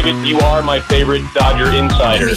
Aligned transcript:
David, 0.00 0.28
you 0.28 0.38
are 0.38 0.62
my 0.62 0.78
favorite 0.78 1.24
Dodger 1.34 1.72
insider. 1.72 2.32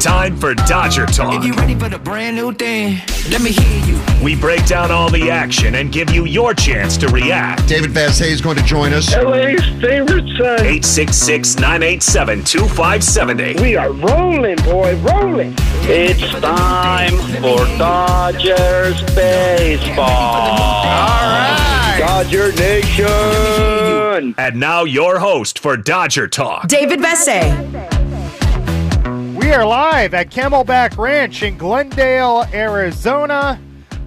Time 0.00 0.36
for 0.36 0.52
Dodger 0.52 1.06
Talk. 1.06 1.32
If 1.32 1.46
you 1.46 1.54
ready 1.54 1.74
for 1.74 1.88
the 1.88 1.98
brand 1.98 2.36
new 2.36 2.52
thing, 2.52 2.98
let 3.30 3.40
me 3.40 3.52
hear 3.52 3.86
you. 3.86 3.98
We 4.22 4.36
break 4.36 4.66
down 4.66 4.90
all 4.90 5.10
the 5.10 5.30
action 5.30 5.76
and 5.76 5.90
give 5.90 6.10
you 6.10 6.26
your 6.26 6.52
chance 6.52 6.98
to 6.98 7.08
react. 7.08 7.66
David 7.68 7.92
Vassegh 7.92 8.26
is 8.26 8.42
going 8.42 8.58
to 8.58 8.62
join 8.64 8.92
us. 8.92 9.16
LA's 9.16 9.64
favorite 9.80 10.28
son. 10.36 10.60
866 10.60 11.56
987 11.56 12.44
2570. 12.44 13.62
We 13.62 13.76
are 13.76 13.92
rolling, 13.92 14.56
boy, 14.56 14.94
rolling. 14.96 15.54
It's 15.88 16.20
time 16.40 17.16
for 17.40 17.64
Dodgers 17.78 19.02
baseball. 19.14 20.04
All 20.04 21.30
right. 21.32 21.75
Dodger 22.06 22.52
Nation. 22.52 24.34
And 24.38 24.60
now 24.60 24.84
your 24.84 25.18
host 25.18 25.58
for 25.58 25.76
Dodger 25.76 26.28
Talk. 26.28 26.68
David 26.68 27.00
Vassegh. 27.00 27.52
We 29.34 29.50
are 29.52 29.66
live 29.66 30.14
at 30.14 30.30
Camelback 30.30 30.96
Ranch 30.98 31.42
in 31.42 31.58
Glendale, 31.58 32.46
Arizona 32.54 33.60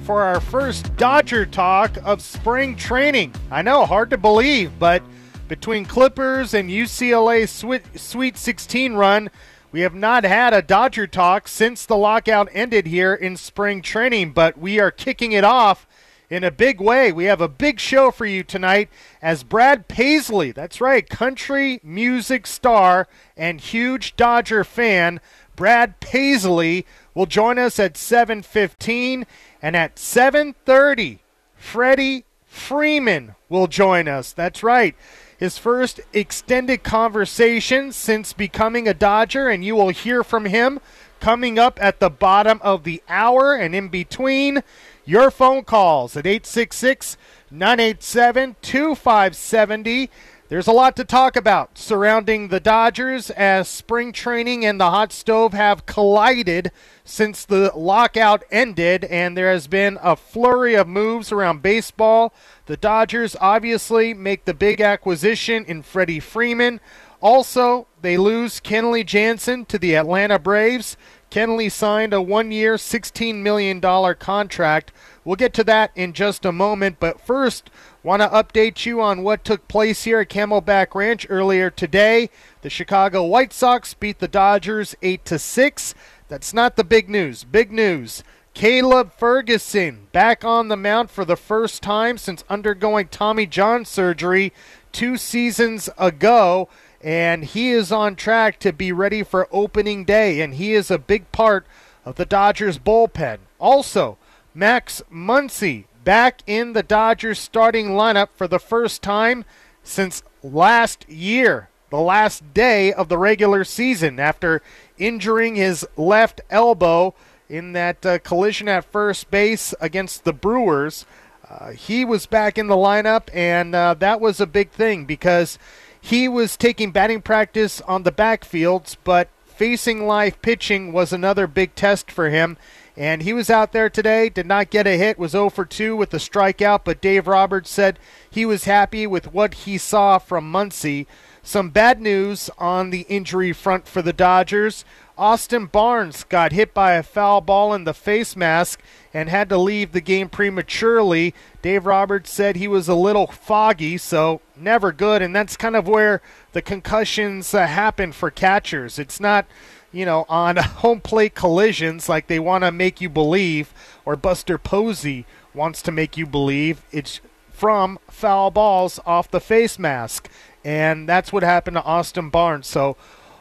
for 0.04 0.24
our 0.24 0.40
first 0.40 0.96
Dodger 0.96 1.46
talk 1.46 1.98
of 2.06 2.22
spring 2.22 2.78
training. 2.78 3.36
I 3.52 3.64
know, 3.64 3.86
hard 3.86 4.12
to 4.12 4.18
believe, 4.18 4.80
but 4.80 5.04
between 5.50 5.84
Clippers 5.84 6.54
and 6.54 6.70
UCLA 6.70 7.50
Sweet, 7.50 7.84
Sweet 8.00 8.38
16 8.38 8.94
run, 8.94 9.30
we 9.74 9.82
have 9.82 9.94
not 9.94 10.24
had 10.24 10.54
a 10.54 10.62
Dodger 10.62 11.06
talk 11.06 11.50
since 11.50 11.86
the 11.86 11.98
lockout 11.98 12.48
ended 12.54 12.88
here 12.88 13.14
in 13.14 13.36
spring 13.36 13.82
training, 13.82 14.32
but 14.32 14.58
we 14.58 14.80
are 14.80 14.90
kicking 14.90 15.34
it 15.34 15.44
off 15.44 15.86
in 16.30 16.44
a 16.44 16.52
big 16.52 16.80
way. 16.80 17.12
We 17.12 17.26
have 17.26 17.42
a 17.42 17.48
big 17.48 17.80
show 17.80 18.12
for 18.12 18.26
you 18.26 18.44
tonight 18.44 18.90
as 19.22 19.44
Brad 19.44 19.88
Paisley, 19.88 20.52
that's 20.52 20.80
right, 20.80 21.08
country 21.08 21.80
music 21.84 22.46
star 22.46 23.08
and 23.36 23.60
huge 23.60 24.16
Dodger 24.16 24.64
fan, 24.64 25.20
Brad 25.56 26.00
Paisley 26.00 26.86
will 27.14 27.26
join 27.26 27.60
us 27.60 27.80
at 27.80 27.98
7:15 27.98 29.26
and 29.62 29.76
at 29.76 30.00
7:30 30.00 31.20
Freddie 31.58 32.24
Freeman 32.46 33.36
will 33.50 33.68
join 33.68 34.08
us. 34.08 34.32
That's 34.32 34.64
right. 34.64 34.96
His 35.38 35.58
first 35.58 36.00
extended 36.14 36.84
conversation 36.84 37.92
since 37.92 38.32
becoming 38.32 38.88
a 38.88 38.94
Dodger 38.94 39.50
and 39.50 39.64
you 39.64 39.76
will 39.76 39.90
hear 39.90 40.24
from 40.24 40.46
him 40.46 40.80
coming 41.20 41.60
up 41.60 41.78
at 41.82 42.00
the 42.00 42.10
bottom 42.10 42.62
of 42.64 42.86
the 42.86 43.04
hour 43.10 43.54
and 43.54 43.76
in 43.76 43.90
between 43.90 44.64
your 45.10 45.32
phone 45.32 45.64
calls 45.64 46.16
at 46.16 46.28
866 46.28 47.18
987 47.50 48.56
2570. 48.62 50.12
There's 50.50 50.68
a 50.68 50.72
lot 50.72 50.96
to 50.98 51.04
talk 51.04 51.36
about 51.36 51.80
surrounding 51.80 52.50
the 52.50 52.60
Dodgers 52.60 53.32
as 53.32 53.68
spring 53.68 54.12
training 54.12 54.66
and 54.66 54.80
the 54.80 54.92
hot 54.92 55.12
stove 55.12 55.54
have 55.54 55.88
collided 55.88 56.72
since 57.04 57.44
the 57.44 57.72
lockout 57.76 58.44
ended, 58.52 59.04
and 59.06 59.36
there 59.36 59.52
has 59.52 59.66
been 59.66 59.98
a 60.04 60.16
flurry 60.16 60.76
of 60.76 60.88
moves 60.88 61.32
around 61.32 61.64
baseball. 61.64 62.32
The 62.68 62.78
Dodgers 62.78 63.36
obviously 63.42 64.14
make 64.14 64.46
the 64.46 64.54
big 64.54 64.80
acquisition 64.80 65.66
in 65.66 65.82
Freddie 65.82 66.20
Freeman. 66.20 66.80
Also, 67.22 67.88
they 68.02 68.18
lose 68.18 68.60
Kenley 68.60 69.06
Jansen 69.06 69.66
to 69.66 69.78
the 69.80 69.96
Atlanta 69.96 70.40
Braves. 70.40 70.98
Kenley 71.30 71.72
signed 71.72 72.14
a 72.14 72.22
one 72.22 72.52
year, 72.52 72.76
$16 72.76 73.36
million 73.36 73.80
contract. 74.16 74.92
We'll 75.24 75.36
get 75.36 75.54
to 75.54 75.64
that 75.66 75.92
in 75.96 76.14
just 76.14 76.44
a 76.44 76.52
moment, 76.52 76.98
but 77.00 77.22
first, 77.22 77.70
want 78.02 78.22
to 78.22 78.30
update 78.30 78.86
you 78.86 79.00
on 79.02 79.22
what 79.22 79.44
took 79.44 79.68
place 79.68 80.06
here 80.06 80.20
at 80.22 80.30
Camelback 80.30 80.96
Ranch 80.96 81.28
earlier 81.30 81.70
today. 81.70 82.30
The 82.62 82.70
Chicago 82.70 83.24
White 83.24 83.54
Sox 83.54 83.94
beat 83.94 84.20
the 84.20 84.28
Dodgers 84.28 84.96
8 85.02 85.24
to 85.26 85.38
6. 85.38 85.96
That's 86.30 86.54
not 86.54 86.76
the 86.76 86.84
big 86.84 87.10
news. 87.10 87.44
Big 87.44 87.72
news. 87.72 88.24
Caleb 88.56 89.14
Ferguson 89.14 90.08
back 90.12 90.44
on 90.44 90.68
the 90.68 90.76
mound 90.76 91.12
for 91.12 91.24
the 91.24 91.38
first 91.38 91.84
time 91.84 92.18
since 92.18 92.44
undergoing 92.50 93.08
Tommy 93.08 93.46
John 93.46 93.86
surgery 93.86 94.52
two 94.92 95.16
seasons 95.16 95.90
ago 95.98 96.68
and 97.02 97.46
he 97.46 97.72
is 97.72 97.92
on 97.92 98.16
track 98.16 98.60
to 98.60 98.74
be 98.74 98.92
ready 98.92 99.24
for 99.24 99.48
opening 99.52 100.06
day, 100.06 100.42
and 100.42 100.56
he 100.56 100.74
is 100.74 100.92
a 100.92 100.98
big 100.98 101.32
part 101.32 101.66
of 102.06 102.16
the 102.16 102.26
Dodgers 102.26 102.78
bullpen. 102.78 103.40
Also, 103.60 104.18
Max 104.54 105.02
Muncy 105.12 105.86
back 106.04 106.42
in 106.48 106.74
the 106.74 106.84
Dodgers 106.84 107.40
starting 107.40 107.90
lineup 107.90 108.30
for 108.36 108.48
the 108.48 108.60
first 108.60 109.02
time 109.02 109.46
since 109.84 110.24
last 110.44 111.08
year, 111.10 111.70
the 111.90 112.00
last 112.00 112.54
day 112.54 112.92
of 112.92 113.10
the 113.10 113.18
regular 113.18 113.64
season, 113.64 114.20
after 114.20 114.62
injuring 114.98 115.56
his 115.56 115.86
left 115.98 116.42
elbow 116.50 117.14
in 117.48 117.74
that 117.74 118.06
uh, 118.06 118.20
collision 118.20 118.68
at 118.68 118.86
first 118.86 119.32
base 119.32 119.74
against 119.80 120.24
the 120.24 120.34
Brewers. 120.34 121.06
Uh, 121.50 121.72
he 121.72 122.06
was 122.06 122.28
back 122.28 122.58
in 122.58 122.68
the 122.68 122.76
lineup, 122.76 123.28
and 123.34 123.74
uh, 123.74 123.96
that 123.96 124.22
was 124.22 124.40
a 124.40 124.46
big 124.46 124.70
thing 124.70 125.06
because 125.06 125.58
he 126.02 126.28
was 126.28 126.58
taking 126.58 126.92
batting 126.92 127.22
practice 127.22 127.82
on 127.82 128.04
the 128.04 128.12
backfields, 128.12 128.96
but 129.04 129.30
facing 129.46 130.08
live 130.08 130.42
pitching 130.42 130.94
was 130.94 131.12
another 131.12 131.46
big 131.46 131.76
test 131.76 132.12
for 132.12 132.30
him. 132.30 132.58
And 132.96 133.24
he 133.24 133.32
was 133.32 133.50
out 133.50 133.72
there 133.72 133.90
today, 133.90 134.28
did 134.30 134.46
not 134.46 134.70
get 134.70 134.88
a 134.88 134.98
hit, 134.98 135.18
was 135.18 135.32
0 135.32 135.50
for 135.50 135.66
2 135.66 135.96
with 135.96 136.14
a 136.14 136.18
strikeout, 136.18 136.82
but 136.84 137.02
Dave 137.02 137.28
Roberts 137.28 137.70
said 137.70 137.98
he 138.30 138.46
was 138.46 138.66
happy 138.66 139.08
with 139.08 139.34
what 139.34 139.54
he 139.54 139.78
saw 139.78 140.18
from 140.18 140.52
Muncy. 140.52 141.06
Some 141.50 141.72
bad 141.72 142.00
news 142.00 142.52
on 142.60 142.92
the 142.92 143.08
injury 143.10 143.54
front 143.54 143.88
for 143.88 144.04
the 144.04 144.14
Dodgers. 144.14 144.86
Austin 145.18 145.66
Barnes 145.66 146.24
got 146.24 146.52
hit 146.52 146.76
by 146.76 146.92
a 146.92 147.02
foul 147.02 147.42
ball 147.42 147.74
in 147.74 147.86
the 147.86 147.94
face 147.96 148.36
mask 148.36 148.80
and 149.16 149.30
had 149.30 149.50
to 149.50 149.58
leave 149.58 149.92
the 149.92 150.00
game 150.00 150.30
prematurely. 150.30 151.34
Dave 151.64 151.88
Roberts 151.88 152.32
said 152.32 152.56
he 152.56 152.68
was 152.68 152.88
a 152.88 152.94
little 152.94 153.26
foggy, 153.26 153.98
so 153.98 154.42
never 154.56 154.92
good. 154.92 155.24
And 155.24 155.36
that's 155.36 155.58
kind 155.58 155.76
of 155.76 155.88
where 155.88 156.22
the 156.52 156.62
concussions 156.62 157.52
uh, 157.56 157.66
happen 157.66 158.12
for 158.12 158.30
catchers. 158.30 159.00
It's 159.00 159.20
not, 159.20 159.48
you 159.92 160.06
know, 160.06 160.28
on 160.30 160.56
home 160.58 161.02
plate 161.02 161.34
collisions 161.34 162.08
like 162.08 162.28
they 162.28 162.40
want 162.40 162.64
to 162.64 162.72
make 162.72 163.02
you 163.02 163.10
believe, 163.10 163.74
or 164.06 164.16
Buster 164.16 164.60
Posey 164.60 165.26
wants 165.56 165.82
to 165.82 165.92
make 165.92 166.16
you 166.16 166.28
believe. 166.28 166.84
It's 166.92 167.22
from 167.60 168.00
foul 168.10 168.52
balls 168.52 169.02
off 169.06 169.30
the 169.30 169.42
face 169.42 169.78
mask. 169.78 170.30
And 170.64 171.08
that's 171.08 171.32
what 171.32 171.44
happened 171.44 171.76
to 171.76 171.84
Austin 171.84 172.30
Barnes. 172.30 172.68
So 172.68 172.98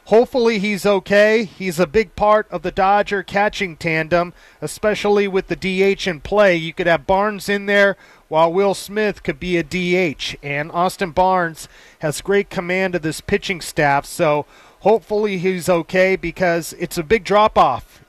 Hopefully 0.09 0.59
he's 0.59 0.87
okay. 0.87 1.45
He's 1.45 1.79
a 1.79 1.87
big 1.87 2.17
part 2.17 2.51
of 2.51 2.63
the 2.63 2.71
Dodger 2.71 3.23
catching 3.23 3.77
tandem, 3.77 4.33
especially 4.63 5.29
with 5.29 5.49
the 5.49 5.55
DH 5.55 6.07
in 6.07 6.23
play. 6.23 6.57
You 6.57 6.73
could 6.73 6.87
have 6.87 7.07
Barnes 7.07 7.47
in 7.47 7.67
there 7.67 7.95
while 8.29 8.51
Will 8.51 8.73
Smith 8.73 9.23
could 9.23 9.39
be 9.39 9.59
a 9.59 9.63
DH. 9.63 10.35
And 10.43 10.73
Austin 10.73 11.11
Barnes 11.11 11.69
has 11.99 12.23
great 12.23 12.49
command 12.49 12.95
of 12.95 13.03
this 13.03 13.21
pitching 13.21 13.61
staff, 13.61 14.07
so 14.07 14.47
hopefully 14.81 15.37
he's 15.37 15.69
okay 15.69 16.17
because 16.17 16.73
it's 16.79 16.97
a 16.97 17.03
big 17.03 17.23
drop 17.23 17.59
off. 17.59 18.03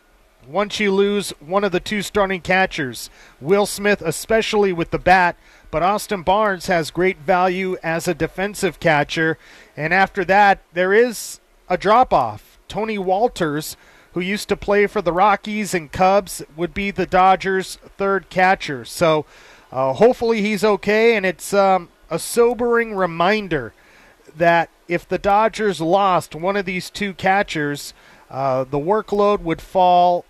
Once 0.48 0.80
you 0.80 0.94
lose 0.94 1.32
one 1.42 1.66
of 1.66 1.74
the 1.74 1.82
two 1.82 2.02
starting 2.02 2.40
catchers, 2.40 3.10
Will 3.42 3.66
Smith, 3.66 4.02
especially 4.02 4.72
with 4.72 4.92
the 4.92 4.98
bat, 4.98 5.36
but 5.72 5.84
Austin 5.84 6.24
Barnes 6.24 6.68
has 6.68 6.92
great 6.92 7.18
value 7.18 7.78
as 7.84 8.08
a 8.08 8.14
defensive 8.14 8.80
catcher. 8.80 9.38
And 9.78 9.94
after 9.94 10.26
that, 10.26 10.62
there 10.74 10.94
is 10.94 11.40
a 11.70 11.78
drop 11.78 12.14
off. 12.14 12.58
Tony 12.68 12.98
Wolters, 12.98 13.76
who 14.14 14.20
used 14.20 14.50
to 14.50 14.58
play 14.58 14.88
for 14.88 15.02
the 15.02 15.14
Rockies 15.14 15.74
and 15.74 15.92
Cubs, 15.92 16.42
would 16.56 16.74
be 16.74 16.92
the 16.92 17.06
Dodgers' 17.06 17.78
third 17.98 18.30
catcher. 18.30 18.86
So 18.86 19.26
uh, 19.72 19.94
hopefully 19.94 20.42
he's 20.42 20.64
okay, 20.64 21.16
and 21.16 21.26
it's 21.26 21.54
um, 21.54 21.90
a 22.10 22.20
sobering 22.20 22.96
reminder 22.96 23.74
that 24.36 24.70
if 24.88 25.08
the 25.08 25.18
Dodgers 25.18 25.80
lost 25.80 26.34
one 26.34 26.56
of 26.56 26.66
these 26.66 26.90
two 26.90 27.14
catchers, 27.14 27.94
uh, 28.30 28.64
the 28.64 28.80
workload 28.80 29.42
would 29.42 29.62
fall 29.62 30.26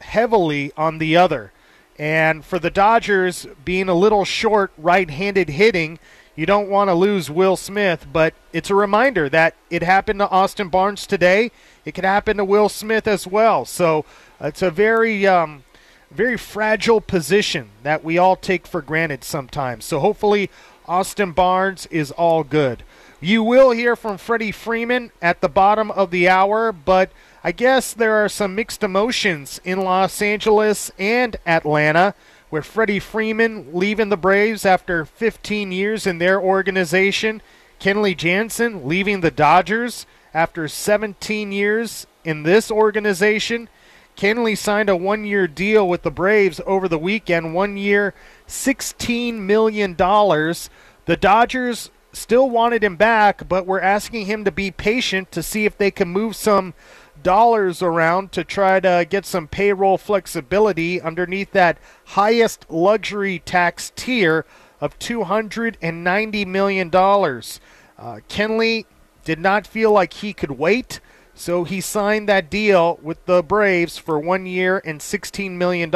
heavily 0.00 0.72
on 0.76 0.98
the 0.98 1.16
other. 1.16 1.52
And 2.00 2.42
for 2.46 2.58
the 2.58 2.70
Dodgers 2.70 3.46
being 3.62 3.90
a 3.90 3.94
little 3.94 4.24
short 4.24 4.72
right 4.78 5.10
handed 5.10 5.50
hitting, 5.50 5.98
you 6.34 6.46
don't 6.46 6.70
want 6.70 6.88
to 6.88 6.94
lose 6.94 7.30
Will 7.30 7.58
Smith, 7.58 8.06
but 8.10 8.32
it's 8.54 8.70
a 8.70 8.74
reminder 8.74 9.28
that 9.28 9.54
it 9.68 9.82
happened 9.82 10.20
to 10.20 10.28
Austin 10.30 10.70
Barnes 10.70 11.06
today. 11.06 11.50
It 11.84 11.92
could 11.92 12.06
happen 12.06 12.38
to 12.38 12.44
Will 12.46 12.70
Smith 12.70 13.06
as 13.06 13.26
well. 13.26 13.66
So 13.66 14.06
it's 14.40 14.62
a 14.62 14.70
very, 14.70 15.26
um, 15.26 15.64
very 16.10 16.38
fragile 16.38 17.02
position 17.02 17.68
that 17.82 18.02
we 18.02 18.16
all 18.16 18.34
take 18.34 18.66
for 18.66 18.80
granted 18.80 19.22
sometimes. 19.22 19.84
So 19.84 20.00
hopefully, 20.00 20.48
Austin 20.88 21.32
Barnes 21.32 21.84
is 21.90 22.12
all 22.12 22.44
good. 22.44 22.82
You 23.20 23.42
will 23.42 23.72
hear 23.72 23.94
from 23.94 24.16
Freddie 24.16 24.52
Freeman 24.52 25.12
at 25.20 25.42
the 25.42 25.50
bottom 25.50 25.90
of 25.90 26.10
the 26.10 26.30
hour, 26.30 26.72
but 26.72 27.12
I 27.42 27.52
guess 27.52 27.94
there 27.94 28.22
are 28.22 28.28
some 28.28 28.54
mixed 28.54 28.82
emotions 28.82 29.62
in 29.64 29.80
Los 29.80 30.20
Angeles 30.20 30.90
and 30.98 31.38
Atlanta 31.46 32.14
with 32.50 32.66
Freddie 32.66 32.98
Freeman 32.98 33.70
leaving 33.72 34.10
the 34.10 34.18
Braves 34.18 34.66
after 34.66 35.06
15 35.06 35.72
years 35.72 36.06
in 36.06 36.18
their 36.18 36.38
organization, 36.38 37.40
Kenley 37.80 38.14
Jansen 38.14 38.86
leaving 38.86 39.22
the 39.22 39.30
Dodgers 39.30 40.04
after 40.34 40.68
17 40.68 41.50
years 41.50 42.06
in 42.24 42.42
this 42.42 42.70
organization. 42.70 43.70
Kenley 44.18 44.56
signed 44.56 44.90
a 44.90 44.96
one 44.96 45.24
year 45.24 45.48
deal 45.48 45.88
with 45.88 46.02
the 46.02 46.10
Braves 46.10 46.60
over 46.66 46.88
the 46.88 46.98
weekend, 46.98 47.54
one 47.54 47.78
year, 47.78 48.12
$16 48.48 49.38
million. 49.38 49.96
The 49.96 51.16
Dodgers 51.18 51.90
still 52.12 52.50
wanted 52.50 52.84
him 52.84 52.96
back, 52.96 53.48
but 53.48 53.66
were 53.66 53.80
asking 53.80 54.26
him 54.26 54.44
to 54.44 54.52
be 54.52 54.70
patient 54.70 55.32
to 55.32 55.42
see 55.42 55.64
if 55.64 55.78
they 55.78 55.90
can 55.90 56.08
move 56.08 56.36
some 56.36 56.74
dollars 57.22 57.82
around 57.82 58.32
to 58.32 58.44
try 58.44 58.80
to 58.80 59.06
get 59.08 59.26
some 59.26 59.48
payroll 59.48 59.98
flexibility 59.98 61.00
underneath 61.00 61.52
that 61.52 61.78
highest 62.06 62.66
luxury 62.70 63.40
tax 63.40 63.92
tier 63.96 64.44
of 64.80 64.98
$290 64.98 66.46
million. 66.46 66.88
Uh, 66.88 68.20
Kenley 68.28 68.86
did 69.24 69.38
not 69.38 69.66
feel 69.66 69.92
like 69.92 70.14
he 70.14 70.32
could 70.32 70.52
wait, 70.52 71.00
so 71.34 71.64
he 71.64 71.80
signed 71.80 72.28
that 72.28 72.50
deal 72.50 72.98
with 73.02 73.24
the 73.26 73.42
Braves 73.42 73.98
for 73.98 74.18
one 74.18 74.46
year 74.46 74.80
and 74.84 75.00
$16 75.00 75.52
million. 75.52 75.94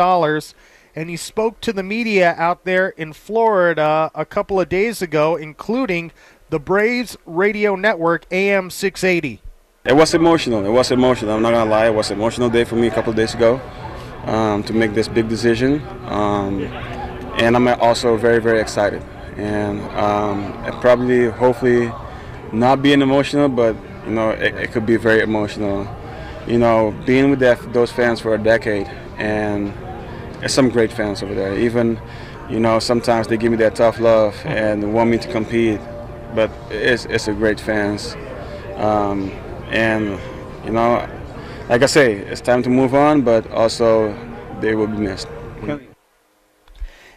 And 0.97 1.11
he 1.11 1.17
spoke 1.17 1.61
to 1.62 1.73
the 1.73 1.82
media 1.82 2.35
out 2.38 2.65
there 2.65 2.91
in 2.91 3.12
Florida 3.12 4.11
a 4.15 4.25
couple 4.25 4.61
of 4.61 4.69
days 4.69 5.03
ago, 5.03 5.37
including 5.37 6.12
the 6.50 6.61
Braves 6.61 7.17
radio 7.27 7.75
network 7.75 8.27
AM 8.31 8.70
680. 8.70 9.44
It 9.86 9.94
was 9.94 10.14
emotional. 10.14 10.64
It 10.64 10.70
was 10.70 10.90
emotional. 10.90 11.32
I'm 11.36 11.42
not 11.42 11.50
gonna 11.50 11.70
lie. 11.70 11.88
It 11.88 11.94
was 11.94 12.10
an 12.10 12.16
emotional 12.16 12.48
day 12.48 12.64
for 12.64 12.75
me 12.75 12.86
a 12.86 12.90
couple 12.90 13.12
days 13.12 13.34
ago 13.34 13.60
um, 14.25 14.62
to 14.62 14.72
make 14.72 14.94
this 14.94 15.08
big 15.08 15.28
decision, 15.28 15.82
um, 16.06 16.62
and 17.36 17.54
I'm 17.54 17.69
also 17.69 18.16
very, 18.16 18.40
very 18.40 18.62
excited. 18.62 19.02
And 19.36 19.82
um, 19.90 20.81
probably, 20.81 21.26
hopefully, 21.26 21.92
not 22.50 22.81
being 22.81 23.02
emotional, 23.02 23.50
but 23.50 23.76
you 24.06 24.12
know, 24.12 24.31
it, 24.31 24.54
it, 24.54 24.72
could 24.72 24.86
be 24.86 24.96
very 24.96 25.20
emotional. 25.20 25.86
You 26.46 26.56
know, 26.56 26.94
being 27.04 27.28
with 27.28 27.40
that, 27.40 27.75
those 27.75 27.92
fans 27.92 28.20
for 28.20 28.34
a 28.34 28.38
decade, 28.38 28.86
and 29.19 29.70
some 30.46 30.70
great 30.70 30.94
fans 30.94 31.22
over 31.22 31.34
there. 31.34 31.58
Even, 31.58 32.00
you 32.48 32.58
know, 32.58 32.78
sometimes 32.78 33.26
they 33.26 33.36
give 33.36 33.50
me 33.50 33.58
that 33.58 33.75
tough 33.75 34.00
love 34.00 34.34
and 34.46 34.94
want 34.94 35.10
me 35.10 35.19
to 35.19 35.31
compete, 35.31 35.78
but 36.34 36.50
it's 36.70 37.04
it's 37.04 37.28
a 37.28 37.34
great 37.34 37.60
fans. 37.60 38.16
Um, 38.76 39.31
and 39.75 40.19
you 40.65 40.71
know, 40.71 41.06
like 41.69 41.82
I 41.82 41.87
say, 41.87 42.15
it's 42.15 42.41
time 42.41 42.62
to 42.62 42.71
move 42.71 42.94
on, 42.94 43.23
but 43.23 43.50
also 43.50 44.17
they 44.61 44.75
will 44.75 44.87
be 44.87 44.99
missed. 44.99 45.29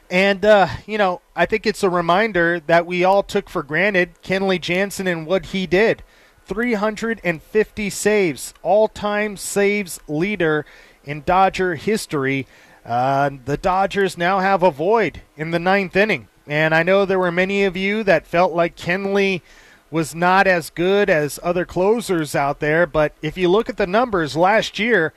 And, 0.09 0.45
uh, 0.45 0.68
you 0.86 0.98
know, 0.98 1.21
I 1.36 1.45
think 1.45 1.65
it's 1.65 1.83
a 1.83 1.89
reminder 1.89 2.62
that 2.62 2.86
we 2.86 3.04
all 3.04 3.24
took 3.24 3.50
for 3.50 3.62
granted 3.62 4.21
Kenley 4.21 4.59
Jansen 4.59 5.06
and 5.06 5.25
what 5.25 5.48
he 5.48 5.68
did. 5.68 6.01
350 6.45 7.89
saves, 7.89 8.54
all 8.63 8.88
time 8.88 9.36
saves 9.36 10.00
leader 10.07 10.65
in 11.03 11.24
Dodger 11.24 11.75
history. 11.75 12.48
Uh, 12.86 13.31
the 13.44 13.57
Dodgers 13.57 14.18
now 14.18 14.39
have 14.39 14.63
a 14.63 14.71
void 14.71 15.21
in 15.36 15.51
the 15.51 15.60
ninth 15.60 15.95
inning. 15.95 16.30
And 16.48 16.74
I 16.74 16.83
know 16.83 17.03
there 17.03 17.19
were 17.19 17.31
many 17.31 17.65
of 17.65 17.75
you 17.75 18.03
that 18.03 18.25
felt 18.25 18.53
like 18.53 18.77
Kenley 18.77 19.42
was 19.89 20.13
not 20.13 20.48
as 20.48 20.69
good 20.69 21.10
as 21.10 21.39
other 21.42 21.66
closers 21.66 22.36
out 22.36 22.60
there, 22.60 22.86
but 22.86 23.13
if 23.22 23.38
you 23.38 23.50
look 23.50 23.69
at 23.69 23.78
the 23.78 23.88
numbers 23.88 24.36
last 24.36 24.80
year, 24.80 25.13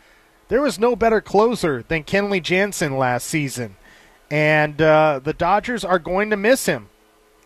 there 0.49 0.63
was 0.63 0.79
no 0.79 0.95
better 0.95 1.21
closer 1.21 1.85
than 1.87 2.05
Kenley 2.05 2.43
Jansen 2.43 2.97
last 2.97 3.27
season. 3.27 3.77
And 4.31 4.81
uh, 4.81 5.21
the 5.23 5.33
Dodgers 5.33 5.85
are 5.85 5.99
going 5.99 6.31
to 6.31 6.37
miss 6.37 6.67
him. 6.67 6.89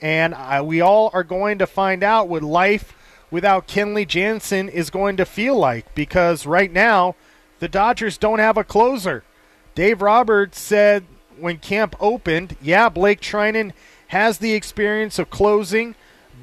And 0.03 0.35
uh, 0.35 0.63
we 0.65 0.81
all 0.81 1.11
are 1.15 1.25
going 1.25 1.59
to 1.59 1.67
find 1.67 2.03
out 2.03 2.29
what 2.29 2.43
life 2.43 2.95
without 3.31 3.67
Kenley 3.67 4.07
Jansen 4.07 4.69
is 4.69 4.91
going 4.91 5.17
to 5.17 5.25
feel 5.25 5.57
like 5.57 5.95
because 5.95 6.47
right 6.47 6.71
now, 6.71 7.15
the 7.59 7.69
Dodgers 7.69 8.19
don't 8.19 8.39
have 8.39 8.57
a 8.59 8.65
closer. 8.65 9.25
Dave 9.75 10.03
Roberts 10.03 10.61
said 10.61 11.05
when 11.39 11.59
camp 11.59 11.97
opened, 12.01 12.57
yeah, 12.61 12.89
Blake 12.89 13.21
Treinen 13.21 13.73
has 14.09 14.39
the 14.39 14.53
experience 14.53 15.19
of 15.19 15.31
closing 15.31 15.95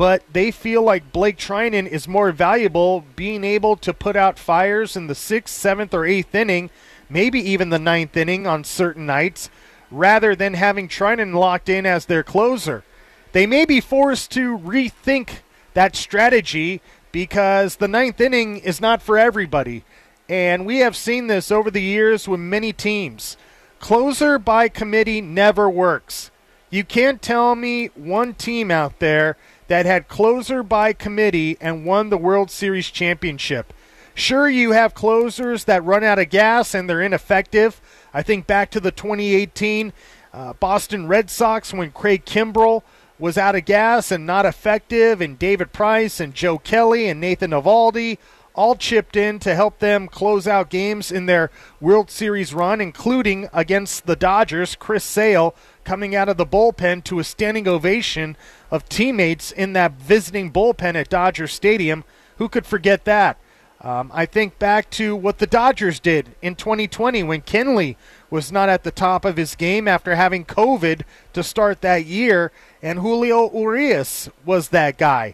but 0.02 0.24
they 0.34 0.50
feel 0.50 0.82
like 0.82 1.14
Blake 1.14 1.38
Treinen 1.38 1.86
is 1.86 2.08
more 2.08 2.32
valuable 2.32 3.06
being 3.16 3.44
able 3.44 3.76
to 3.76 3.94
put 3.94 4.16
out 4.16 4.40
fires 4.40 4.96
in 4.96 5.06
the 5.06 5.14
sixth, 5.14 5.54
seventh, 5.54 5.94
or 5.94 6.08
eighth 6.08 6.34
inning, 6.34 6.72
maybe 7.08 7.40
even 7.40 7.70
the 7.70 7.78
ninth 7.78 8.18
inning 8.18 8.48
on 8.48 8.64
certain 8.64 9.06
nights, 9.06 9.52
rather 9.92 10.36
than 10.36 10.56
having 10.56 10.88
Treinen 10.88 11.36
locked 11.36 11.70
in 11.70 11.86
as 11.86 12.08
their 12.08 12.24
closer. 12.24 12.84
They 13.32 13.46
may 13.46 13.64
be 13.64 13.80
forced 13.80 14.32
to 14.32 14.58
rethink 14.58 15.42
that 15.76 15.96
strategy 15.96 16.82
because 17.12 17.76
the 17.76 17.88
ninth 17.88 18.20
inning 18.20 18.58
is 18.58 18.82
not 18.82 19.04
for 19.04 19.20
everybody. 19.20 19.84
And 20.28 20.66
we 20.66 20.80
have 20.80 20.98
seen 20.98 21.28
this 21.28 21.52
over 21.52 21.70
the 21.70 21.80
years 21.80 22.28
with 22.28 22.40
many 22.40 22.74
teams. 22.74 23.38
Closer 23.80 24.40
by 24.40 24.68
committee 24.68 25.22
never 25.22 25.70
works. 25.70 26.32
You 26.72 26.84
can't 26.86 27.22
tell 27.22 27.54
me 27.54 27.92
one 27.94 28.34
team 28.34 28.72
out 28.72 28.98
there 28.98 29.38
that 29.72 29.86
had 29.86 30.10
closer 30.10 30.64
by 30.64 30.92
committee 30.92 31.56
and 31.62 31.86
won 31.86 32.10
the 32.10 32.18
World 32.18 32.52
Series 32.52 32.90
championship. 32.90 33.72
Sure, 34.14 34.50
you 34.50 34.74
have 34.74 34.94
closers 34.94 35.64
that 35.64 35.82
run 35.86 36.04
out 36.04 36.20
of 36.20 36.30
gas 36.30 36.74
and 36.74 36.90
they're 36.90 37.02
ineffective. 37.02 37.80
I 38.14 38.22
think 38.22 38.46
back 38.46 38.70
to 38.72 38.82
the 38.82 38.92
2018 38.92 39.94
uh, 40.34 40.52
Boston 40.60 41.08
Red 41.08 41.30
Sox 41.30 41.74
when 41.74 41.92
Craig 41.92 42.26
Kimbrel 42.26 42.84
was 43.18 43.38
out 43.38 43.56
of 43.56 43.64
gas 43.64 44.12
and 44.12 44.26
not 44.26 44.46
effective, 44.46 45.22
and 45.22 45.40
David 45.40 45.72
Price 45.72 46.20
and 46.20 46.34
Joe 46.34 46.58
Kelly 46.58 47.08
and 47.08 47.22
Nathan 47.22 47.52
Eovaldi 47.52 48.18
all 48.54 48.76
chipped 48.76 49.16
in 49.16 49.40
to 49.40 49.56
help 49.56 49.80
them 49.80 50.10
close 50.10 50.48
out 50.48 50.70
games 50.70 51.14
in 51.14 51.28
their 51.28 51.50
World 51.80 52.12
Series 52.12 52.54
run, 52.54 52.82
including 52.82 53.48
against 53.54 54.06
the 54.06 54.18
Dodgers. 54.18 54.76
Chris 54.76 55.06
Sale 55.06 55.56
coming 55.84 56.16
out 56.16 56.30
of 56.30 56.38
the 56.38 56.46
bullpen 56.46 57.04
to 57.06 57.20
a 57.20 57.24
standing 57.24 57.68
ovation 57.68 58.38
of 58.70 58.88
teammates 58.90 59.52
in 59.52 59.74
that 59.74 59.94
visiting 59.94 60.52
bullpen 60.52 60.96
at 60.96 61.10
Dodger 61.10 61.48
Stadium. 61.48 62.04
Who 62.38 62.50
could 62.50 62.66
forget 62.66 63.06
that? 63.06 63.38
Um, 63.82 64.12
I 64.14 64.28
think 64.28 64.60
back 64.60 64.92
to 64.92 65.16
what 65.16 65.40
the 65.40 65.48
Dodgers 65.48 66.00
did 66.00 66.36
in 66.42 66.56
2020 66.56 67.24
when 67.24 67.42
Kenley 67.42 67.96
was 68.30 68.52
not 68.52 68.70
at 68.70 68.84
the 68.84 68.92
top 68.92 69.26
of 69.26 69.38
his 69.38 69.56
game 69.56 69.88
after 69.88 70.16
having 70.16 70.46
COVID 70.46 71.02
to 71.34 71.44
start 71.44 71.82
that 71.82 72.06
year, 72.06 72.52
and 72.84 73.00
Julio 73.00 73.52
Urias 73.52 74.30
was 74.46 74.70
that 74.70 75.00
guy. 75.00 75.34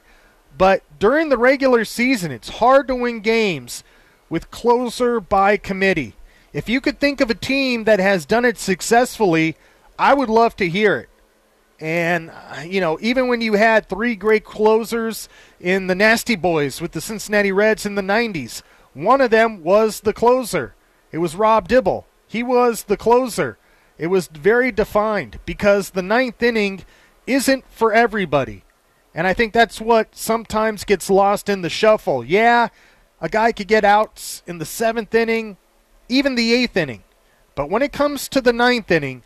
But 0.57 0.81
during 0.97 1.27
the 1.27 1.37
regular 1.37 1.83
season, 1.83 2.31
it's 2.31 2.49
hard 2.49 2.87
to 2.87 2.95
win 2.95 3.19
games 3.19 3.83
with 4.29 4.49
closer 4.49 5.19
by 5.19 5.57
committee. 5.57 6.15
If 6.53 6.69
you 6.69 6.79
could 6.79 6.99
think 6.99 7.19
of 7.19 7.29
a 7.29 7.35
team 7.35 7.83
that 7.83 7.99
has 7.99 8.25
done 8.25 8.45
it 8.45 8.57
successfully, 8.57 9.57
I 9.99 10.13
would 10.13 10.29
love 10.29 10.55
to 10.57 10.69
hear 10.69 10.97
it. 10.97 11.09
And, 11.79 12.31
uh, 12.31 12.61
you 12.61 12.81
know, 12.81 12.97
even 13.01 13.27
when 13.27 13.41
you 13.41 13.53
had 13.53 13.87
three 13.87 14.15
great 14.15 14.43
closers 14.43 15.29
in 15.59 15.87
the 15.87 15.95
Nasty 15.95 16.35
Boys 16.35 16.81
with 16.81 16.91
the 16.91 17.01
Cincinnati 17.01 17.51
Reds 17.51 17.85
in 17.85 17.95
the 17.95 18.01
90s, 18.01 18.63
one 18.93 19.21
of 19.21 19.29
them 19.29 19.63
was 19.63 20.01
the 20.01 20.13
closer. 20.13 20.73
It 21.11 21.19
was 21.19 21.35
Rob 21.35 21.67
Dibble. 21.67 22.07
He 22.27 22.41
was 22.41 22.83
the 22.83 22.97
closer. 22.97 23.57
It 23.97 24.07
was 24.07 24.27
very 24.27 24.71
defined 24.71 25.39
because 25.45 25.91
the 25.91 26.01
ninth 26.01 26.41
inning 26.41 26.83
isn't 27.27 27.65
for 27.69 27.93
everybody. 27.93 28.63
And 29.13 29.25
I 29.25 29.33
think 29.33 29.53
that's 29.53 29.81
what 29.81 30.15
sometimes 30.15 30.83
gets 30.83 31.09
lost 31.09 31.49
in 31.49 31.61
the 31.61 31.69
shuffle. 31.69 32.23
Yeah, 32.23 32.69
a 33.19 33.29
guy 33.29 33.51
could 33.51 33.67
get 33.67 33.85
outs 33.85 34.43
in 34.45 34.59
the 34.59 34.65
seventh 34.65 35.13
inning, 35.15 35.57
even 36.09 36.35
the 36.35 36.53
eighth 36.53 36.77
inning. 36.77 37.03
But 37.55 37.69
when 37.69 37.81
it 37.81 37.91
comes 37.91 38.27
to 38.29 38.41
the 38.41 38.53
ninth 38.53 38.91
inning, 38.91 39.23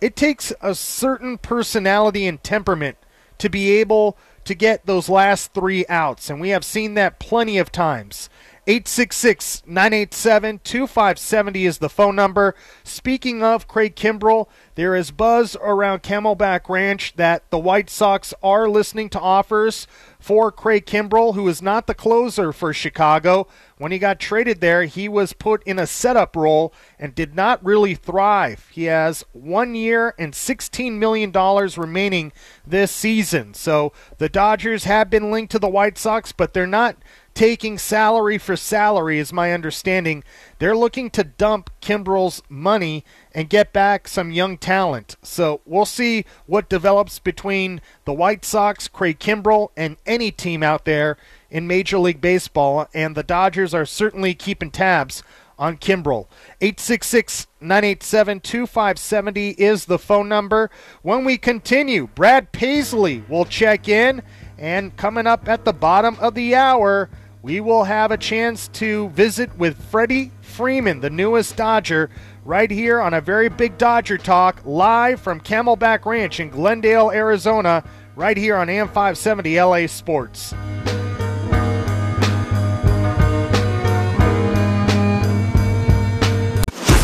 it 0.00 0.16
takes 0.16 0.52
a 0.60 0.74
certain 0.74 1.38
personality 1.38 2.26
and 2.26 2.42
temperament 2.42 2.96
to 3.38 3.48
be 3.48 3.70
able 3.72 4.16
to 4.44 4.54
get 4.54 4.86
those 4.86 5.08
last 5.08 5.52
three 5.52 5.84
outs. 5.88 6.30
And 6.30 6.40
we 6.40 6.50
have 6.50 6.64
seen 6.64 6.94
that 6.94 7.18
plenty 7.18 7.58
of 7.58 7.70
times. 7.70 8.28
866 8.66 9.62
987 9.66 10.60
2570 10.62 11.66
is 11.66 11.78
the 11.78 11.88
phone 11.88 12.14
number. 12.14 12.54
Speaking 12.84 13.42
of 13.42 13.66
Craig 13.66 13.96
Kimbrel, 13.96 14.48
there 14.74 14.94
is 14.94 15.10
buzz 15.10 15.56
around 15.62 16.02
Camelback 16.02 16.68
Ranch 16.68 17.14
that 17.16 17.48
the 17.50 17.58
White 17.58 17.88
Sox 17.88 18.34
are 18.42 18.68
listening 18.68 19.08
to 19.10 19.20
offers 19.20 19.86
for 20.18 20.52
Craig 20.52 20.84
Kimbrel, 20.84 21.34
who 21.34 21.48
is 21.48 21.62
not 21.62 21.86
the 21.86 21.94
closer 21.94 22.52
for 22.52 22.72
Chicago. 22.72 23.48
When 23.78 23.92
he 23.92 23.98
got 23.98 24.20
traded 24.20 24.60
there, 24.60 24.84
he 24.84 25.08
was 25.08 25.32
put 25.32 25.62
in 25.64 25.78
a 25.78 25.86
setup 25.86 26.36
role 26.36 26.74
and 26.98 27.14
did 27.14 27.34
not 27.34 27.64
really 27.64 27.94
thrive. 27.94 28.68
He 28.70 28.84
has 28.84 29.24
one 29.32 29.74
year 29.74 30.14
and 30.18 30.34
$16 30.34 30.98
million 30.98 31.32
remaining 31.32 32.32
this 32.66 32.92
season. 32.92 33.54
So 33.54 33.92
the 34.18 34.28
Dodgers 34.28 34.84
have 34.84 35.08
been 35.08 35.30
linked 35.30 35.50
to 35.52 35.58
the 35.58 35.68
White 35.68 35.96
Sox, 35.96 36.32
but 36.32 36.52
they're 36.52 36.66
not 36.66 36.96
taking 37.34 37.78
salary 37.78 38.38
for 38.38 38.56
salary, 38.56 39.18
is 39.18 39.32
my 39.32 39.52
understanding. 39.52 40.22
They're 40.58 40.76
looking 40.76 41.10
to 41.10 41.24
dump 41.24 41.70
Kimbrel's 41.80 42.42
money 42.48 43.04
and 43.32 43.48
get 43.48 43.72
back 43.72 44.08
some 44.08 44.30
young 44.30 44.58
talent. 44.58 45.16
So 45.22 45.60
we'll 45.64 45.86
see 45.86 46.24
what 46.46 46.68
develops 46.68 47.18
between 47.18 47.80
the 48.04 48.12
White 48.12 48.44
Sox, 48.44 48.88
Craig 48.88 49.18
Kimbrel, 49.18 49.70
and 49.76 49.96
any 50.06 50.30
team 50.30 50.62
out 50.62 50.84
there 50.84 51.16
in 51.50 51.66
Major 51.66 51.98
League 51.98 52.20
Baseball. 52.20 52.88
And 52.92 53.16
the 53.16 53.22
Dodgers 53.22 53.74
are 53.74 53.86
certainly 53.86 54.34
keeping 54.34 54.70
tabs 54.70 55.22
on 55.60 55.76
Kimbrel. 55.76 56.26
866 56.62 57.46
987 57.60 58.40
2570 58.40 59.50
is 59.50 59.84
the 59.84 59.98
phone 59.98 60.28
number. 60.28 60.70
When 61.02 61.24
we 61.24 61.36
continue, 61.36 62.08
Brad 62.08 62.50
Paisley 62.50 63.22
will 63.28 63.44
check 63.44 63.86
in. 63.86 64.22
And 64.58 64.96
coming 64.96 65.26
up 65.26 65.48
at 65.48 65.64
the 65.64 65.72
bottom 65.72 66.16
of 66.20 66.34
the 66.34 66.54
hour, 66.54 67.08
we 67.42 67.60
will 67.60 67.84
have 67.84 68.10
a 68.10 68.16
chance 68.16 68.68
to 68.68 69.08
visit 69.10 69.56
with 69.56 69.82
Freddie 69.90 70.30
Freeman, 70.42 71.00
the 71.00 71.10
newest 71.10 71.56
Dodger, 71.56 72.10
right 72.44 72.70
here 72.70 73.00
on 73.00 73.14
a 73.14 73.20
very 73.20 73.48
big 73.48 73.78
Dodger 73.78 74.18
Talk, 74.18 74.60
live 74.64 75.20
from 75.20 75.40
Camelback 75.40 76.04
Ranch 76.04 76.40
in 76.40 76.50
Glendale, 76.50 77.10
Arizona, 77.10 77.82
right 78.14 78.36
here 78.36 78.56
on 78.56 78.68
AM 78.68 78.88
570 78.88 79.60
LA 79.60 79.86
Sports. 79.86 80.54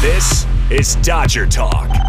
This 0.02 0.47
is 0.71 0.97
Dodger 0.97 1.47
Talk. 1.47 2.06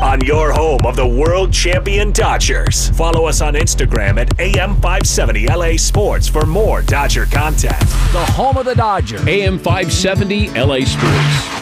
On 0.00 0.20
your 0.20 0.52
home 0.52 0.80
of 0.84 0.94
the 0.94 1.06
world 1.06 1.52
champion 1.52 2.12
Dodgers. 2.12 2.90
Follow 2.90 3.26
us 3.26 3.40
on 3.40 3.54
Instagram 3.54 4.18
at 4.18 4.28
AM570 4.36 5.48
LA 5.48 5.76
Sports 5.78 6.28
for 6.28 6.44
more 6.44 6.82
Dodger 6.82 7.24
content. 7.26 7.80
The 8.12 8.24
home 8.32 8.58
of 8.58 8.66
the 8.66 8.74
Dodger. 8.74 9.18
AM 9.28 9.58
570 9.58 10.50
LA 10.50 10.80
Sports. 10.84 11.56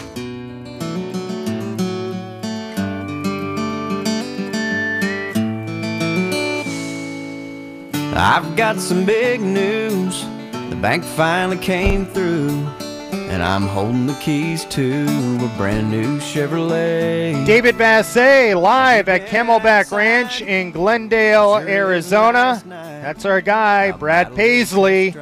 I've 8.17 8.55
got 8.55 8.79
some 8.79 9.05
big 9.05 9.41
news. 9.41 10.25
The 10.69 10.77
bank 10.81 11.03
finally 11.03 11.57
came 11.57 12.05
through, 12.05 12.65
and 13.35 13.43
I'm 13.43 13.63
holding 13.63 14.07
the 14.07 14.13
keys 14.13 14.63
to 14.63 15.03
a 15.43 15.57
brand 15.57 15.91
new 15.91 16.19
Chevrolet. 16.19 17.45
David 17.45 17.75
Vassegh 17.75 18.55
live 18.55 19.09
at 19.09 19.27
Camelback 19.27 19.91
Ranch 19.91 20.41
in 20.41 20.71
Glendale, 20.71 21.57
Arizona. 21.57 22.63
That's 22.65 23.25
our 23.25 23.41
guy, 23.41 23.91
Brad 23.91 24.33
Paisley. 24.35 25.13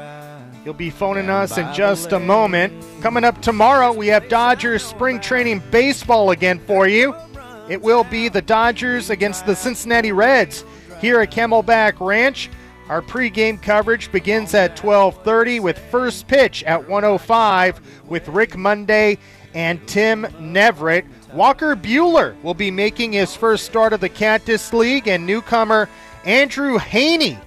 He'll 0.63 0.73
be 0.73 0.91
phoning 0.91 1.31
us 1.31 1.57
in 1.57 1.73
just 1.73 2.11
a 2.11 2.19
moment. 2.19 2.85
Coming 3.01 3.23
up 3.23 3.41
tomorrow, 3.41 3.91
we 3.91 4.09
have 4.09 4.29
Dodgers 4.29 4.83
spring 4.83 5.19
training 5.19 5.63
baseball 5.71 6.29
again 6.29 6.59
for 6.67 6.87
you. 6.87 7.15
It 7.67 7.81
will 7.81 8.03
be 8.03 8.29
the 8.29 8.43
Dodgers 8.43 9.09
against 9.09 9.47
the 9.47 9.55
Cincinnati 9.55 10.11
Reds 10.11 10.63
here 11.01 11.19
at 11.19 11.31
Camelback 11.31 11.99
Ranch. 11.99 12.51
Our 12.93 13.01
pregame 13.01 13.59
coverage 13.59 14.11
begins 14.11 14.53
at 14.53 14.75
12:30 14.75 15.59
with 15.59 15.79
first 15.89 16.27
pitch 16.27 16.63
at 16.65 16.87
105 16.87 17.81
with 18.07 18.27
Rick 18.27 18.55
Monday 18.55 19.17
and 19.55 19.79
Tim 19.87 20.27
Neverett. 20.39 21.03
Walker 21.33 21.75
Buehler 21.75 22.39
will 22.43 22.53
be 22.53 22.69
making 22.69 23.13
his 23.13 23.35
first 23.35 23.65
start 23.65 23.93
of 23.93 23.99
the 23.99 24.09
Cactus 24.09 24.71
League, 24.73 25.07
and 25.07 25.25
newcomer 25.25 25.89
Andrew 26.23 26.77
Heaney 26.77 27.39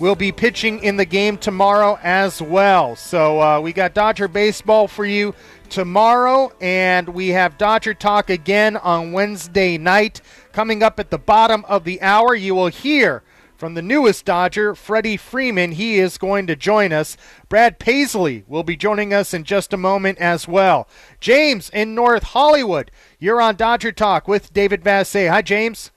will 0.00 0.16
be 0.16 0.32
pitching 0.32 0.82
in 0.82 0.98
the 0.98 1.06
game 1.06 1.38
tomorrow 1.38 1.98
as 2.02 2.42
well. 2.42 2.94
So 2.94 3.40
uh, 3.40 3.58
we 3.58 3.72
got 3.72 3.94
Dodger 3.94 4.28
baseball 4.28 4.86
for 4.86 5.06
you 5.06 5.34
tomorrow, 5.70 6.52
and 6.60 7.08
we 7.08 7.28
have 7.28 7.56
Dodger 7.56 7.94
talk 7.94 8.28
again 8.28 8.76
on 8.76 9.12
Wednesday 9.12 9.78
night. 9.78 10.20
Coming 10.52 10.82
up 10.82 11.00
at 11.00 11.08
the 11.08 11.16
bottom 11.16 11.64
of 11.70 11.84
the 11.84 12.02
hour, 12.02 12.34
you 12.34 12.54
will 12.54 12.66
hear 12.66 13.22
from 13.60 13.74
the 13.74 13.82
newest 13.82 14.24
Dodger, 14.24 14.74
Freddie 14.74 15.18
Freeman. 15.18 15.72
He 15.72 15.98
is 15.98 16.16
going 16.16 16.46
to 16.46 16.56
join 16.56 16.94
us. 16.94 17.18
Brad 17.50 17.78
Paisley 17.78 18.42
will 18.48 18.62
be 18.62 18.74
joining 18.74 19.12
us 19.12 19.34
in 19.34 19.44
just 19.44 19.74
a 19.74 19.76
moment 19.76 20.16
as 20.16 20.48
well. 20.48 20.88
James 21.20 21.68
in 21.68 21.94
North 21.94 22.22
Hollywood, 22.22 22.90
you're 23.18 23.40
on 23.40 23.56
Dodger 23.56 23.92
Talk 23.92 24.26
with 24.26 24.50
David 24.54 24.82
Vassegh. 24.82 25.28
Hi, 25.28 25.42
James. 25.42 25.90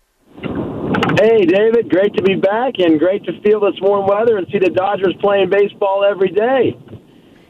Hey, 1.22 1.46
David. 1.46 1.89
Great 1.89 2.13
to 2.15 2.22
be 2.22 2.36
back 2.36 2.74
and 2.79 3.00
great 3.00 3.24
to 3.24 3.41
feel 3.41 3.62
this 3.62 3.79
warm 3.79 4.08
weather 4.08 4.38
and 4.38 4.46
see 4.51 4.60
the 4.60 4.70
Dodgers 4.70 5.15
playing 5.22 5.50
baseball 5.50 6.03
every 6.03 6.32
day. 6.32 6.77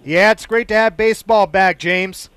Yeah, 0.06 0.30
it's 0.30 0.46
great 0.46 0.68
to 0.68 0.76
have 0.76 0.96
baseball 0.96 1.48
back, 1.48 1.80
James. 1.80 2.30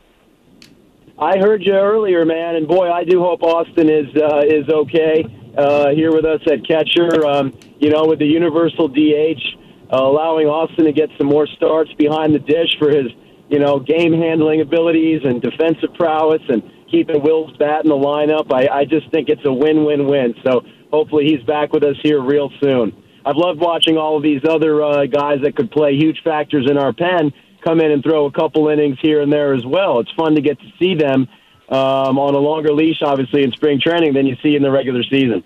I 1.19 1.39
heard 1.39 1.63
you 1.63 1.75
earlier, 1.75 2.25
man, 2.25 2.57
and 2.57 2.67
boy, 2.67 2.91
I 2.91 3.05
do 3.05 3.21
hope 3.21 3.43
Austin 3.43 3.91
is 3.91 4.07
uh, 4.17 4.43
is 4.47 4.69
okay 4.69 5.25
uh, 5.57 5.89
here 5.91 6.13
with 6.13 6.25
us 6.25 6.41
at 6.47 6.67
catcher. 6.67 7.27
Um, 7.27 7.59
you 7.79 7.91
know, 7.91 8.07
with 8.07 8.19
the 8.19 8.27
universal 8.27 8.89
DH, 8.89 9.43
uh, 9.93 9.97
allowing 9.97 10.47
Austin 10.47 10.85
to 10.87 10.93
get 10.93 11.11
some 11.19 11.27
more 11.27 11.47
starts 11.47 11.93
behind 11.95 12.35
the 12.35 12.39
dish 12.39 12.77
for 12.79 12.91
his, 12.91 13.07
you 13.49 13.59
know, 13.59 13.79
game 13.79 14.13
handling 14.13 14.61
abilities 14.61 15.23
and 15.25 15.41
defensive 15.41 15.95
prowess, 15.95 16.43
and 16.49 16.63
keeping 16.91 17.23
Will's 17.23 17.57
bat 17.57 17.85
in 17.85 17.91
the 17.91 17.97
lineup. 17.97 18.53
I, 18.53 18.81
I 18.81 18.85
just 18.85 19.11
think 19.11 19.29
it's 19.29 19.45
a 19.45 19.53
win-win-win. 19.53 20.35
So 20.45 20.63
hopefully 20.91 21.27
he's 21.27 21.43
back 21.45 21.73
with 21.73 21.85
us 21.85 21.97
here 22.03 22.21
real 22.21 22.51
soon. 22.61 23.03
I've 23.25 23.37
loved 23.37 23.61
watching 23.61 23.99
all 23.99 24.17
of 24.17 24.23
these 24.23 24.43
other 24.49 24.83
uh, 24.83 25.07
guys 25.07 25.41
that 25.43 25.57
could 25.57 25.71
play 25.71 25.97
huge 25.97 26.23
factors 26.23 26.71
in 26.71 26.79
our 26.79 26.93
pen 26.93 27.33
come 27.67 27.81
in 27.81 27.91
and 27.91 28.03
throw 28.03 28.27
a 28.27 28.31
couple 28.33 28.69
innings 28.69 28.97
here 29.03 29.21
and 29.21 29.33
there 29.33 29.53
as 29.53 29.65
well. 29.67 29.99
It's 29.99 30.13
fun 30.13 30.37
to 30.37 30.41
get 30.41 30.59
to 30.61 30.67
see 30.79 30.95
them 30.95 31.27
um, 31.69 32.19
on 32.19 32.35
a 32.35 32.39
longer 32.39 32.73
leash, 32.73 33.03
obviously, 33.03 33.43
in 33.43 33.51
spring 33.51 33.81
training 33.81 34.15
than 34.15 34.27
you 34.27 34.37
see 34.43 34.55
in 34.55 34.63
the 34.63 34.71
regular 34.71 35.03
season. 35.03 35.43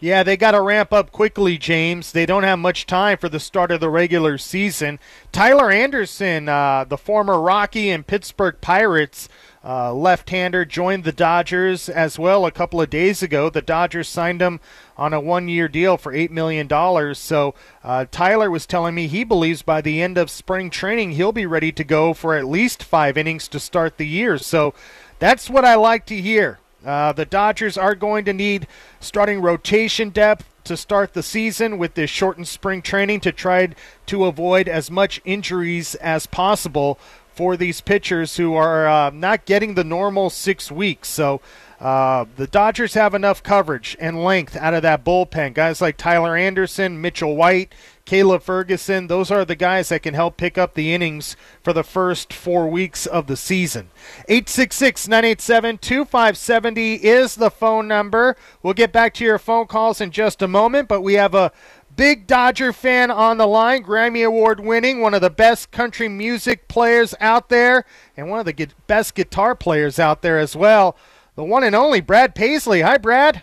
Yeah, 0.00 0.22
they 0.22 0.36
got 0.36 0.52
to 0.52 0.60
ramp 0.60 0.92
up 0.92 1.10
quickly, 1.10 1.58
James. 1.58 2.12
They 2.12 2.24
don't 2.24 2.44
have 2.44 2.60
much 2.60 2.86
time 2.86 3.18
for 3.18 3.28
the 3.28 3.40
start 3.40 3.72
of 3.72 3.80
the 3.80 3.90
regular 3.90 4.38
season. 4.38 5.00
Tyler 5.32 5.72
Anderson, 5.72 6.48
uh, 6.48 6.84
the 6.84 6.96
former 6.96 7.40
Rocky 7.40 7.90
and 7.90 8.06
Pittsburgh 8.06 8.60
Pirates 8.60 9.28
uh, 9.64 9.92
left-hander, 9.92 10.64
joined 10.64 11.02
the 11.02 11.10
Dodgers 11.10 11.88
as 11.88 12.16
well 12.16 12.46
a 12.46 12.52
couple 12.52 12.80
of 12.80 12.90
days 12.90 13.24
ago. 13.24 13.50
The 13.50 13.60
Dodgers 13.60 14.06
signed 14.06 14.40
him 14.40 14.60
on 14.96 15.12
a 15.12 15.20
one-year 15.20 15.66
deal 15.66 15.96
for 15.96 16.12
eight 16.12 16.30
million 16.30 16.68
dollars. 16.68 17.18
So 17.18 17.56
uh, 17.82 18.04
Tyler 18.08 18.52
was 18.52 18.66
telling 18.66 18.94
me 18.94 19.08
he 19.08 19.24
believes 19.24 19.62
by 19.62 19.80
the 19.80 20.00
end 20.00 20.16
of 20.16 20.30
spring 20.30 20.70
training 20.70 21.12
he'll 21.12 21.32
be 21.32 21.44
ready 21.46 21.72
to 21.72 21.82
go 21.82 22.14
for 22.14 22.36
at 22.36 22.46
least 22.46 22.84
five 22.84 23.18
innings 23.18 23.48
to 23.48 23.58
start 23.58 23.98
the 23.98 24.06
year. 24.06 24.38
So 24.38 24.74
that's 25.18 25.50
what 25.50 25.64
I 25.64 25.74
like 25.74 26.06
to 26.06 26.20
hear. 26.20 26.60
Uh, 26.84 27.12
the 27.12 27.24
Dodgers 27.24 27.76
are 27.76 27.94
going 27.94 28.24
to 28.24 28.32
need 28.32 28.66
starting 29.00 29.40
rotation 29.40 30.10
depth 30.10 30.44
to 30.64 30.76
start 30.76 31.14
the 31.14 31.22
season 31.22 31.78
with 31.78 31.94
this 31.94 32.10
shortened 32.10 32.46
spring 32.46 32.82
training 32.82 33.20
to 33.20 33.32
try 33.32 33.68
to 34.06 34.24
avoid 34.26 34.68
as 34.68 34.90
much 34.90 35.20
injuries 35.24 35.94
as 35.96 36.26
possible 36.26 36.98
for 37.34 37.56
these 37.56 37.80
pitchers 37.80 38.36
who 38.36 38.54
are 38.54 38.86
uh, 38.86 39.10
not 39.10 39.44
getting 39.44 39.74
the 39.74 39.84
normal 39.84 40.28
six 40.28 40.70
weeks. 40.70 41.08
So 41.08 41.40
uh, 41.80 42.24
the 42.36 42.48
Dodgers 42.48 42.94
have 42.94 43.14
enough 43.14 43.42
coverage 43.42 43.96
and 44.00 44.24
length 44.24 44.56
out 44.56 44.74
of 44.74 44.82
that 44.82 45.04
bullpen. 45.04 45.54
Guys 45.54 45.80
like 45.80 45.96
Tyler 45.96 46.36
Anderson, 46.36 47.00
Mitchell 47.00 47.36
White, 47.36 47.72
Caleb 48.08 48.42
Ferguson, 48.42 49.08
those 49.08 49.30
are 49.30 49.44
the 49.44 49.54
guys 49.54 49.90
that 49.90 50.02
can 50.02 50.14
help 50.14 50.38
pick 50.38 50.56
up 50.56 50.72
the 50.72 50.94
innings 50.94 51.36
for 51.62 51.74
the 51.74 51.84
first 51.84 52.32
four 52.32 52.66
weeks 52.66 53.04
of 53.04 53.26
the 53.26 53.36
season. 53.36 53.90
866 54.30 55.08
987 55.08 55.76
2570 55.76 56.94
is 56.94 57.34
the 57.34 57.50
phone 57.50 57.86
number. 57.86 58.34
We'll 58.62 58.72
get 58.72 58.94
back 58.94 59.12
to 59.14 59.24
your 59.24 59.38
phone 59.38 59.66
calls 59.66 60.00
in 60.00 60.10
just 60.10 60.40
a 60.40 60.48
moment, 60.48 60.88
but 60.88 61.02
we 61.02 61.14
have 61.14 61.34
a 61.34 61.52
big 61.96 62.26
Dodger 62.26 62.72
fan 62.72 63.10
on 63.10 63.36
the 63.36 63.46
line, 63.46 63.84
Grammy 63.84 64.26
Award 64.26 64.58
winning, 64.58 65.02
one 65.02 65.12
of 65.12 65.20
the 65.20 65.28
best 65.28 65.70
country 65.70 66.08
music 66.08 66.66
players 66.66 67.14
out 67.20 67.50
there, 67.50 67.84
and 68.16 68.30
one 68.30 68.40
of 68.40 68.46
the 68.46 68.68
best 68.86 69.14
guitar 69.16 69.54
players 69.54 69.98
out 69.98 70.22
there 70.22 70.38
as 70.38 70.56
well. 70.56 70.96
The 71.34 71.44
one 71.44 71.62
and 71.62 71.76
only 71.76 72.00
Brad 72.00 72.34
Paisley. 72.34 72.80
Hi, 72.80 72.96
Brad. 72.96 73.42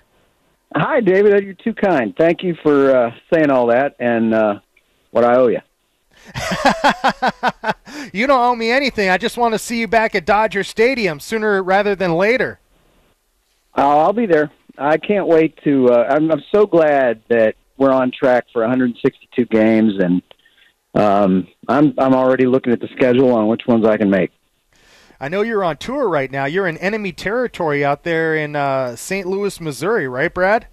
Hi, 0.77 0.99
David. 0.99 1.41
You're 1.41 1.53
too 1.53 1.73
kind. 1.73 2.13
Thank 2.17 2.43
you 2.43 2.53
for 2.61 2.93
uh, 2.93 3.11
saying 3.33 3.49
all 3.49 3.67
that 3.67 3.95
and 3.97 4.33
uh, 4.33 4.59
what 5.11 5.23
I 5.23 5.37
owe 5.37 5.47
you. 5.47 5.61
you 8.11 8.27
don't 8.27 8.41
owe 8.41 8.55
me 8.55 8.71
anything. 8.71 9.09
I 9.09 9.17
just 9.17 9.37
want 9.37 9.53
to 9.53 9.59
see 9.59 9.79
you 9.79 9.87
back 9.87 10.15
at 10.15 10.25
Dodger 10.25 10.65
Stadium 10.65 11.21
sooner 11.21 11.63
rather 11.63 11.95
than 11.95 12.15
later. 12.15 12.59
Uh, 13.77 13.99
I'll 13.99 14.11
be 14.11 14.25
there. 14.25 14.51
I 14.77 14.97
can't 14.97 15.27
wait 15.27 15.57
to. 15.63 15.87
Uh, 15.91 16.07
I'm, 16.09 16.29
I'm 16.29 16.43
so 16.53 16.65
glad 16.65 17.21
that 17.29 17.55
we're 17.77 17.93
on 17.93 18.11
track 18.11 18.43
for 18.51 18.61
162 18.61 19.45
games, 19.45 19.93
and 19.99 20.21
um, 20.93 21.47
I'm 21.69 21.93
I'm 21.97 22.13
already 22.13 22.47
looking 22.47 22.73
at 22.73 22.81
the 22.81 22.89
schedule 22.97 23.31
on 23.31 23.47
which 23.47 23.61
ones 23.65 23.85
I 23.85 23.95
can 23.95 24.09
make. 24.09 24.31
I 25.25 25.27
know 25.27 25.41
you're 25.41 25.63
on 25.63 25.77
tour 25.77 26.07
right 26.07 26.29
now. 26.29 26.45
You're 26.45 26.67
in 26.67 26.77
enemy 26.77 27.11
territory 27.11 27.83
out 27.83 28.03
there 28.03 28.35
in 28.35 28.55
uh, 28.55 28.95
St. 28.95 29.25
Louis, 29.25 29.59
Missouri, 29.59 30.07
right, 30.07 30.31
Brad? 30.31 30.67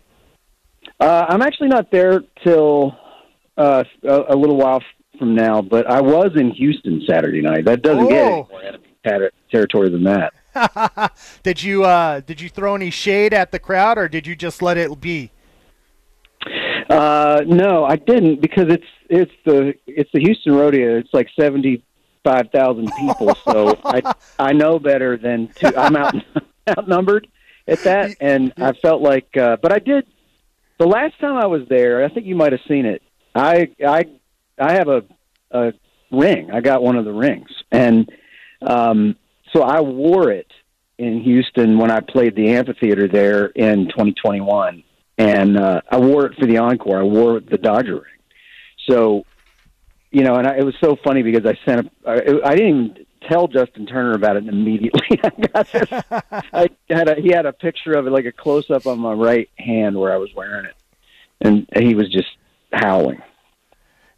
Uh, 1.00 1.24
I'm 1.26 1.40
actually 1.40 1.68
not 1.68 1.90
there 1.90 2.20
till 2.44 2.94
uh, 3.56 3.82
a, 4.02 4.20
a 4.28 4.36
little 4.36 4.58
while 4.58 4.82
from 5.18 5.34
now, 5.34 5.62
but 5.62 5.90
I 5.90 6.02
was 6.02 6.32
in 6.36 6.50
Houston 6.50 7.02
Saturday 7.08 7.40
night. 7.40 7.64
That 7.64 7.80
doesn't 7.80 8.08
get 8.08 8.26
any 8.26 8.30
Oh. 8.30 8.48
more 8.50 8.62
enemy 8.62 8.84
ter- 9.08 9.30
territory 9.50 9.88
than 9.88 10.04
that. 10.04 11.12
did 11.42 11.62
you 11.62 11.84
uh, 11.84 12.20
did 12.20 12.38
you 12.38 12.50
throw 12.50 12.74
any 12.74 12.90
shade 12.90 13.32
at 13.32 13.52
the 13.52 13.58
crowd, 13.58 13.96
or 13.96 14.06
did 14.06 14.26
you 14.26 14.36
just 14.36 14.60
let 14.60 14.76
it 14.76 15.00
be? 15.00 15.30
Uh, 16.90 17.40
no, 17.46 17.86
I 17.86 17.96
didn't 17.96 18.42
because 18.42 18.66
it's 18.68 18.84
it's 19.08 19.32
the 19.46 19.72
it's 19.86 20.10
the 20.12 20.20
Houston 20.20 20.54
rodeo. 20.54 20.98
It's 20.98 21.08
like 21.14 21.28
seventy 21.40 21.82
five 22.24 22.50
thousand 22.50 22.90
people, 22.98 23.34
so 23.44 23.78
I 23.84 24.14
I 24.38 24.52
know 24.52 24.78
better 24.78 25.16
than 25.16 25.48
to. 25.56 25.78
I'm 25.78 25.96
out 25.96 26.14
outnumbered 26.68 27.28
at 27.66 27.80
that, 27.80 28.16
and 28.20 28.52
I 28.56 28.72
felt 28.72 29.02
like, 29.02 29.36
uh, 29.36 29.56
but 29.60 29.72
I 29.72 29.78
did. 29.78 30.06
The 30.78 30.86
last 30.86 31.18
time 31.20 31.36
I 31.36 31.46
was 31.46 31.62
there, 31.68 32.04
I 32.04 32.08
think 32.08 32.26
you 32.26 32.34
might 32.34 32.52
have 32.52 32.60
seen 32.66 32.86
it. 32.86 33.02
I 33.34 33.70
I 33.86 34.04
I 34.58 34.72
have 34.74 34.88
a 34.88 35.02
a 35.50 35.72
ring. 36.10 36.50
I 36.50 36.60
got 36.60 36.82
one 36.82 36.96
of 36.96 37.04
the 37.04 37.12
rings, 37.12 37.50
and 37.70 38.10
um, 38.60 39.16
so 39.52 39.62
I 39.62 39.80
wore 39.80 40.30
it 40.30 40.50
in 40.98 41.20
Houston 41.20 41.78
when 41.78 41.90
I 41.90 42.00
played 42.00 42.36
the 42.36 42.50
amphitheater 42.50 43.08
there 43.08 43.46
in 43.46 43.88
2021, 43.88 44.82
and 45.18 45.58
uh, 45.58 45.80
I 45.90 45.98
wore 45.98 46.26
it 46.26 46.38
for 46.38 46.46
the 46.46 46.58
encore. 46.58 47.00
I 47.00 47.02
wore 47.02 47.40
the 47.40 47.58
Dodger 47.58 47.94
ring. 47.94 48.04
So, 48.88 49.24
you 50.12 50.22
know, 50.22 50.36
and 50.36 50.46
I, 50.46 50.58
it 50.58 50.64
was 50.64 50.74
so 50.80 50.96
funny 51.02 51.22
because 51.22 51.46
I 51.46 51.58
sent 51.64 51.90
a, 52.04 52.10
I, 52.10 52.50
I 52.50 52.54
didn't 52.54 52.68
even 52.68 53.06
tell 53.28 53.48
Justin 53.48 53.86
Turner 53.86 54.12
about 54.12 54.36
it 54.36 54.46
immediately. 54.46 55.20
I 55.24 55.30
got 55.48 55.72
this. 55.72 55.88
I 56.52 56.68
had 56.88 57.08
a, 57.08 57.20
he 57.20 57.32
had 57.32 57.46
a 57.46 57.52
picture 57.52 57.92
of 57.92 58.06
it, 58.06 58.10
like 58.10 58.26
a 58.26 58.32
close 58.32 58.70
up 58.70 58.86
on 58.86 58.98
my 58.98 59.12
right 59.12 59.48
hand 59.58 59.98
where 59.98 60.12
I 60.12 60.18
was 60.18 60.30
wearing 60.34 60.66
it, 60.66 60.76
and 61.40 61.66
he 61.74 61.94
was 61.94 62.10
just 62.10 62.28
howling. 62.72 63.22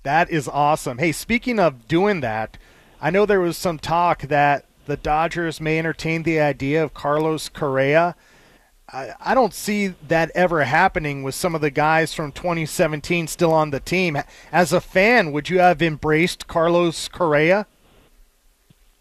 That 0.03 0.31
is 0.31 0.49
awesome. 0.49 0.99
Hey, 0.99 1.13
speaking 1.13 1.59
of 1.59 1.89
doing 1.89 2.21
that, 2.21 2.59
I 3.01 3.11
know 3.11 3.25
there 3.25 3.41
was 3.41 3.57
some 3.57 3.79
talk 3.79 4.23
that 4.23 4.67
the 4.87 4.97
Dodgers 4.97 5.61
may 5.61 5.79
entertain 5.79 6.25
the 6.25 6.41
idea 6.41 6.83
of 6.83 6.93
Carlos 6.93 7.49
Correa. 7.49 8.17
I, 8.93 9.13
I 9.21 9.35
don't 9.35 9.55
see 9.55 9.89
that 10.09 10.31
ever 10.35 10.65
happening 10.65 11.23
with 11.23 11.35
some 11.35 11.55
of 11.55 11.61
the 11.61 11.71
guys 11.71 12.13
from 12.13 12.33
2017 12.33 13.27
still 13.27 13.53
on 13.53 13.71
the 13.71 13.81
team. 13.81 14.19
As 14.53 14.73
a 14.73 14.81
fan, 14.81 15.33
would 15.33 15.49
you 15.49 15.59
have 15.59 15.81
embraced 15.83 16.47
Carlos 16.47 17.09
Correa? 17.09 17.67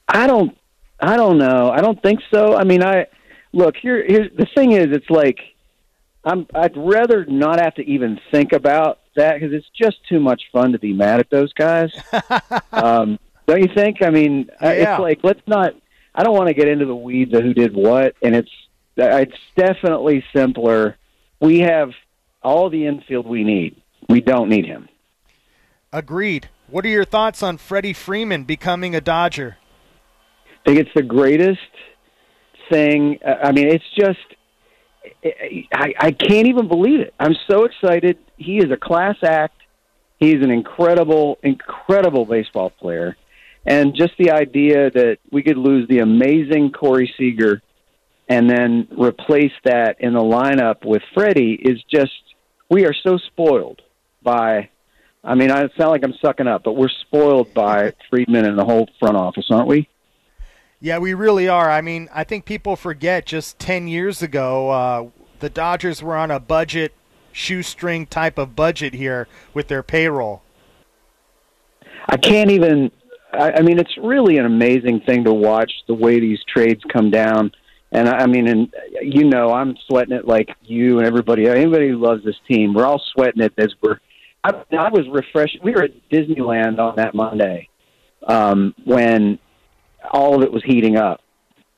I 0.07 0.27
don't. 0.27 0.57
I 0.99 1.17
don't 1.17 1.37
know. 1.37 1.69
I 1.69 1.81
don't 1.81 2.01
think 2.01 2.21
so. 2.33 2.55
I 2.55 2.63
mean, 2.63 2.81
I 2.83 3.07
look 3.51 3.75
here. 3.81 4.03
Here's 4.07 4.31
the 4.37 4.47
thing: 4.55 4.71
is 4.71 4.87
it's 4.91 5.09
like 5.09 5.37
I'm. 6.23 6.47
I'd 6.55 6.77
rather 6.77 7.25
not 7.25 7.59
have 7.59 7.75
to 7.75 7.81
even 7.83 8.19
think 8.31 8.53
about 8.53 8.99
that 9.15 9.33
because 9.35 9.53
it's 9.53 9.67
just 9.77 9.97
too 10.07 10.19
much 10.19 10.43
fun 10.51 10.71
to 10.71 10.79
be 10.79 10.93
mad 10.93 11.19
at 11.19 11.29
those 11.29 11.51
guys. 11.53 11.91
um, 12.71 13.19
don't 13.47 13.61
you 13.61 13.69
think? 13.75 13.97
I 14.01 14.09
mean, 14.09 14.49
Yeah. 14.61 14.93
it's 14.93 15.01
like 15.01 15.19
let's 15.23 15.41
not. 15.45 15.73
I 16.15 16.23
don't 16.23 16.35
want 16.35 16.47
to 16.47 16.53
get 16.53 16.67
into 16.67 16.85
the 16.85 16.95
weeds 16.95 17.33
of 17.33 17.43
who 17.43 17.53
did 17.53 17.75
what, 17.75 18.15
and 18.21 18.35
it's 18.35 18.51
it's 18.95 19.37
definitely 19.55 20.23
simpler. 20.35 20.97
We 21.39 21.59
have 21.59 21.91
all 22.41 22.69
the 22.69 22.85
infield 22.85 23.27
we 23.27 23.43
need. 23.43 23.81
We 24.09 24.21
don't 24.21 24.49
need 24.49 24.65
him. 24.65 24.89
Agreed. 25.91 26.49
What 26.67 26.85
are 26.85 26.89
your 26.89 27.05
thoughts 27.05 27.43
on 27.43 27.57
Freddie 27.57 27.93
Freeman 27.93 28.43
becoming 28.43 28.95
a 28.95 29.01
Dodger? 29.01 29.57
I 30.45 30.69
think 30.69 30.79
it's 30.79 30.93
the 30.95 31.03
greatest 31.03 31.59
thing. 32.71 33.19
I 33.25 33.51
mean, 33.51 33.67
it's 33.67 33.83
just 33.97 34.19
I, 35.71 35.93
I 35.99 36.11
can't 36.11 36.47
even 36.47 36.67
believe 36.67 36.99
it. 36.99 37.13
I'm 37.19 37.35
so 37.49 37.65
excited. 37.65 38.17
He 38.37 38.57
is 38.57 38.71
a 38.71 38.77
class 38.77 39.15
act. 39.23 39.55
He's 40.19 40.41
an 40.41 40.51
incredible, 40.51 41.37
incredible 41.43 42.25
baseball 42.25 42.69
player, 42.69 43.17
and 43.65 43.93
just 43.93 44.13
the 44.17 44.31
idea 44.31 44.89
that 44.89 45.17
we 45.31 45.43
could 45.43 45.57
lose 45.57 45.87
the 45.89 45.99
amazing 45.99 46.71
Corey 46.71 47.13
Seager 47.17 47.61
and 48.29 48.49
then 48.49 48.87
replace 48.97 49.51
that 49.65 49.97
in 49.99 50.13
the 50.13 50.21
lineup 50.21 50.85
with 50.85 51.01
Freddie 51.13 51.53
is 51.53 51.81
just 51.91 52.11
we 52.69 52.85
are 52.85 52.93
so 52.93 53.17
spoiled 53.17 53.81
by. 54.21 54.69
I 55.25 55.35
mean, 55.35 55.51
I 55.51 55.61
sound 55.77 55.91
like 55.91 56.03
I'm 56.03 56.13
sucking 56.21 56.47
up, 56.47 56.63
but 56.63 56.73
we're 56.73 56.89
spoiled 56.89 57.53
by 57.53 57.93
Friedman 58.09 58.45
and 58.45 58.57
the 58.59 58.65
whole 58.65 58.89
front 58.99 59.15
office, 59.15 59.45
aren't 59.49 59.67
we? 59.67 59.87
Yeah, 60.81 60.97
we 60.97 61.13
really 61.13 61.47
are. 61.47 61.71
I 61.71 61.79
mean, 61.79 62.09
I 62.13 62.25
think 62.25 62.43
people 62.43 62.75
forget 62.75 63.25
just 63.25 63.57
10 63.59 63.87
years 63.87 64.21
ago, 64.21 64.69
uh, 64.69 65.09
the 65.39 65.49
Dodgers 65.49 66.03
were 66.03 66.17
on 66.17 66.29
a 66.29 66.41
budget, 66.41 66.93
shoestring 67.31 68.05
type 68.05 68.37
of 68.37 68.53
budget 68.53 68.93
here 68.93 69.29
with 69.53 69.69
their 69.69 69.81
payroll. 69.81 70.41
I 72.09 72.17
can't 72.17 72.51
even. 72.51 72.91
I, 73.31 73.51
I 73.51 73.61
mean, 73.61 73.79
it's 73.79 73.97
really 73.97 74.37
an 74.37 74.45
amazing 74.45 74.99
thing 75.01 75.23
to 75.23 75.33
watch 75.33 75.71
the 75.87 75.93
way 75.93 76.19
these 76.19 76.39
trades 76.47 76.81
come 76.91 77.09
down. 77.09 77.53
And 77.93 78.09
I 78.09 78.23
I 78.23 78.27
mean, 78.27 78.47
and 78.47 78.73
you 79.01 79.23
know, 79.23 79.51
I'm 79.51 79.77
sweating 79.87 80.15
it 80.15 80.27
like 80.27 80.49
you 80.63 80.97
and 80.97 81.07
everybody. 81.07 81.47
Anybody 81.47 81.89
who 81.89 81.97
loves 81.97 82.23
this 82.25 82.35
team, 82.47 82.73
we're 82.73 82.85
all 82.85 83.01
sweating 83.13 83.41
it 83.41 83.53
as 83.57 83.73
we're. 83.81 83.99
I, 84.43 84.49
I 84.77 84.89
was 84.89 85.07
refreshed. 85.09 85.59
We 85.63 85.71
were 85.71 85.83
at 85.83 86.09
Disneyland 86.09 86.79
on 86.79 86.97
that 86.97 87.15
Monday 87.15 87.69
um, 88.27 88.73
when 88.83 89.39
all 90.11 90.35
of 90.35 90.43
it 90.43 90.51
was 90.51 90.63
heating 90.65 90.97
up, 90.97 91.21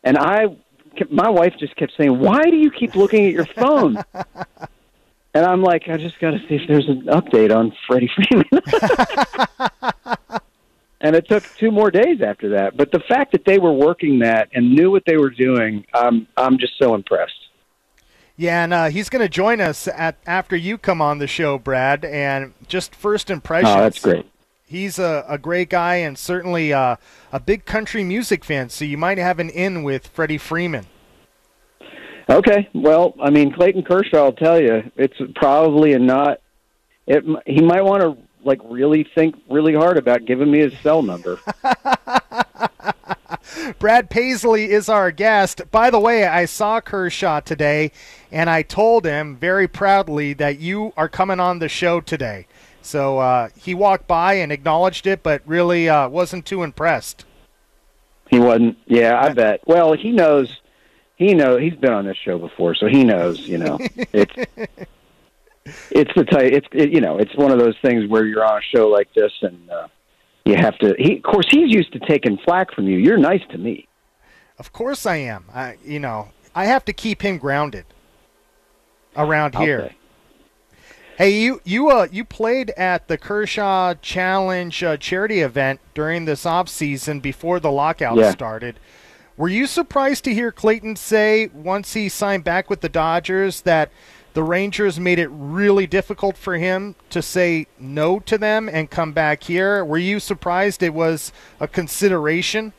and 0.04 0.18
I, 0.18 0.46
my 1.12 1.30
wife 1.30 1.54
just 1.60 1.76
kept 1.76 1.92
saying, 1.98 2.18
"Why 2.18 2.44
do 2.44 2.56
you 2.56 2.72
keep 2.72 2.96
looking 2.96 3.26
at 3.26 3.34
your 3.34 3.46
phone?" 3.46 4.04
And 5.36 5.46
I'm 5.46 5.62
like, 5.62 5.90
I 5.90 5.98
just 5.98 6.18
got 6.22 6.32
to 6.32 6.40
see 6.48 6.56
if 6.56 6.62
there's 6.66 6.88
an 6.88 7.08
update 7.08 7.54
on 7.54 7.74
Freddie 7.86 8.10
Freeman. 8.16 8.46
and 11.06 11.16
it 11.16 11.28
took 11.28 11.44
two 11.60 11.70
more 11.70 11.92
days 11.92 12.20
after 12.26 12.50
that. 12.50 12.76
But 12.76 12.92
the 12.92 13.00
fact 13.08 13.32
that 13.34 13.46
they 13.46 13.60
were 13.60 13.72
working 13.72 14.18
that 14.20 14.50
and 14.54 14.74
knew 14.74 14.90
what 14.90 15.04
they 15.06 15.18
were 15.18 15.30
doing, 15.30 15.86
um, 15.94 16.28
I'm 16.36 16.58
just 16.58 16.74
so 16.82 16.96
impressed. 16.96 17.34
Yeah, 18.38 18.64
and 18.64 18.74
uh, 18.74 18.86
he's 18.90 19.10
going 19.10 19.22
to 19.22 19.30
join 19.30 19.62
us 19.62 19.88
at 19.88 20.18
after 20.26 20.56
you 20.56 20.80
come 20.80 21.04
on 21.04 21.20
the 21.20 21.28
show, 21.28 21.60
Brad. 21.60 22.04
And 22.04 22.56
just 22.68 22.96
first 22.96 23.30
impressions. 23.30 23.76
Oh, 23.76 23.82
that's 23.82 24.00
great. 24.00 24.26
He's 24.66 24.98
a, 24.98 25.24
a 25.30 25.38
great 25.38 25.70
guy 25.70 25.98
and 25.98 26.18
certainly 26.18 26.74
uh, 26.74 26.96
a 27.32 27.40
big 27.40 27.66
country 27.66 28.04
music 28.04 28.44
fan, 28.44 28.70
so 28.70 28.84
you 28.84 28.98
might 28.98 29.20
have 29.20 29.38
an 29.38 29.52
in 29.52 29.84
with 29.84 30.08
Freddie 30.08 30.40
Freeman. 30.40 30.88
Okay, 32.28 32.68
well, 32.74 33.14
I 33.22 33.30
mean, 33.30 33.54
Clayton 33.54 33.84
Kershaw 33.84 34.24
I'll 34.24 34.34
tell 34.34 34.60
you 34.60 34.92
it's 34.96 35.16
probably 35.36 35.94
a 35.94 36.00
not. 36.00 36.42
It 37.06 37.24
he 37.46 37.62
might 37.62 37.84
want 37.84 38.02
to 38.02 38.18
like 38.46 38.62
really 38.64 39.04
think 39.04 39.36
really 39.50 39.74
hard 39.74 39.98
about 39.98 40.26
giving 40.26 40.52
me 40.52 40.60
his 40.60 40.78
cell 40.80 41.02
number. 41.02 41.40
Brad 43.80 44.10
Paisley 44.10 44.72
is 44.72 44.90
our 44.90 45.12
guest. 45.12 45.70
By 45.72 45.90
the 45.90 46.00
way, 46.00 46.26
I 46.26 46.46
saw 46.46 46.80
Kershaw 46.80 47.40
today, 47.40 47.92
and 48.32 48.50
I 48.50 48.62
told 48.62 49.06
him 49.06 49.36
very 49.36 49.68
proudly 49.68 50.34
that 50.34 50.60
you 50.60 50.94
are 50.96 51.10
coming 51.10 51.40
on 51.40 51.60
the 51.60 51.70
show 51.70 52.02
today. 52.02 52.48
So 52.82 53.18
uh, 53.18 53.50
he 53.58 53.74
walked 53.74 54.08
by 54.08 54.36
and 54.36 54.52
acknowledged 54.52 55.08
it, 55.08 55.24
but 55.24 55.42
really 55.46 55.90
uh, 55.90 56.08
wasn't 56.08 56.46
too 56.46 56.62
impressed. 56.62 57.26
He 58.30 58.40
wasn't. 58.40 58.78
Yeah, 58.86 59.20
I 59.20 59.34
bet. 59.34 59.62
Well, 59.66 59.94
he 59.94 60.12
knows. 60.12 60.60
He 61.16 61.34
know 61.34 61.58
he's 61.58 61.76
been 61.76 61.94
on 61.94 62.06
this 62.06 62.18
show 62.18 62.38
before, 62.38 62.76
so 62.76 62.88
he 62.88 63.04
knows. 63.04 63.40
You 63.40 63.60
know, 63.60 63.80
it's 64.14 64.34
it's 65.92 66.12
the 66.16 66.24
type. 66.24 66.52
It's 66.54 66.68
it, 66.72 66.92
you 66.92 67.02
know, 67.02 67.18
it's 67.18 67.36
one 67.36 67.52
of 67.52 67.60
those 67.60 67.76
things 67.82 68.08
where 68.10 68.26
you're 68.26 68.44
on 68.46 68.58
a 68.58 68.76
show 68.76 68.88
like 68.88 69.12
this, 69.14 69.32
and 69.42 69.70
uh, 69.70 69.88
you 70.46 70.56
have 70.56 70.78
to. 70.80 70.96
He, 70.98 71.18
of 71.18 71.24
course, 71.24 71.46
he's 71.50 71.74
used 71.74 71.92
to 71.94 72.00
taking 72.00 72.38
flack 72.46 72.74
from 72.74 72.88
you. 72.88 72.98
You're 72.98 73.18
nice 73.18 73.42
to 73.52 73.58
me. 73.58 73.88
Of 74.58 74.72
course 74.72 75.06
I 75.06 75.18
am. 75.18 75.46
I, 75.54 75.78
you 75.84 76.00
know, 76.00 76.30
I 76.54 76.66
have 76.66 76.86
to 76.86 76.94
keep 76.94 77.22
him 77.22 77.38
grounded 77.38 77.86
around 79.18 79.56
here. 79.56 79.92
Hey, 81.18 81.30
you 81.42 81.62
you 81.64 81.90
uh 81.90 82.08
you 82.12 82.26
played 82.26 82.72
at 82.72 83.08
the 83.08 83.18
Kershaw 83.18 83.94
Challenge 84.02 84.84
uh, 84.84 84.98
charity 84.98 85.40
event 85.40 85.80
during 85.94 86.26
this 86.26 86.46
off 86.46 86.68
season 86.68 87.22
before 87.22 87.60
the 87.60 87.72
lockout 87.72 88.18
Yeah. 88.18 88.32
started. 88.32 88.80
Were 89.38 89.48
you 89.50 89.66
surprised 89.66 90.24
to 90.26 90.34
hear 90.34 90.52
Clayton 90.52 90.96
say 90.98 91.48
once 91.54 91.94
he 91.94 92.08
signed 92.10 92.44
back 92.44 92.70
with 92.70 92.82
the 92.82 92.90
Dodgers 92.90 93.62
that 93.62 93.92
the 94.36 94.44
Rangers 94.44 95.00
made 95.00 95.18
it 95.18 95.30
really 95.32 95.88
difficult 95.88 96.38
for 96.38 96.58
him 96.58 96.96
to 97.10 97.22
say 97.22 97.68
no 97.80 98.20
to 98.20 98.38
them 98.38 98.70
and 98.70 98.92
come 98.92 99.14
back 99.14 99.44
here? 99.44 99.84
Were 99.84 99.98
you 99.98 100.20
surprised 100.20 100.84
it 100.84 100.94
was 100.94 101.32
a 101.62 101.68
consideration? 101.68 102.74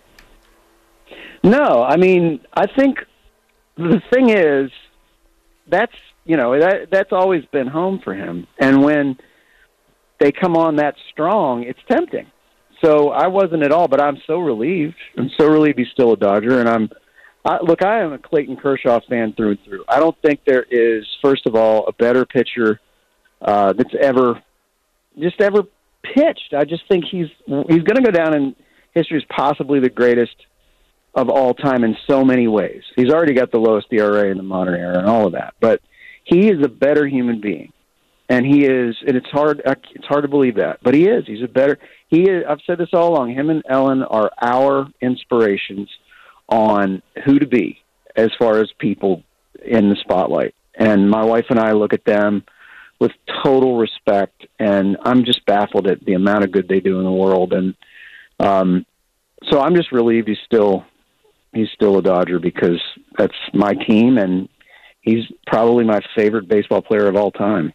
No, 1.42 1.83
I 1.83 1.97
mean, 1.97 2.40
I 2.53 2.66
think 2.66 2.99
the 3.77 4.03
thing 4.12 4.31
is 4.31 4.71
that's 5.66 5.95
you 6.25 6.37
know 6.37 6.59
that 6.61 6.88
that's 6.90 7.12
always 7.12 7.45
been 7.47 7.66
home 7.66 8.01
for 8.05 8.14
him, 8.14 8.47
and 8.59 8.83
when 8.83 9.16
they 10.21 10.33
come 10.33 10.57
on 10.57 10.77
that 10.77 10.95
strong, 11.11 11.62
it's 11.62 11.79
tempting. 11.88 12.27
So 12.85 13.11
I 13.11 13.29
wasn't 13.29 13.62
at 13.62 13.73
all, 13.73 13.88
but 13.88 14.03
I'm 14.03 14.19
so 14.27 14.40
relieved. 14.40 14.97
I'm 15.16 15.31
so 15.38 15.47
relieved 15.47 15.79
he's 15.79 15.88
still 15.92 16.12
a 16.12 16.16
Dodger, 16.16 16.61
and 16.61 16.69
I'm. 16.69 16.90
I, 17.47 17.59
look, 17.63 17.85
I 17.85 18.01
am 18.01 18.13
a 18.13 18.19
Clayton 18.19 18.57
Kershaw 18.57 18.99
fan 19.09 19.33
through 19.35 19.51
and 19.51 19.59
through. 19.65 19.85
I 19.89 20.01
don't 20.01 20.17
think 20.21 20.41
there 20.45 20.67
is, 20.69 21.07
first 21.23 21.47
of 21.47 21.55
all, 21.55 21.87
a 21.87 21.93
better 21.93 22.27
pitcher 22.27 22.81
uh, 23.41 23.73
that's 23.73 23.95
ever, 24.01 24.43
just 25.17 25.41
ever 25.41 25.63
pitched. 26.03 26.55
I 26.57 26.65
just 26.65 26.83
think 26.89 27.05
he's 27.05 27.29
he's 27.47 27.83
going 27.83 27.97
to 27.97 28.03
go 28.03 28.11
down 28.11 28.35
in 28.35 28.57
history 28.95 29.19
as 29.19 29.25
possibly 29.29 29.79
the 29.79 29.89
greatest 29.91 30.35
of 31.15 31.29
all 31.29 31.55
time 31.55 31.85
in 31.85 31.97
so 32.09 32.25
many 32.25 32.49
ways. 32.49 32.83
He's 32.97 33.13
already 33.13 33.33
got 33.33 33.53
the 33.53 33.59
lowest 33.59 33.87
ERA 33.93 34.29
in 34.29 34.37
the 34.37 34.43
modern 34.43 34.79
era 34.79 34.99
and 34.99 35.09
all 35.09 35.27
of 35.27 35.33
that, 35.33 35.55
but 35.61 35.81
he 36.25 36.49
is 36.49 36.65
a 36.65 36.69
better 36.69 37.07
human 37.07 37.41
being, 37.41 37.73
and 38.29 38.45
he 38.45 38.65
is. 38.65 38.97
And 39.07 39.17
it's 39.17 39.31
hard 39.31 39.63
it's 39.65 40.07
hard 40.07 40.23
to 40.23 40.29
believe 40.29 40.57
that, 40.57 40.81
but 40.83 40.95
he 40.95 41.07
is. 41.07 41.25
He's 41.27 41.45
a 41.45 41.49
better. 41.49 41.79
He 42.09 42.23
is. 42.23 42.45
I've 42.49 42.61
said 42.67 42.79
this 42.79 42.91
all 42.93 43.15
along. 43.15 43.35
Him 43.35 43.51
and 43.51 43.63
Ellen 43.69 44.03
are 44.03 44.33
our 44.43 44.89
inspirations 45.01 45.89
on 46.49 47.03
who 47.25 47.39
to 47.39 47.47
be 47.47 47.79
as 48.15 48.31
far 48.39 48.61
as 48.61 48.71
people 48.79 49.23
in 49.65 49.89
the 49.91 49.97
spotlight. 49.97 50.55
And 50.75 51.11
my 51.11 51.25
wife 51.25 51.47
and 51.51 51.59
I 51.59 51.73
look 51.73 51.93
at 51.93 52.05
them 52.05 52.45
with 52.99 53.13
total 53.45 53.77
respect, 53.77 54.47
and 54.59 54.97
I'm 55.03 55.25
just 55.25 55.45
baffled 55.45 55.87
at 55.87 56.05
the 56.05 56.15
amount 56.15 56.45
of 56.45 56.53
good 56.53 56.69
they 56.69 56.81
do 56.81 56.99
in 56.99 57.05
the 57.05 57.11
world. 57.11 57.53
And 57.53 57.75
um, 58.39 58.87
so 59.51 59.61
I'm 59.61 59.75
just 59.75 59.93
relieved 59.93 60.29
he's 60.29 60.39
still 60.45 60.85
he's 61.53 61.69
still 61.75 61.99
a 61.99 62.03
Dodger 62.03 62.39
because 62.39 62.81
that's 63.17 63.35
my 63.53 63.75
team, 63.75 64.19
and 64.19 64.49
he's 65.01 65.25
probably 65.47 65.85
my 65.85 66.01
favorite 66.15 66.49
baseball 66.49 66.83
player 66.83 67.07
of 67.07 67.17
all 67.17 67.31
time. 67.31 67.73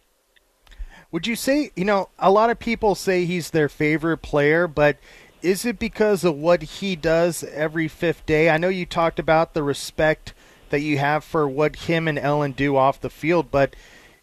Would 1.10 1.26
you 1.26 1.36
say, 1.36 1.70
you 1.76 1.84
know, 1.84 2.08
a 2.18 2.30
lot 2.30 2.48
of 2.48 2.58
people 2.58 2.94
say 2.94 3.26
he's 3.26 3.50
their 3.50 3.68
favorite 3.68 4.18
player, 4.18 4.66
but 4.66 4.96
is 5.42 5.64
it 5.64 5.78
because 5.78 6.24
of 6.24 6.36
what 6.36 6.62
he 6.62 6.96
does 6.96 7.42
every 7.44 7.88
fifth 7.88 8.24
day? 8.26 8.48
I 8.48 8.58
know 8.58 8.68
you 8.68 8.86
talked 8.86 9.18
about 9.18 9.54
the 9.54 9.62
respect 9.62 10.34
that 10.70 10.80
you 10.80 10.98
have 10.98 11.24
for 11.24 11.48
what 11.48 11.76
him 11.76 12.08
and 12.08 12.18
Ellen 12.18 12.52
do 12.52 12.76
off 12.76 13.00
the 13.00 13.10
field, 13.10 13.50
but 13.50 13.74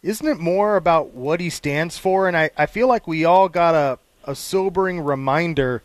isn't 0.02 0.26
it 0.26 0.38
more 0.38 0.76
about 0.76 1.10
what 1.10 1.40
he 1.40 1.50
stands 1.50 1.98
for? 1.98 2.26
And 2.26 2.36
I, 2.36 2.50
I 2.56 2.66
feel 2.66 2.88
like 2.88 3.06
we 3.06 3.24
all 3.24 3.48
got 3.48 3.74
a, 3.74 3.98
a 4.24 4.34
sobering 4.34 5.00
reminder 5.00 5.82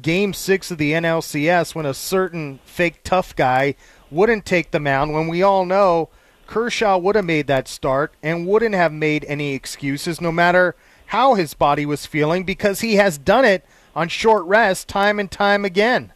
game 0.00 0.32
six 0.32 0.70
of 0.70 0.78
the 0.78 0.92
NLCS 0.92 1.74
when 1.74 1.86
a 1.86 1.94
certain 1.94 2.60
fake 2.64 3.00
tough 3.04 3.36
guy 3.36 3.74
wouldn't 4.10 4.46
take 4.46 4.70
the 4.70 4.80
mound 4.80 5.12
when 5.12 5.28
we 5.28 5.42
all 5.42 5.64
know 5.64 6.08
Kershaw 6.46 6.96
would 6.96 7.14
have 7.14 7.24
made 7.24 7.46
that 7.48 7.68
start 7.68 8.14
and 8.22 8.46
wouldn't 8.46 8.74
have 8.74 8.92
made 8.92 9.24
any 9.26 9.54
excuses 9.54 10.20
no 10.20 10.32
matter 10.32 10.74
how 11.06 11.34
his 11.34 11.52
body 11.52 11.84
was 11.84 12.06
feeling 12.06 12.44
because 12.44 12.80
he 12.80 12.94
has 12.94 13.18
done 13.18 13.44
it 13.44 13.64
on 13.98 14.08
short 14.08 14.44
rest 14.44 14.86
time 14.86 15.18
and 15.18 15.28
time 15.28 15.64
again. 15.64 16.12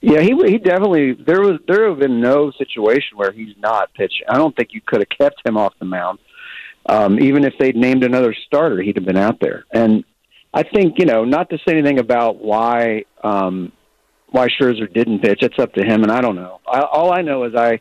Yeah, 0.00 0.20
he 0.20 0.34
he 0.46 0.58
definitely 0.58 1.12
there 1.12 1.40
was 1.40 1.58
there 1.66 1.88
have 1.88 1.98
been 1.98 2.20
no 2.20 2.52
situation 2.52 3.18
where 3.18 3.32
he's 3.32 3.54
not 3.58 3.92
pitching. 3.94 4.24
I 4.28 4.36
don't 4.36 4.54
think 4.56 4.70
you 4.72 4.80
could 4.80 5.00
have 5.00 5.18
kept 5.18 5.46
him 5.46 5.56
off 5.56 5.74
the 5.80 5.84
mound. 5.84 6.20
Um, 6.86 7.18
even 7.18 7.44
if 7.44 7.54
they'd 7.58 7.76
named 7.76 8.04
another 8.04 8.34
starter, 8.46 8.80
he'd 8.80 8.96
have 8.96 9.04
been 9.04 9.18
out 9.18 9.40
there. 9.40 9.64
And 9.72 10.04
I 10.54 10.62
think 10.62 10.94
you 10.98 11.06
know, 11.06 11.24
not 11.24 11.50
to 11.50 11.58
say 11.58 11.76
anything 11.76 11.98
about 11.98 12.36
why 12.36 13.04
um, 13.22 13.72
why 14.28 14.46
Scherzer 14.46 14.90
didn't 14.92 15.20
pitch. 15.20 15.40
It's 15.42 15.58
up 15.58 15.74
to 15.74 15.84
him, 15.84 16.04
and 16.04 16.12
I 16.12 16.20
don't 16.20 16.36
know. 16.36 16.60
I, 16.66 16.80
all 16.80 17.12
I 17.12 17.22
know 17.22 17.44
is 17.44 17.54
I 17.56 17.80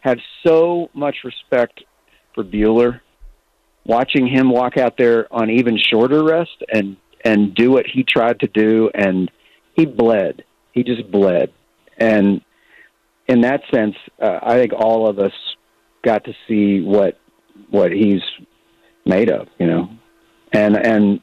have 0.00 0.18
so 0.46 0.88
much 0.94 1.16
respect 1.24 1.84
for 2.34 2.42
Buehler. 2.42 3.00
Watching 3.84 4.26
him 4.26 4.50
walk 4.50 4.76
out 4.76 4.96
there 4.96 5.32
on 5.32 5.50
even 5.50 5.78
shorter 5.78 6.24
rest 6.24 6.64
and 6.72 6.96
and 7.24 7.54
do 7.54 7.70
what 7.70 7.86
he 7.86 8.04
tried 8.04 8.40
to 8.40 8.46
do, 8.48 8.90
and 8.94 9.30
he 9.74 9.86
bled. 9.86 10.44
He 10.72 10.82
just 10.82 11.10
bled, 11.10 11.52
and 11.98 12.40
in 13.28 13.42
that 13.42 13.62
sense, 13.72 13.94
uh, 14.20 14.40
I 14.42 14.54
think 14.54 14.72
all 14.72 15.08
of 15.08 15.18
us 15.18 15.32
got 16.02 16.24
to 16.24 16.34
see 16.48 16.80
what 16.80 17.18
what 17.70 17.92
he's 17.92 18.22
made 19.04 19.30
of, 19.30 19.48
you 19.58 19.66
know, 19.66 19.90
and 20.52 20.76
and 20.76 21.20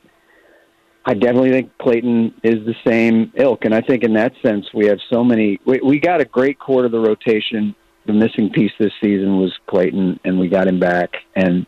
I 1.06 1.14
definitely 1.14 1.52
think 1.52 1.72
Clayton 1.78 2.34
is 2.44 2.66
the 2.66 2.76
same 2.86 3.32
ilk, 3.36 3.64
and 3.64 3.74
I 3.74 3.80
think 3.80 4.04
in 4.04 4.14
that 4.16 4.34
sense 4.46 4.66
we 4.74 4.88
have 4.88 5.00
so 5.10 5.24
many. 5.24 5.58
We, 5.66 5.80
we 5.82 6.00
got 6.00 6.20
a 6.20 6.26
great 6.26 6.60
core 6.60 6.86
of 6.86 6.92
the 6.92 7.00
rotation. 7.00 7.74
The 8.06 8.14
missing 8.14 8.50
piece 8.50 8.72
this 8.78 8.92
season 9.02 9.38
was 9.38 9.54
Clayton, 9.68 10.20
and 10.26 10.38
we 10.38 10.50
got 10.50 10.68
him 10.68 10.80
back, 10.80 11.14
and 11.36 11.66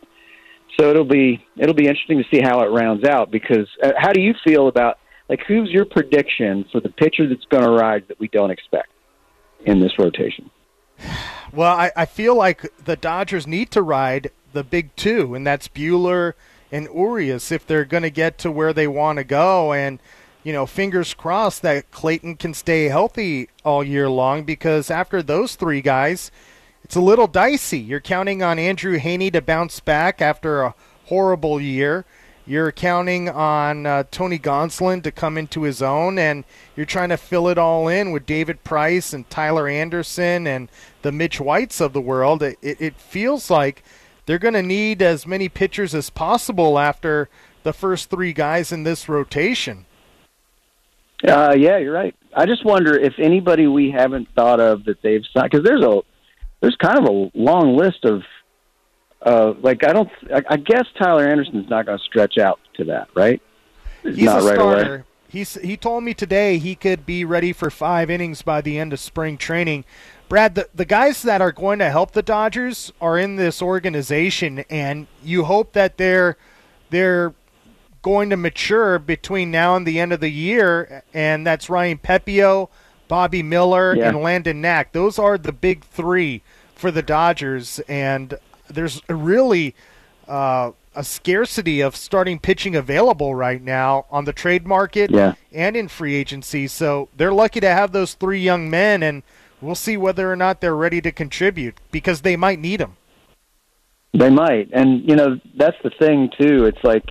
so 0.80 0.88
it'll 0.90 1.04
be 1.04 1.44
it'll 1.56 1.74
be 1.74 1.86
interesting 1.86 2.18
to 2.18 2.24
see 2.34 2.40
how 2.40 2.60
it 2.60 2.68
rounds 2.68 3.04
out. 3.04 3.30
Because 3.30 3.68
uh, 3.82 3.92
how 3.98 4.12
do 4.12 4.20
you 4.20 4.34
feel 4.44 4.68
about 4.68 4.98
like 5.28 5.40
who's 5.46 5.70
your 5.70 5.84
prediction 5.84 6.64
for 6.72 6.80
the 6.80 6.88
pitcher 6.88 7.28
that's 7.28 7.44
going 7.50 7.64
to 7.64 7.70
rise 7.70 8.02
that 8.08 8.18
we 8.18 8.28
don't 8.28 8.50
expect 8.50 8.88
in 9.64 9.80
this 9.80 9.92
rotation? 9.98 10.50
Well, 11.52 11.76
I, 11.76 11.90
I 11.96 12.04
feel 12.04 12.36
like 12.36 12.64
the 12.84 12.94
Dodgers 12.94 13.44
need 13.44 13.72
to 13.72 13.82
ride 13.82 14.30
the 14.52 14.62
big 14.62 14.94
two, 14.94 15.34
and 15.34 15.44
that's 15.44 15.66
Buehler 15.66 16.34
and 16.70 16.86
Urias 16.94 17.50
if 17.50 17.66
they're 17.66 17.84
going 17.84 18.04
to 18.04 18.10
get 18.10 18.38
to 18.38 18.52
where 18.52 18.72
they 18.72 18.86
want 18.86 19.16
to 19.16 19.24
go. 19.24 19.72
And 19.72 19.98
you 20.44 20.52
know, 20.52 20.64
fingers 20.64 21.12
crossed 21.12 21.62
that 21.62 21.90
Clayton 21.90 22.36
can 22.36 22.54
stay 22.54 22.84
healthy 22.84 23.48
all 23.64 23.82
year 23.82 24.08
long 24.08 24.44
because 24.44 24.92
after 24.92 25.24
those 25.24 25.56
three 25.56 25.80
guys, 25.80 26.30
it's 26.90 26.96
a 26.96 27.00
little 27.00 27.28
dicey. 27.28 27.78
You're 27.78 28.00
counting 28.00 28.42
on 28.42 28.58
Andrew 28.58 28.98
Heaney 28.98 29.32
to 29.34 29.40
bounce 29.40 29.78
back 29.78 30.20
after 30.20 30.62
a 30.62 30.74
horrible 31.04 31.60
year. 31.60 32.04
You're 32.44 32.72
counting 32.72 33.28
on 33.28 33.86
uh, 33.86 34.02
Tony 34.10 34.40
Gonsolin 34.40 35.00
to 35.04 35.12
come 35.12 35.38
into 35.38 35.62
his 35.62 35.82
own, 35.82 36.18
and 36.18 36.42
you're 36.74 36.84
trying 36.84 37.10
to 37.10 37.16
fill 37.16 37.46
it 37.46 37.58
all 37.58 37.86
in 37.86 38.10
with 38.10 38.26
David 38.26 38.64
Price 38.64 39.12
and 39.12 39.30
Tyler 39.30 39.68
Anderson 39.68 40.48
and 40.48 40.68
the 41.02 41.12
Mitch 41.12 41.40
Whites 41.40 41.80
of 41.80 41.92
the 41.92 42.00
world. 42.00 42.42
It, 42.42 42.58
it 42.60 42.96
feels 42.96 43.50
like 43.50 43.84
they're 44.26 44.40
going 44.40 44.54
to 44.54 44.60
need 44.60 45.00
as 45.00 45.28
many 45.28 45.48
pitchers 45.48 45.94
as 45.94 46.10
possible 46.10 46.76
after 46.76 47.28
the 47.62 47.72
first 47.72 48.10
three 48.10 48.32
guys 48.32 48.72
in 48.72 48.82
this 48.82 49.08
rotation. 49.08 49.86
Uh, 51.22 51.54
yeah, 51.56 51.76
you're 51.76 51.94
right. 51.94 52.16
I 52.34 52.46
just 52.46 52.64
wonder 52.64 52.98
if 52.98 53.14
anybody 53.20 53.68
we 53.68 53.92
haven't 53.92 54.26
thought 54.34 54.58
of 54.58 54.86
that 54.86 55.02
they've 55.02 55.22
signed 55.32 55.52
because 55.52 55.64
there's 55.64 55.84
a 55.84 56.00
there's 56.60 56.76
kind 56.76 56.98
of 56.98 57.04
a 57.04 57.30
long 57.34 57.76
list 57.76 58.04
of 58.04 58.22
uh, 59.22 59.54
like 59.60 59.84
I 59.84 59.92
don't 59.92 60.10
I, 60.32 60.42
I 60.48 60.56
guess 60.56 60.86
Tyler 60.98 61.28
Anderson's 61.28 61.68
not 61.68 61.86
going 61.86 61.98
to 61.98 62.04
stretch 62.04 62.38
out 62.38 62.60
to 62.74 62.84
that, 62.84 63.08
right? 63.14 63.42
He's 64.02 64.24
not 64.24 64.42
a 64.42 64.44
right 64.44 64.54
starter. 64.54 64.94
Away. 64.94 65.04
He's 65.28 65.54
he 65.54 65.76
told 65.76 66.02
me 66.04 66.14
today 66.14 66.58
he 66.58 66.74
could 66.74 67.06
be 67.06 67.24
ready 67.24 67.52
for 67.52 67.70
five 67.70 68.10
innings 68.10 68.42
by 68.42 68.60
the 68.60 68.78
end 68.78 68.92
of 68.92 69.00
spring 69.00 69.36
training. 69.36 69.84
Brad, 70.28 70.54
the, 70.54 70.68
the 70.74 70.84
guys 70.84 71.22
that 71.22 71.40
are 71.40 71.52
going 71.52 71.80
to 71.80 71.90
help 71.90 72.12
the 72.12 72.22
Dodgers 72.22 72.92
are 73.00 73.18
in 73.18 73.36
this 73.36 73.60
organization, 73.60 74.60
and 74.70 75.06
you 75.22 75.44
hope 75.44 75.72
that 75.72 75.98
they're 75.98 76.36
they're 76.90 77.34
going 78.02 78.30
to 78.30 78.36
mature 78.36 78.98
between 78.98 79.50
now 79.50 79.76
and 79.76 79.86
the 79.86 80.00
end 80.00 80.12
of 80.12 80.20
the 80.20 80.30
year, 80.30 81.04
and 81.12 81.46
that's 81.46 81.68
Ryan 81.68 81.98
Pepiot, 81.98 82.68
Bobby 83.10 83.42
Miller, 83.42 83.94
yeah. 83.94 84.08
and 84.08 84.22
Landon 84.22 84.62
Knack. 84.62 84.92
Those 84.92 85.18
are 85.18 85.36
the 85.36 85.52
big 85.52 85.84
three 85.84 86.40
for 86.74 86.90
the 86.90 87.02
Dodgers, 87.02 87.78
and 87.80 88.38
there's 88.70 89.02
really 89.10 89.74
uh, 90.26 90.72
a 90.94 91.04
scarcity 91.04 91.82
of 91.82 91.94
starting 91.94 92.38
pitching 92.38 92.74
available 92.74 93.34
right 93.34 93.60
now 93.60 94.06
on 94.10 94.24
the 94.24 94.32
trade 94.32 94.66
market 94.66 95.10
yeah. 95.10 95.34
and 95.52 95.76
in 95.76 95.88
free 95.88 96.14
agency. 96.14 96.66
So 96.66 97.10
they're 97.16 97.34
lucky 97.34 97.60
to 97.60 97.68
have 97.68 97.92
those 97.92 98.14
three 98.14 98.40
young 98.40 98.70
men, 98.70 99.02
and– 99.02 99.22
we'll 99.60 99.74
see 99.74 99.96
whether 99.96 100.30
or 100.30 100.36
not 100.36 100.60
they're 100.60 100.76
ready 100.76 101.00
to 101.00 101.12
contribute 101.12 101.78
because 101.90 102.22
they 102.22 102.36
might 102.36 102.58
need 102.58 102.80
them. 102.80 102.96
They 104.12 104.30
might, 104.30 104.70
and 104.72 105.08
you 105.08 105.14
know 105.14 105.38
that's 105.56 105.76
the 105.84 105.90
thing 105.90 106.30
too. 106.38 106.64
It's 106.64 106.82
like 106.82 107.04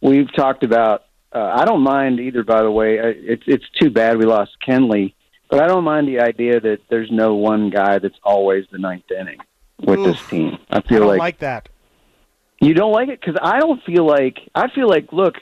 we've 0.00 0.32
talked 0.34 0.64
about. 0.64 1.03
Uh, 1.34 1.52
I 1.52 1.64
don't 1.64 1.82
mind 1.82 2.20
either. 2.20 2.44
By 2.44 2.62
the 2.62 2.70
way, 2.70 2.98
it's 3.00 3.42
it's 3.46 3.64
too 3.80 3.90
bad 3.90 4.18
we 4.18 4.24
lost 4.24 4.52
Kenley, 4.66 5.14
but 5.50 5.60
I 5.60 5.66
don't 5.66 5.84
mind 5.84 6.06
the 6.06 6.20
idea 6.20 6.60
that 6.60 6.78
there's 6.88 7.10
no 7.10 7.34
one 7.34 7.70
guy 7.70 7.98
that's 7.98 8.18
always 8.22 8.64
the 8.70 8.78
ninth 8.78 9.10
inning 9.10 9.38
with 9.80 9.98
Oof, 9.98 10.06
this 10.06 10.28
team. 10.28 10.58
I 10.70 10.80
feel 10.80 11.02
I 11.04 11.06
like 11.06 11.18
like 11.18 11.38
that. 11.40 11.68
You 12.60 12.72
don't 12.72 12.92
like 12.92 13.08
it 13.08 13.20
because 13.20 13.36
I 13.42 13.58
don't 13.58 13.82
feel 13.82 14.06
like 14.06 14.38
I 14.54 14.68
feel 14.70 14.88
like 14.88 15.12
look, 15.12 15.34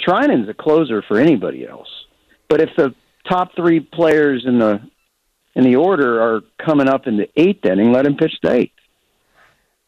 Treinen's 0.00 0.48
a 0.48 0.54
closer 0.54 1.02
for 1.02 1.18
anybody 1.18 1.66
else, 1.66 1.90
but 2.48 2.62
if 2.62 2.70
the 2.76 2.94
top 3.28 3.54
three 3.54 3.80
players 3.80 4.44
in 4.46 4.58
the 4.58 4.80
in 5.54 5.64
the 5.64 5.76
order 5.76 6.22
are 6.22 6.40
coming 6.64 6.88
up 6.88 7.06
in 7.06 7.18
the 7.18 7.28
eighth 7.36 7.66
inning, 7.66 7.92
let 7.92 8.06
him 8.06 8.16
pitch 8.16 8.38
the 8.42 8.50
eighth. 8.50 8.72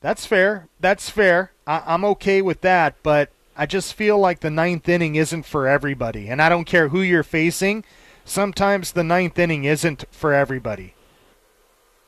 That's 0.01 0.27
fair. 0.27 0.69
That's 0.81 1.09
fair. 1.09 1.53
I- 1.67 1.95
am 1.95 2.05
okay 2.05 2.43
with 2.43 2.61
that, 2.61 2.97
but 3.03 3.31
I 3.57 3.67
just 3.67 3.95
feel 3.95 4.19
like 4.19 4.41
the 4.41 4.51
ninth 4.51 4.89
inning 4.89 5.15
isn't 5.15 5.45
for 5.45 5.67
everybody, 5.67 6.29
and 6.29 6.43
I 6.43 6.49
don't 6.49 6.65
care 6.65 6.89
who 6.89 7.01
you're 7.01 7.23
facing. 7.23 7.85
Sometimes 8.25 8.93
the 8.93 9.05
ninth 9.05 9.39
inning 9.39 9.65
isn't 9.65 10.05
for 10.11 10.35
everybody. 10.35 10.95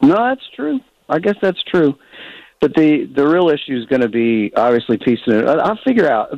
No, 0.02 0.14
that's 0.14 0.48
true. 0.54 0.80
I 1.08 1.18
guess 1.18 1.36
that's 1.40 1.62
true. 1.64 1.94
But 2.60 2.74
the 2.74 3.10
the 3.14 3.26
real 3.26 3.48
issue 3.48 3.78
is 3.78 3.86
going 3.86 4.02
to 4.02 4.08
be 4.08 4.52
obviously 4.56 4.98
piecing 4.98 5.34
it. 5.34 5.48
I'll 5.48 5.78
figure 5.86 6.10
out. 6.10 6.30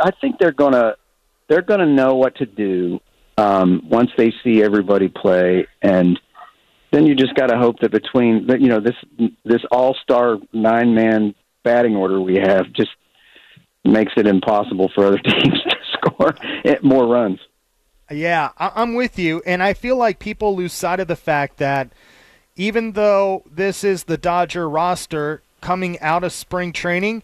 I 0.00 0.10
think 0.20 0.38
they're 0.38 0.52
going 0.52 0.72
to 0.72 0.96
they're 1.48 1.62
going 1.62 1.80
to 1.80 1.86
know 1.86 2.16
what 2.16 2.36
to 2.36 2.46
do 2.46 3.00
um, 3.38 3.82
once 3.88 4.10
they 4.16 4.32
see 4.42 4.62
everybody 4.62 5.08
play 5.08 5.66
and 5.82 6.18
then 6.92 7.06
you 7.06 7.14
just 7.14 7.34
got 7.34 7.46
to 7.46 7.56
hope 7.56 7.78
that 7.80 7.90
between 7.90 8.46
you 8.60 8.68
know 8.68 8.80
this 8.80 8.94
this 9.44 9.62
all 9.70 9.96
star 10.02 10.36
nine 10.52 10.94
man 10.94 11.34
batting 11.64 11.96
order 11.96 12.20
we 12.20 12.36
have 12.36 12.70
just 12.72 12.90
makes 13.84 14.12
it 14.16 14.26
impossible 14.26 14.90
for 14.94 15.06
other 15.06 15.18
teams 15.24 15.60
to 15.62 15.76
score 15.92 16.34
more 16.82 17.06
runs. 17.06 17.40
Yeah, 18.10 18.50
I'm 18.58 18.94
with 18.94 19.18
you, 19.18 19.42
and 19.46 19.62
I 19.62 19.72
feel 19.72 19.96
like 19.96 20.18
people 20.18 20.54
lose 20.54 20.72
sight 20.72 21.00
of 21.00 21.08
the 21.08 21.16
fact 21.16 21.56
that 21.58 21.90
even 22.56 22.92
though 22.92 23.42
this 23.50 23.82
is 23.84 24.04
the 24.04 24.18
Dodger 24.18 24.68
roster 24.68 25.42
coming 25.60 25.98
out 26.00 26.24
of 26.24 26.32
spring 26.32 26.72
training, 26.72 27.22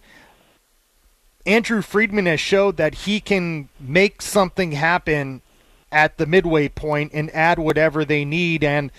Andrew 1.45 1.83
Friedman 1.83 2.27
has 2.27 2.41
showed 2.41 2.77
that 2.79 2.95
he 2.95 3.21
can 3.21 3.69
make 3.79 4.23
something 4.23 4.73
happen 4.73 5.43
at 5.91 6.19
the 6.19 6.27
midway 6.27 6.69
point 6.69 7.13
and 7.15 7.35
add 7.35 7.59
whatever 7.59 8.05
they 8.05 8.25
need. 8.25 8.65
And, 8.65 8.91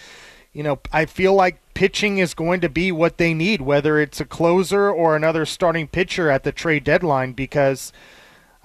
you 0.59 0.63
know, 0.63 0.77
I 0.91 1.05
feel 1.05 1.33
like 1.33 1.61
pitching 1.73 2.17
is 2.17 2.33
going 2.33 2.59
to 2.59 2.67
be 2.67 2.91
what 2.91 3.17
they 3.17 3.33
need, 3.33 3.61
whether 3.61 3.97
it's 3.97 4.19
a 4.19 4.25
closer 4.25 4.91
or 4.91 5.15
another 5.15 5.45
starting 5.45 5.87
pitcher 5.87 6.29
at 6.29 6.43
the 6.43 6.51
trade 6.51 6.83
deadline, 6.83 7.31
because 7.31 7.93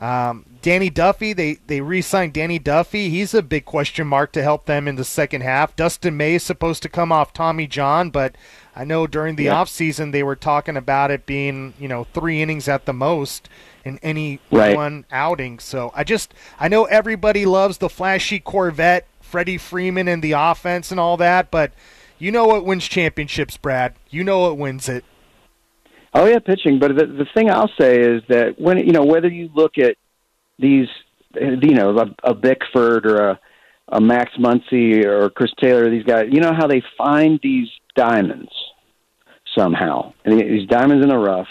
um, 0.00 0.44
Danny 0.60 0.90
Duffy, 0.90 1.32
they, 1.32 1.58
they 1.68 1.80
re 1.80 2.02
signed 2.02 2.32
Danny 2.32 2.58
Duffy. 2.58 3.10
He's 3.10 3.32
a 3.32 3.44
big 3.44 3.64
question 3.64 4.08
mark 4.08 4.32
to 4.32 4.42
help 4.42 4.66
them 4.66 4.88
in 4.88 4.96
the 4.96 5.04
second 5.04 5.42
half. 5.42 5.76
Dustin 5.76 6.16
May 6.16 6.34
is 6.34 6.42
supposed 6.42 6.82
to 6.82 6.88
come 6.88 7.12
off 7.12 7.32
Tommy 7.32 7.68
John, 7.68 8.10
but 8.10 8.34
I 8.74 8.84
know 8.84 9.06
during 9.06 9.36
the 9.36 9.44
yeah. 9.44 9.54
offseason 9.62 10.10
they 10.10 10.24
were 10.24 10.34
talking 10.34 10.76
about 10.76 11.12
it 11.12 11.26
being, 11.26 11.74
you 11.78 11.86
know, 11.86 12.08
three 12.12 12.42
innings 12.42 12.66
at 12.66 12.86
the 12.86 12.92
most 12.92 13.48
in 13.84 14.00
any 14.02 14.40
right. 14.50 14.74
one 14.74 15.04
outing. 15.12 15.60
So 15.60 15.92
I 15.94 16.02
just 16.02 16.34
I 16.58 16.66
know 16.66 16.86
everybody 16.86 17.46
loves 17.46 17.78
the 17.78 17.88
flashy 17.88 18.40
Corvette, 18.40 19.06
Freddie 19.24 19.58
Freeman 19.58 20.08
and 20.08 20.22
the 20.22 20.32
offense 20.32 20.90
and 20.90 21.00
all 21.00 21.16
that, 21.16 21.50
but 21.50 21.72
you 22.18 22.30
know 22.30 22.46
what 22.46 22.64
wins 22.64 22.86
championships, 22.86 23.56
Brad. 23.56 23.94
You 24.10 24.22
know 24.24 24.40
what 24.40 24.56
wins 24.56 24.88
it. 24.88 25.04
Oh 26.12 26.26
yeah, 26.26 26.38
pitching. 26.38 26.78
But 26.78 26.96
the 26.96 27.06
the 27.06 27.26
thing 27.34 27.50
I'll 27.50 27.70
say 27.78 28.00
is 28.00 28.22
that 28.28 28.60
when 28.60 28.78
you 28.78 28.92
know 28.92 29.04
whether 29.04 29.28
you 29.28 29.50
look 29.54 29.78
at 29.78 29.96
these, 30.58 30.88
you 31.34 31.74
know, 31.74 31.98
a, 31.98 32.30
a 32.30 32.34
Bickford 32.34 33.06
or 33.06 33.30
a 33.30 33.40
a 33.88 34.00
Max 34.00 34.32
Muncy 34.38 35.04
or 35.04 35.28
Chris 35.30 35.50
Taylor, 35.60 35.90
these 35.90 36.04
guys, 36.04 36.26
you 36.30 36.40
know 36.40 36.54
how 36.54 36.66
they 36.66 36.82
find 36.96 37.38
these 37.42 37.68
diamonds 37.94 38.50
somehow, 39.56 40.12
and 40.24 40.40
these 40.40 40.68
diamonds 40.68 41.02
in 41.02 41.08
the 41.08 41.18
rough, 41.18 41.48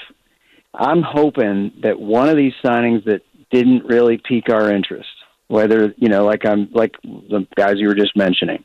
I'm 0.73 1.03
hoping 1.03 1.73
that 1.83 1.99
one 1.99 2.29
of 2.29 2.35
these 2.35 2.53
signings 2.63 3.05
that 3.05 3.21
didn't 3.51 3.85
really 3.85 4.17
pique 4.17 4.49
our 4.49 4.71
interest, 4.71 5.09
whether 5.53 5.93
you 5.97 6.09
know, 6.09 6.25
like 6.25 6.47
I'm 6.47 6.67
like 6.71 6.95
the 7.03 7.45
guys 7.55 7.75
you 7.77 7.87
were 7.87 7.93
just 7.93 8.17
mentioning, 8.17 8.63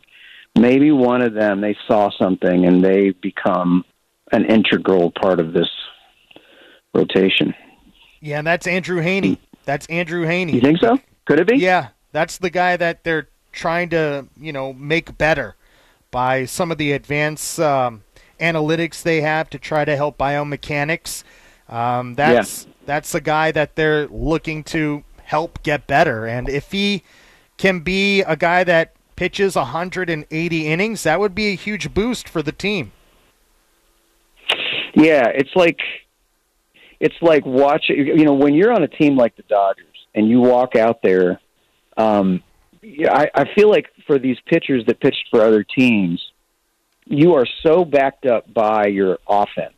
maybe 0.58 0.90
one 0.90 1.20
of 1.20 1.34
them 1.34 1.60
they 1.60 1.76
saw 1.86 2.10
something 2.18 2.64
and 2.64 2.82
they 2.82 3.10
become 3.10 3.84
an 4.32 4.46
integral 4.46 5.12
part 5.12 5.38
of 5.38 5.52
this 5.52 5.68
rotation. 6.94 7.54
Yeah, 8.20 8.38
and 8.38 8.46
that's 8.46 8.66
Andrew 8.66 9.02
Heaney 9.02 9.36
That's 9.66 9.86
Andrew 9.86 10.24
Heaney 10.24 10.54
You 10.54 10.60
think 10.62 10.78
so? 10.78 10.98
Could 11.26 11.38
it 11.40 11.46
be? 11.46 11.58
Yeah, 11.58 11.88
that's 12.12 12.38
the 12.38 12.50
guy 12.50 12.78
that 12.78 13.04
they're 13.04 13.28
trying 13.52 13.90
to 13.90 14.26
you 14.40 14.54
know 14.54 14.72
make 14.72 15.18
better 15.18 15.56
by 16.10 16.46
some 16.46 16.72
of 16.72 16.78
the 16.78 16.92
advanced 16.92 17.60
um, 17.60 18.02
analytics 18.40 19.02
they 19.02 19.20
have 19.20 19.50
to 19.50 19.58
try 19.58 19.84
to 19.84 19.94
help 19.94 20.16
biomechanics 20.16 21.22
um, 21.68 22.14
that's 22.14 22.64
yeah. 22.64 22.72
that's 22.86 23.14
a 23.14 23.20
guy 23.20 23.52
that 23.52 23.76
they're 23.76 24.06
looking 24.08 24.64
to 24.64 25.04
help 25.28 25.62
get 25.62 25.86
better, 25.86 26.26
and 26.26 26.48
if 26.48 26.72
he 26.72 27.02
can 27.58 27.80
be 27.80 28.22
a 28.22 28.34
guy 28.34 28.64
that 28.64 28.94
pitches 29.14 29.56
180 29.56 30.66
innings, 30.66 31.02
that 31.02 31.20
would 31.20 31.34
be 31.34 31.48
a 31.48 31.54
huge 31.54 31.92
boost 31.92 32.28
for 32.28 32.40
the 32.40 32.52
team. 32.52 32.92
Yeah, 34.94 35.26
it's 35.28 35.54
like 35.54 35.80
it's 36.98 37.14
like 37.20 37.44
watching. 37.44 37.96
You 37.96 38.24
know, 38.24 38.34
when 38.34 38.54
you're 38.54 38.72
on 38.72 38.82
a 38.82 38.88
team 38.88 39.16
like 39.16 39.36
the 39.36 39.42
Dodgers 39.42 39.86
and 40.14 40.28
you 40.28 40.40
walk 40.40 40.76
out 40.76 41.02
there, 41.02 41.40
um, 41.96 42.42
I, 42.82 43.28
I 43.34 43.44
feel 43.54 43.68
like 43.68 43.86
for 44.06 44.18
these 44.18 44.38
pitchers 44.46 44.84
that 44.86 44.98
pitched 45.00 45.26
for 45.30 45.42
other 45.42 45.62
teams, 45.62 46.20
you 47.04 47.34
are 47.34 47.46
so 47.62 47.84
backed 47.84 48.24
up 48.24 48.52
by 48.52 48.86
your 48.86 49.18
offense 49.28 49.74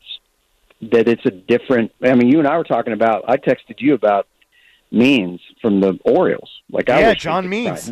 that 0.92 1.08
it's 1.08 1.24
a 1.26 1.30
different. 1.30 1.92
I 2.02 2.14
mean, 2.14 2.28
you 2.28 2.38
and 2.38 2.46
I 2.46 2.56
were 2.56 2.64
talking 2.64 2.92
about. 2.92 3.24
I 3.26 3.36
texted 3.36 3.78
you 3.78 3.94
about 3.94 4.26
Means 4.90 5.40
from 5.60 5.80
the 5.80 5.98
Orioles. 6.04 6.50
Like 6.70 6.88
yeah, 6.88 6.96
I 6.98 7.08
was 7.08 7.16
John 7.18 7.48
Means. 7.48 7.90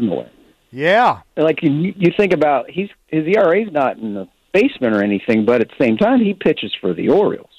Yeah, 0.70 1.20
like 1.36 1.62
you, 1.62 1.94
you 1.96 2.12
think 2.16 2.32
about 2.32 2.70
he's 2.70 2.90
his 3.06 3.24
ERA's 3.26 3.72
not 3.72 3.96
in 3.98 4.14
the 4.14 4.28
basement 4.52 4.94
or 4.94 5.02
anything, 5.02 5.44
but 5.44 5.60
at 5.60 5.68
the 5.68 5.84
same 5.84 5.96
time 5.96 6.20
he 6.20 6.34
pitches 6.34 6.74
for 6.80 6.92
the 6.92 7.08
Orioles. 7.08 7.50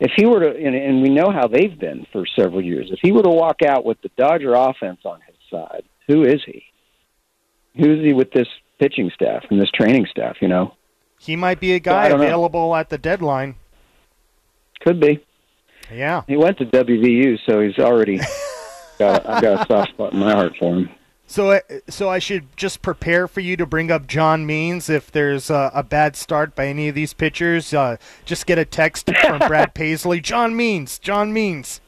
If 0.00 0.10
he 0.16 0.26
were 0.26 0.40
to, 0.40 0.48
and, 0.48 0.74
and 0.74 1.02
we 1.02 1.10
know 1.10 1.30
how 1.30 1.46
they've 1.46 1.78
been 1.78 2.06
for 2.10 2.26
several 2.26 2.60
years, 2.60 2.88
if 2.90 2.98
he 3.02 3.12
were 3.12 3.22
to 3.22 3.30
walk 3.30 3.62
out 3.62 3.84
with 3.84 4.00
the 4.02 4.10
Dodger 4.16 4.54
offense 4.54 5.00
on 5.04 5.20
his 5.26 5.36
side, 5.48 5.84
who 6.08 6.24
is 6.24 6.40
he? 6.44 6.64
Who 7.76 7.92
is 7.92 8.04
he 8.04 8.12
with 8.12 8.32
this 8.32 8.48
pitching 8.80 9.12
staff 9.14 9.44
and 9.48 9.60
this 9.60 9.70
training 9.70 10.06
staff? 10.10 10.36
You 10.40 10.48
know, 10.48 10.74
he 11.20 11.36
might 11.36 11.60
be 11.60 11.74
a 11.74 11.78
guy 11.78 12.08
so 12.08 12.16
available 12.16 12.70
know. 12.70 12.76
at 12.76 12.88
the 12.88 12.98
deadline. 12.98 13.54
Could 14.80 14.98
be. 14.98 15.24
Yeah. 15.90 16.22
He 16.26 16.36
went 16.36 16.58
to 16.58 16.66
WVU, 16.66 17.38
so 17.46 17.60
he's 17.60 17.78
already 17.78 18.18
got. 18.98 19.26
I've 19.26 19.42
got 19.42 19.64
a 19.64 19.66
soft 19.66 19.90
spot 19.92 20.12
in 20.12 20.18
my 20.18 20.32
heart 20.32 20.54
for 20.58 20.76
him. 20.76 20.90
So, 21.26 21.52
uh, 21.52 21.60
so 21.88 22.10
I 22.10 22.18
should 22.18 22.54
just 22.56 22.82
prepare 22.82 23.26
for 23.26 23.40
you 23.40 23.56
to 23.56 23.64
bring 23.64 23.90
up 23.90 24.06
John 24.06 24.44
Means 24.44 24.90
if 24.90 25.10
there's 25.10 25.48
a, 25.48 25.70
a 25.74 25.82
bad 25.82 26.14
start 26.14 26.54
by 26.54 26.66
any 26.66 26.88
of 26.88 26.94
these 26.94 27.14
pitchers. 27.14 27.72
Uh, 27.72 27.96
just 28.26 28.44
get 28.46 28.58
a 28.58 28.66
text 28.66 29.10
from 29.20 29.38
Brad 29.48 29.72
Paisley. 29.72 30.20
John 30.20 30.54
Means. 30.54 30.98
John 30.98 31.32
Means. 31.32 31.80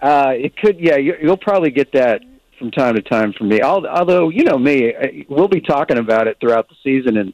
Uh, 0.00 0.32
it 0.36 0.56
could. 0.56 0.78
Yeah, 0.78 0.96
you, 0.96 1.14
you'll 1.22 1.38
probably 1.38 1.70
get 1.70 1.92
that 1.92 2.22
from 2.58 2.70
time 2.70 2.94
to 2.94 3.02
time 3.02 3.32
from 3.32 3.48
me. 3.48 3.62
Although 3.62 4.28
you 4.28 4.44
know 4.44 4.58
me, 4.58 5.24
we'll 5.28 5.48
be 5.48 5.60
talking 5.60 5.98
about 5.98 6.26
it 6.26 6.36
throughout 6.40 6.68
the 6.68 6.76
season, 6.82 7.16
and 7.16 7.32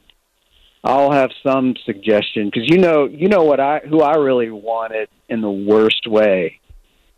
I'll 0.83 1.11
have 1.11 1.31
some 1.43 1.75
suggestion 1.85 2.49
because 2.49 2.69
you 2.69 2.77
know 2.77 3.05
you 3.05 3.27
know 3.27 3.43
what 3.43 3.59
I 3.59 3.79
who 3.79 4.01
I 4.01 4.15
really 4.15 4.49
wanted 4.49 5.09
in 5.29 5.41
the 5.41 5.51
worst 5.51 6.07
way. 6.07 6.59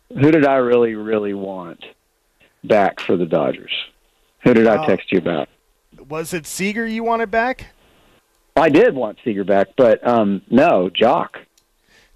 Who 0.08 0.30
did 0.30 0.46
I 0.46 0.56
really 0.56 0.94
really 0.94 1.34
want 1.34 1.84
back 2.64 3.00
for 3.00 3.16
the 3.16 3.26
Dodgers? 3.26 3.72
Who 4.42 4.54
did 4.54 4.66
I 4.66 4.86
text 4.86 5.12
you 5.12 5.18
about? 5.18 5.48
Was 6.08 6.32
it 6.32 6.46
Seager 6.46 6.86
you 6.86 7.04
wanted 7.04 7.30
back? 7.30 7.66
I 8.56 8.68
did 8.68 8.94
want 8.94 9.18
Seager 9.24 9.44
back, 9.44 9.68
but 9.76 10.06
um, 10.06 10.42
no, 10.50 10.90
Joc. 10.90 11.28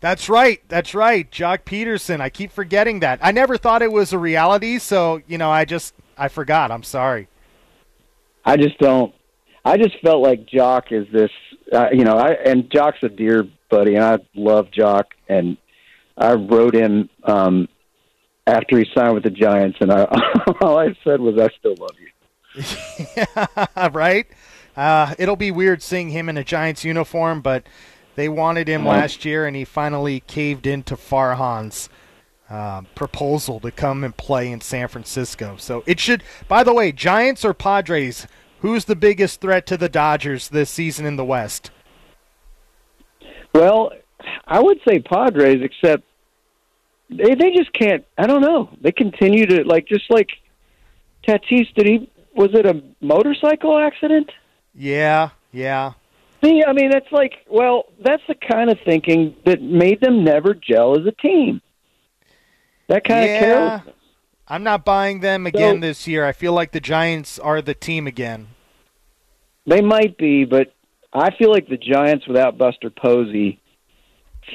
That's 0.00 0.28
right. 0.28 0.60
That's 0.68 0.94
right. 0.94 1.30
Joc 1.30 1.60
Pederson. 1.64 2.20
I 2.20 2.28
keep 2.28 2.52
forgetting 2.52 3.00
that. 3.00 3.20
I 3.22 3.32
never 3.32 3.56
thought 3.56 3.80
it 3.80 3.92
was 3.92 4.12
a 4.12 4.18
reality, 4.18 4.78
so 4.78 5.22
you 5.26 5.38
know, 5.38 5.50
I 5.50 5.64
just 5.64 5.94
I 6.18 6.28
forgot. 6.28 6.70
I'm 6.70 6.82
sorry. 6.82 7.28
I 8.44 8.56
just 8.56 8.78
don't 8.78 9.14
I 9.64 9.76
just 9.78 9.98
felt 10.00 10.22
like 10.22 10.46
Joc 10.46 10.92
is 10.92 11.06
this, 11.12 11.30
uh, 11.72 11.88
you 11.92 12.04
know, 12.04 12.16
I 12.16 12.32
and 12.32 12.64
Joc's 12.70 13.02
a 13.02 13.08
dear 13.08 13.44
buddy, 13.70 13.94
and 13.94 14.04
I 14.04 14.18
love 14.34 14.70
Jock, 14.70 15.14
and 15.28 15.56
I 16.16 16.34
wrote 16.34 16.74
him 16.74 17.08
um, 17.24 17.68
after 18.46 18.78
he 18.78 18.86
signed 18.94 19.14
with 19.14 19.22
the 19.22 19.30
Giants, 19.30 19.78
and 19.80 19.90
I, 19.90 20.04
all 20.60 20.78
I 20.78 20.94
said 21.02 21.20
was, 21.20 21.38
"I 21.38 21.48
still 21.58 21.74
love 21.78 21.96
you." 21.98 22.10
yeah, 23.16 23.88
right. 23.92 24.26
Uh, 24.76 25.14
it'll 25.18 25.36
be 25.36 25.50
weird 25.50 25.82
seeing 25.82 26.10
him 26.10 26.28
in 26.28 26.36
a 26.36 26.44
Giants 26.44 26.84
uniform, 26.84 27.40
but 27.40 27.64
they 28.16 28.28
wanted 28.28 28.68
him 28.68 28.86
uh-huh. 28.86 28.98
last 28.98 29.24
year, 29.24 29.46
and 29.46 29.56
he 29.56 29.64
finally 29.64 30.20
caved 30.20 30.66
into 30.66 30.96
Farhan's 30.96 31.88
uh, 32.50 32.82
proposal 32.94 33.60
to 33.60 33.70
come 33.70 34.04
and 34.04 34.16
play 34.16 34.50
in 34.50 34.60
San 34.60 34.88
Francisco. 34.88 35.56
So 35.58 35.82
it 35.86 35.98
should. 35.98 36.22
By 36.48 36.64
the 36.64 36.74
way, 36.74 36.92
Giants 36.92 37.44
or 37.44 37.54
Padres 37.54 38.26
Who's 38.64 38.86
the 38.86 38.96
biggest 38.96 39.42
threat 39.42 39.66
to 39.66 39.76
the 39.76 39.90
Dodgers 39.90 40.48
this 40.48 40.70
season 40.70 41.04
in 41.04 41.16
the 41.16 41.24
West? 41.24 41.70
Well, 43.52 43.92
I 44.46 44.58
would 44.58 44.78
say 44.88 45.00
Padres, 45.00 45.60
except 45.60 46.02
they 47.10 47.34
they 47.34 47.50
just 47.54 47.74
can't. 47.74 48.06
I 48.16 48.26
don't 48.26 48.40
know. 48.40 48.70
They 48.80 48.90
continue 48.90 49.44
to 49.44 49.64
like 49.64 49.86
just 49.86 50.10
like 50.10 50.30
Tatis. 51.28 51.74
Did 51.74 51.86
he? 51.86 52.10
Was 52.34 52.54
it 52.54 52.64
a 52.64 52.82
motorcycle 53.02 53.78
accident? 53.78 54.30
Yeah, 54.74 55.28
yeah. 55.52 55.92
See, 56.42 56.62
I 56.66 56.72
mean, 56.72 56.88
that's 56.88 57.12
like, 57.12 57.44
well, 57.50 57.84
that's 58.02 58.22
the 58.28 58.34
kind 58.34 58.70
of 58.70 58.78
thinking 58.82 59.36
that 59.44 59.60
made 59.60 60.00
them 60.00 60.24
never 60.24 60.54
gel 60.54 60.98
as 60.98 61.06
a 61.06 61.12
team. 61.12 61.60
That 62.88 63.04
kind 63.04 63.26
yeah. 63.26 63.34
of 63.34 63.40
carelessness. 63.40 63.94
I'm 64.48 64.62
not 64.62 64.86
buying 64.86 65.20
them 65.20 65.46
again 65.46 65.76
so, 65.76 65.80
this 65.80 66.08
year. 66.08 66.24
I 66.24 66.32
feel 66.32 66.54
like 66.54 66.72
the 66.72 66.80
Giants 66.80 67.38
are 67.38 67.60
the 67.60 67.74
team 67.74 68.06
again. 68.06 68.48
They 69.66 69.80
might 69.80 70.16
be, 70.18 70.44
but 70.44 70.72
I 71.12 71.34
feel 71.36 71.50
like 71.50 71.68
the 71.68 71.76
Giants 71.76 72.26
without 72.26 72.58
Buster 72.58 72.90
Posey 72.90 73.60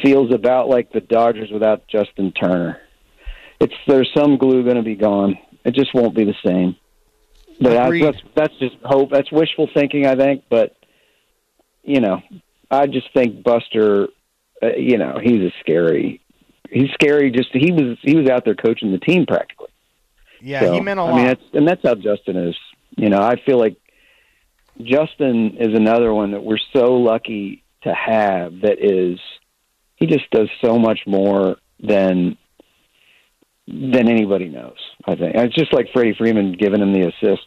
feels 0.03 0.33
about 0.33 0.69
like 0.69 0.91
the 0.91 1.01
Dodgers 1.01 1.49
without 1.51 1.87
Justin 1.87 2.31
Turner. 2.31 2.79
It's 3.59 3.73
there's 3.87 4.09
some 4.15 4.37
glue 4.37 4.63
going 4.63 4.75
to 4.75 4.83
be 4.83 4.95
gone. 4.95 5.37
It 5.65 5.73
just 5.73 5.93
won't 5.93 6.15
be 6.15 6.25
the 6.25 6.35
same. 6.45 6.75
But 7.59 7.75
I, 7.75 7.99
that's 7.99 8.17
that's 8.35 8.55
just 8.59 8.75
hope. 8.83 9.09
That's 9.11 9.31
wishful 9.31 9.69
thinking, 9.73 10.05
I 10.05 10.15
think. 10.15 10.43
But 10.49 10.75
you 11.83 11.99
know, 11.99 12.21
I 12.71 12.87
just 12.87 13.07
think 13.13 13.43
Buster. 13.43 14.07
Uh, 14.61 14.75
you 14.77 14.97
know, 14.97 15.17
he's 15.21 15.41
a 15.41 15.53
scary. 15.61 16.21
He's 16.69 16.89
scary. 16.91 17.31
Just 17.31 17.49
he 17.53 17.71
was 17.71 17.97
he 18.01 18.15
was 18.15 18.29
out 18.29 18.45
there 18.45 18.55
coaching 18.55 18.91
the 18.91 18.99
team 18.99 19.25
practically. 19.25 19.69
Yeah, 20.41 20.61
So, 20.61 20.73
he 20.73 20.79
meant 20.79 20.99
a 20.99 21.03
I 21.03 21.05
lot. 21.09 21.15
mean, 21.15 21.25
that's, 21.25 21.41
and 21.53 21.67
that's 21.67 21.81
how 21.83 21.95
Justin 21.95 22.37
is. 22.37 22.55
You 22.95 23.09
know, 23.09 23.19
I 23.19 23.35
feel 23.45 23.57
like 23.59 23.75
Justin 24.81 25.57
is 25.59 25.75
another 25.75 26.13
one 26.13 26.31
that 26.31 26.43
we're 26.43 26.57
so 26.73 26.93
lucky 26.93 27.63
to 27.83 27.93
have. 27.93 28.61
That 28.61 28.77
is, 28.79 29.19
he 29.95 30.07
just 30.07 30.29
does 30.31 30.49
so 30.63 30.77
much 30.77 31.01
more 31.05 31.57
than 31.79 32.37
than 33.67 34.09
anybody 34.09 34.47
knows. 34.47 34.77
I 35.05 35.15
think 35.15 35.35
it's 35.35 35.55
just 35.55 35.73
like 35.73 35.89
Freddie 35.93 36.15
Freeman 36.17 36.53
giving 36.53 36.81
him 36.81 36.91
the 36.91 37.07
assist 37.07 37.45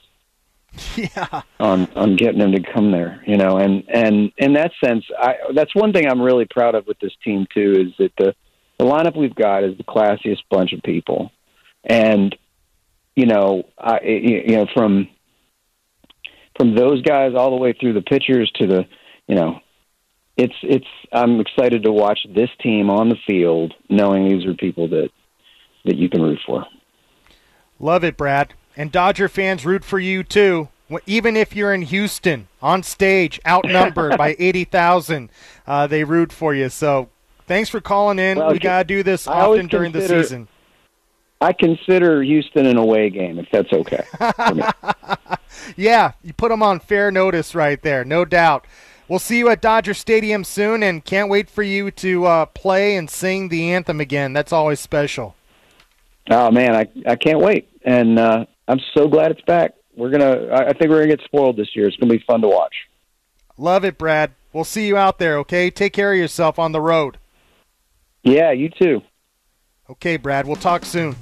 yeah. 0.96 1.42
on 1.60 1.88
on 1.94 2.16
getting 2.16 2.40
him 2.40 2.52
to 2.52 2.62
come 2.72 2.92
there. 2.92 3.22
You 3.26 3.36
know, 3.36 3.58
and 3.58 3.84
and 3.88 4.32
in 4.38 4.54
that 4.54 4.72
sense, 4.82 5.04
I 5.18 5.34
that's 5.54 5.74
one 5.74 5.92
thing 5.92 6.06
I'm 6.06 6.20
really 6.20 6.46
proud 6.48 6.74
of 6.74 6.86
with 6.86 6.98
this 7.00 7.12
team 7.24 7.46
too 7.52 7.72
is 7.72 7.94
that 7.98 8.12
the 8.16 8.34
the 8.78 8.84
lineup 8.84 9.16
we've 9.16 9.34
got 9.34 9.64
is 9.64 9.76
the 9.76 9.84
classiest 9.84 10.42
bunch 10.50 10.72
of 10.72 10.82
people, 10.82 11.30
and 11.84 12.34
you 13.14 13.26
know, 13.26 13.64
I 13.78 14.00
you 14.02 14.56
know 14.56 14.66
from 14.72 15.08
from 16.62 16.76
those 16.76 17.02
guys 17.02 17.32
all 17.36 17.50
the 17.50 17.56
way 17.56 17.72
through 17.72 17.92
the 17.92 18.02
pitchers 18.02 18.50
to 18.54 18.66
the 18.68 18.84
you 19.26 19.34
know. 19.34 19.58
It's 20.36 20.54
it's. 20.62 20.86
I'm 21.12 21.40
excited 21.40 21.82
to 21.82 21.92
watch 21.92 22.20
this 22.34 22.48
team 22.62 22.88
on 22.88 23.08
the 23.08 23.16
field, 23.26 23.74
knowing 23.90 24.28
these 24.28 24.46
are 24.46 24.54
people 24.54 24.88
that 24.88 25.10
that 25.84 25.96
you 25.96 26.08
can 26.08 26.22
root 26.22 26.38
for. 26.46 26.64
Love 27.78 28.04
it, 28.04 28.16
Brad. 28.16 28.54
And 28.76 28.90
Dodger 28.90 29.28
fans 29.28 29.66
root 29.66 29.84
for 29.84 29.98
you 29.98 30.22
too. 30.22 30.68
Even 31.06 31.36
if 31.36 31.54
you're 31.56 31.74
in 31.74 31.82
Houston 31.82 32.48
on 32.62 32.82
stage, 32.82 33.40
outnumbered 33.46 34.16
by 34.18 34.36
80,000, 34.38 35.30
uh, 35.66 35.86
they 35.86 36.04
root 36.04 36.32
for 36.32 36.54
you. 36.54 36.68
So 36.68 37.08
thanks 37.46 37.70
for 37.70 37.80
calling 37.80 38.18
in. 38.18 38.38
Well, 38.38 38.52
we 38.52 38.58
got 38.58 38.78
to 38.78 38.84
do 38.84 39.02
this 39.02 39.26
I 39.26 39.40
often 39.40 39.68
during 39.68 39.92
the 39.92 40.06
season. 40.06 40.48
I 41.42 41.52
consider 41.52 42.22
Houston 42.22 42.66
an 42.66 42.76
away 42.78 43.10
game, 43.10 43.38
if 43.38 43.48
that's 43.50 43.72
okay. 43.72 44.04
Yeah, 45.76 46.12
you 46.22 46.32
put 46.32 46.48
them 46.50 46.62
on 46.62 46.80
fair 46.80 47.10
notice 47.10 47.54
right 47.54 47.80
there, 47.82 48.04
no 48.04 48.24
doubt. 48.24 48.66
We'll 49.08 49.18
see 49.18 49.38
you 49.38 49.48
at 49.48 49.60
Dodger 49.60 49.94
Stadium 49.94 50.44
soon, 50.44 50.82
and 50.82 51.04
can't 51.04 51.28
wait 51.28 51.50
for 51.50 51.62
you 51.62 51.90
to 51.92 52.24
uh, 52.24 52.46
play 52.46 52.96
and 52.96 53.10
sing 53.10 53.48
the 53.48 53.72
anthem 53.72 54.00
again. 54.00 54.32
That's 54.32 54.52
always 54.52 54.80
special. 54.80 55.34
Oh 56.30 56.50
man, 56.50 56.74
I 56.74 56.88
I 57.06 57.16
can't 57.16 57.40
wait, 57.40 57.68
and 57.84 58.18
uh, 58.18 58.46
I'm 58.68 58.80
so 58.96 59.08
glad 59.08 59.32
it's 59.32 59.42
back. 59.42 59.74
We're 59.96 60.10
gonna. 60.10 60.46
I 60.46 60.68
I 60.68 60.72
think 60.72 60.90
we're 60.90 61.00
gonna 61.00 61.16
get 61.16 61.24
spoiled 61.24 61.56
this 61.56 61.74
year. 61.74 61.86
It's 61.88 61.96
gonna 61.96 62.12
be 62.12 62.24
fun 62.26 62.40
to 62.42 62.48
watch. 62.48 62.74
Love 63.58 63.84
it, 63.84 63.98
Brad. 63.98 64.32
We'll 64.52 64.64
see 64.64 64.86
you 64.86 64.96
out 64.96 65.18
there, 65.18 65.36
okay? 65.38 65.70
Take 65.70 65.92
care 65.92 66.12
of 66.12 66.18
yourself 66.18 66.58
on 66.58 66.72
the 66.72 66.80
road. 66.80 67.18
Yeah, 68.22 68.52
you 68.52 68.70
too. 68.70 69.02
Okay, 69.92 70.16
Brad, 70.16 70.46
we'll 70.46 70.56
talk 70.56 70.86
soon. 70.86 71.14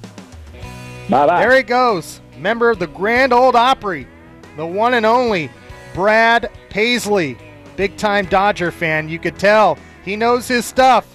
Bye 1.09 1.27
bye. 1.27 1.41
There 1.41 1.57
he 1.57 1.61
goes, 1.61 2.21
member 2.37 2.69
of 2.69 2.79
the 2.79 2.87
Grand 2.87 3.33
Ole 3.33 3.55
Opry, 3.55 4.07
the 4.55 4.65
one 4.65 4.93
and 4.93 5.05
only 5.05 5.51
Brad 5.93 6.49
Paisley, 6.69 7.37
big 7.75 7.97
time 7.97 8.25
Dodger 8.25 8.71
fan. 8.71 9.09
You 9.09 9.19
could 9.19 9.37
tell 9.37 9.77
he 10.05 10.15
knows 10.15 10.47
his 10.47 10.65
stuff. 10.65 11.05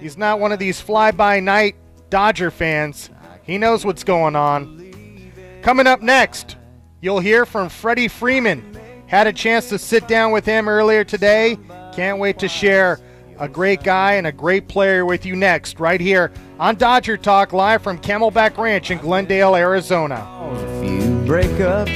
He's 0.00 0.18
not 0.18 0.40
one 0.40 0.50
of 0.50 0.58
these 0.58 0.80
fly 0.80 1.12
by 1.12 1.38
night 1.38 1.76
Dodger 2.10 2.50
fans. 2.50 3.10
He 3.44 3.56
knows 3.56 3.84
what's 3.84 4.02
going 4.02 4.34
on. 4.34 5.30
Coming 5.62 5.86
up 5.86 6.02
next, 6.02 6.56
you'll 7.00 7.20
hear 7.20 7.46
from 7.46 7.68
Freddie 7.68 8.08
Freeman. 8.08 8.76
Had 9.06 9.28
a 9.28 9.32
chance 9.32 9.68
to 9.68 9.78
sit 9.78 10.08
down 10.08 10.32
with 10.32 10.44
him 10.44 10.68
earlier 10.68 11.04
today. 11.04 11.58
Can't 11.94 12.18
wait 12.18 12.40
to 12.40 12.48
share 12.48 12.98
a 13.40 13.48
great 13.48 13.82
guy 13.82 14.12
and 14.12 14.26
a 14.26 14.32
great 14.32 14.68
player 14.68 15.06
with 15.06 15.24
you 15.24 15.34
next, 15.34 15.80
right 15.80 16.00
here 16.00 16.30
on 16.58 16.76
Dodger 16.76 17.16
Talk, 17.16 17.54
live 17.54 17.82
from 17.82 17.98
Camelback 17.98 18.58
Ranch 18.58 18.90
in 18.90 18.98
Glendale, 18.98 19.56
Arizona. 19.56 20.28
A 20.52 20.80
few 20.82 21.00
breakups, 21.26 21.88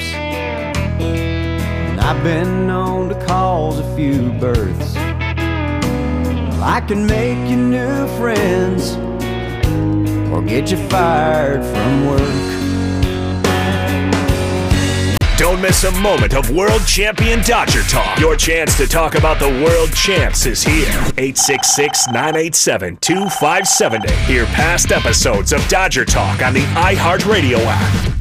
and 1.02 2.00
I've 2.00 2.22
been 2.24 2.66
known 2.66 3.10
to 3.10 3.26
cause 3.26 3.78
a 3.78 3.94
few 3.94 4.32
births. 4.40 4.96
I 6.66 6.80
can 6.88 7.06
make 7.06 7.50
you 7.50 7.56
new 7.56 8.08
friends 8.16 8.96
or 10.32 10.42
get 10.42 10.70
you 10.70 10.78
fired 10.88 11.62
from 11.62 12.06
work. 12.06 12.63
Don't 15.36 15.60
miss 15.60 15.82
a 15.82 15.90
moment 16.00 16.32
of 16.32 16.48
World 16.50 16.86
Champion 16.86 17.40
Dodger 17.42 17.82
Talk. 17.82 18.20
Your 18.20 18.36
chance 18.36 18.76
to 18.76 18.86
talk 18.86 19.16
about 19.16 19.40
the 19.40 19.48
world 19.48 19.92
champs 19.92 20.46
is 20.46 20.62
here. 20.62 20.86
866 21.18 22.06
987 22.06 22.98
2570. 22.98 24.12
Hear 24.32 24.44
past 24.46 24.92
episodes 24.92 25.52
of 25.52 25.66
Dodger 25.66 26.04
Talk 26.04 26.40
on 26.40 26.54
the 26.54 26.60
iHeartRadio 26.60 27.58
app. 27.66 28.14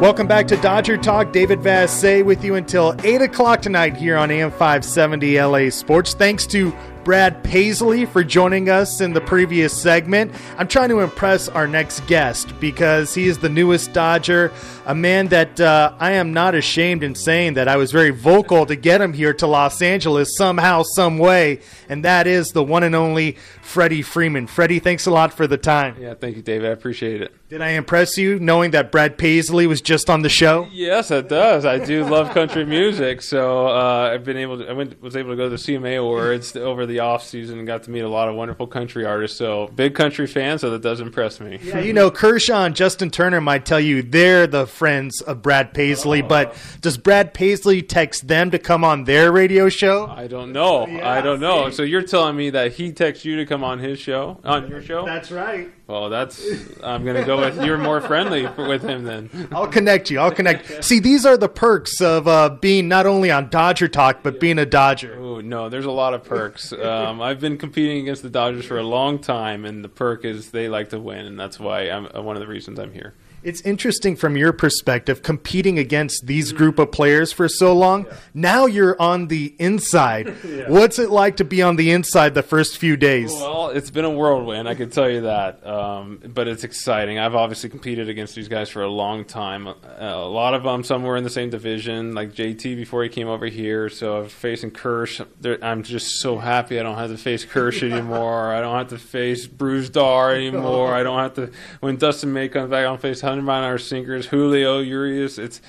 Welcome 0.00 0.28
back 0.28 0.46
to 0.48 0.56
Dodger 0.58 0.96
Talk. 0.96 1.32
David 1.32 1.58
Vassegh 1.58 2.24
with 2.24 2.44
you 2.44 2.54
until 2.54 2.94
8 3.02 3.22
o'clock 3.22 3.60
tonight 3.60 3.96
here 3.96 4.16
on 4.16 4.30
AM 4.30 4.52
570 4.52 5.42
LA 5.42 5.68
Sports. 5.70 6.14
Thanks 6.14 6.46
to 6.46 6.72
Brad 7.04 7.44
Paisley 7.44 8.06
for 8.06 8.24
joining 8.24 8.70
us 8.70 9.02
in 9.02 9.12
the 9.12 9.20
previous 9.20 9.76
segment. 9.76 10.32
I'm 10.56 10.66
trying 10.66 10.88
to 10.88 11.00
impress 11.00 11.50
our 11.50 11.66
next 11.66 12.06
guest 12.06 12.58
because 12.58 13.14
he 13.14 13.28
is 13.28 13.36
the 13.36 13.50
newest 13.50 13.92
Dodger, 13.92 14.50
a 14.86 14.94
man 14.94 15.28
that 15.28 15.60
uh, 15.60 15.94
I 15.98 16.12
am 16.12 16.32
not 16.32 16.54
ashamed 16.54 17.02
in 17.02 17.14
saying 17.14 17.54
that 17.54 17.68
I 17.68 17.76
was 17.76 17.92
very 17.92 18.08
vocal 18.08 18.64
to 18.64 18.74
get 18.74 19.02
him 19.02 19.12
here 19.12 19.34
to 19.34 19.46
Los 19.46 19.82
Angeles 19.82 20.34
somehow, 20.34 20.82
some 20.82 21.18
way, 21.18 21.60
and 21.90 22.04
that 22.06 22.26
is 22.26 22.52
the 22.52 22.64
one 22.64 22.82
and 22.82 22.94
only 22.94 23.32
Freddie 23.60 24.02
Freeman. 24.02 24.46
Freddie, 24.46 24.78
thanks 24.78 25.04
a 25.04 25.10
lot 25.10 25.34
for 25.34 25.46
the 25.46 25.58
time. 25.58 25.96
Yeah, 26.00 26.14
thank 26.14 26.36
you, 26.36 26.42
David. 26.42 26.70
I 26.70 26.72
appreciate 26.72 27.20
it. 27.20 27.34
Did 27.54 27.62
I 27.62 27.68
impress 27.68 28.18
you 28.18 28.40
knowing 28.40 28.72
that 28.72 28.90
Brad 28.90 29.16
Paisley 29.16 29.68
was 29.68 29.80
just 29.80 30.10
on 30.10 30.22
the 30.22 30.28
show? 30.28 30.66
Yes, 30.72 31.12
it 31.12 31.28
does. 31.28 31.64
I 31.64 31.78
do 31.78 32.04
love 32.04 32.30
country 32.34 32.64
music, 32.64 33.22
so 33.22 33.68
uh, 33.68 34.10
I've 34.12 34.24
been 34.24 34.36
able 34.36 34.58
to. 34.58 34.68
I 34.68 34.72
went 34.72 35.00
was 35.00 35.14
able 35.14 35.30
to 35.30 35.36
go 35.36 35.44
to 35.44 35.50
the 35.50 35.54
CMA 35.54 36.00
Awards 36.00 36.56
over 36.56 36.84
the 36.84 36.98
off 36.98 37.22
season 37.22 37.58
and 37.58 37.64
got 37.64 37.84
to 37.84 37.92
meet 37.92 38.00
a 38.00 38.08
lot 38.08 38.28
of 38.28 38.34
wonderful 38.34 38.66
country 38.66 39.06
artists. 39.06 39.38
So 39.38 39.68
big 39.68 39.94
country 39.94 40.26
fan, 40.26 40.58
so 40.58 40.68
that 40.70 40.82
does 40.82 40.98
impress 40.98 41.38
me. 41.38 41.60
Yeah, 41.62 41.78
you 41.78 41.92
know, 41.92 42.10
Kershaw 42.10 42.64
and 42.64 42.74
Justin 42.74 43.12
Turner 43.12 43.40
might 43.40 43.64
tell 43.64 43.78
you 43.78 44.02
they're 44.02 44.48
the 44.48 44.66
friends 44.66 45.20
of 45.20 45.40
Brad 45.40 45.72
Paisley, 45.72 46.22
but 46.22 46.56
does 46.80 46.98
Brad 46.98 47.34
Paisley 47.34 47.82
text 47.82 48.26
them 48.26 48.50
to 48.50 48.58
come 48.58 48.82
on 48.82 49.04
their 49.04 49.30
radio 49.30 49.68
show? 49.68 50.08
I 50.08 50.26
don't 50.26 50.50
know. 50.50 50.86
I 50.86 51.20
don't 51.20 51.38
know. 51.38 51.70
So 51.70 51.84
you're 51.84 52.02
telling 52.02 52.34
me 52.34 52.50
that 52.50 52.72
he 52.72 52.90
texts 52.90 53.24
you 53.24 53.36
to 53.36 53.46
come 53.46 53.62
on 53.62 53.78
his 53.78 54.00
show, 54.00 54.40
on 54.42 54.68
your 54.68 54.82
show? 54.82 55.04
That's 55.04 55.30
right. 55.30 55.70
Well, 55.86 56.08
that's. 56.08 56.42
I'm 56.82 57.04
gonna 57.04 57.26
go 57.26 57.38
with 57.38 57.62
you're 57.62 57.76
more 57.76 58.00
friendly 58.00 58.46
with 58.46 58.82
him 58.82 59.04
then. 59.04 59.48
I'll 59.52 59.66
connect 59.66 60.10
you. 60.10 60.18
I'll 60.18 60.30
connect. 60.32 60.82
See, 60.82 60.98
these 60.98 61.26
are 61.26 61.36
the 61.36 61.48
perks 61.48 62.00
of 62.00 62.26
uh, 62.26 62.48
being 62.48 62.88
not 62.88 63.04
only 63.04 63.30
on 63.30 63.50
Dodger 63.50 63.88
Talk, 63.88 64.22
but 64.22 64.40
being 64.40 64.58
a 64.58 64.64
Dodger. 64.64 65.18
Oh 65.20 65.40
no, 65.40 65.68
there's 65.68 65.84
a 65.84 65.90
lot 65.90 66.14
of 66.14 66.24
perks. 66.24 66.72
Um, 66.72 67.20
I've 67.20 67.38
been 67.38 67.58
competing 67.58 67.98
against 67.98 68.22
the 68.22 68.30
Dodgers 68.30 68.64
for 68.64 68.78
a 68.78 68.82
long 68.82 69.18
time, 69.18 69.66
and 69.66 69.84
the 69.84 69.90
perk 69.90 70.24
is 70.24 70.52
they 70.52 70.70
like 70.70 70.88
to 70.90 70.98
win, 70.98 71.26
and 71.26 71.38
that's 71.38 71.60
why 71.60 71.90
I'm 71.90 72.08
uh, 72.14 72.22
one 72.22 72.36
of 72.36 72.40
the 72.40 72.48
reasons 72.48 72.78
I'm 72.78 72.92
here. 72.92 73.12
It's 73.44 73.60
interesting 73.60 74.16
from 74.16 74.38
your 74.38 74.54
perspective, 74.54 75.22
competing 75.22 75.78
against 75.78 76.26
these 76.26 76.50
group 76.50 76.78
of 76.78 76.90
players 76.90 77.30
for 77.30 77.46
so 77.46 77.74
long. 77.74 78.06
Now 78.32 78.64
you're 78.64 79.00
on 79.00 79.28
the 79.28 79.54
inside. 79.58 80.28
What's 80.68 80.98
it 80.98 81.10
like 81.10 81.36
to 81.36 81.44
be 81.44 81.60
on 81.60 81.76
the 81.76 81.90
inside 81.90 82.32
the 82.32 82.42
first 82.42 82.78
few 82.78 82.96
days? 82.96 83.30
Well, 83.34 83.68
it's 83.68 83.90
been 83.90 84.06
a 84.06 84.10
whirlwind, 84.10 84.66
I 84.66 84.74
can 84.74 84.88
tell 84.88 85.10
you 85.10 85.20
that. 85.22 85.64
Um, 85.66 86.20
but 86.24 86.48
it's 86.48 86.64
exciting. 86.64 87.18
I've 87.18 87.34
obviously 87.34 87.68
competed 87.68 88.08
against 88.08 88.34
these 88.34 88.48
guys 88.48 88.70
for 88.70 88.82
a 88.82 88.88
long 88.88 89.26
time. 89.26 89.66
Uh, 89.66 89.74
a 89.98 90.26
lot 90.26 90.54
of 90.54 90.62
them, 90.62 90.82
some 90.82 91.02
were 91.02 91.18
in 91.18 91.22
the 91.22 91.28
same 91.28 91.50
division, 91.50 92.14
like 92.14 92.32
JT 92.32 92.76
before 92.76 93.02
he 93.02 93.10
came 93.10 93.28
over 93.28 93.44
here. 93.44 93.90
So 93.90 94.22
I'm 94.22 94.28
facing 94.30 94.70
Kersh. 94.70 95.22
I'm 95.62 95.82
just 95.82 96.18
so 96.22 96.38
happy 96.38 96.80
I 96.80 96.82
don't 96.82 96.96
have 96.96 97.10
to 97.10 97.18
face 97.18 97.44
Kersh 97.44 97.82
anymore. 97.92 98.54
I 98.54 98.62
don't 98.62 98.78
have 98.78 98.88
to 98.88 98.98
face 98.98 99.46
Bruce 99.46 99.90
Dar 99.90 100.34
anymore. 100.34 100.94
I 100.94 101.02
don't 101.02 101.18
have 101.18 101.34
to. 101.34 101.50
When 101.80 101.96
Dustin 101.96 102.32
May 102.32 102.48
comes 102.48 102.70
back, 102.70 102.78
I 102.78 102.84
don't 102.84 103.02
face 103.02 103.22
100 103.22 103.33
an 103.38 103.64
hour 103.64 103.78
sinkers, 103.78 104.26
Julio, 104.26 104.80
Urias. 104.80 105.38
It's, 105.38 105.60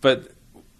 but 0.00 0.32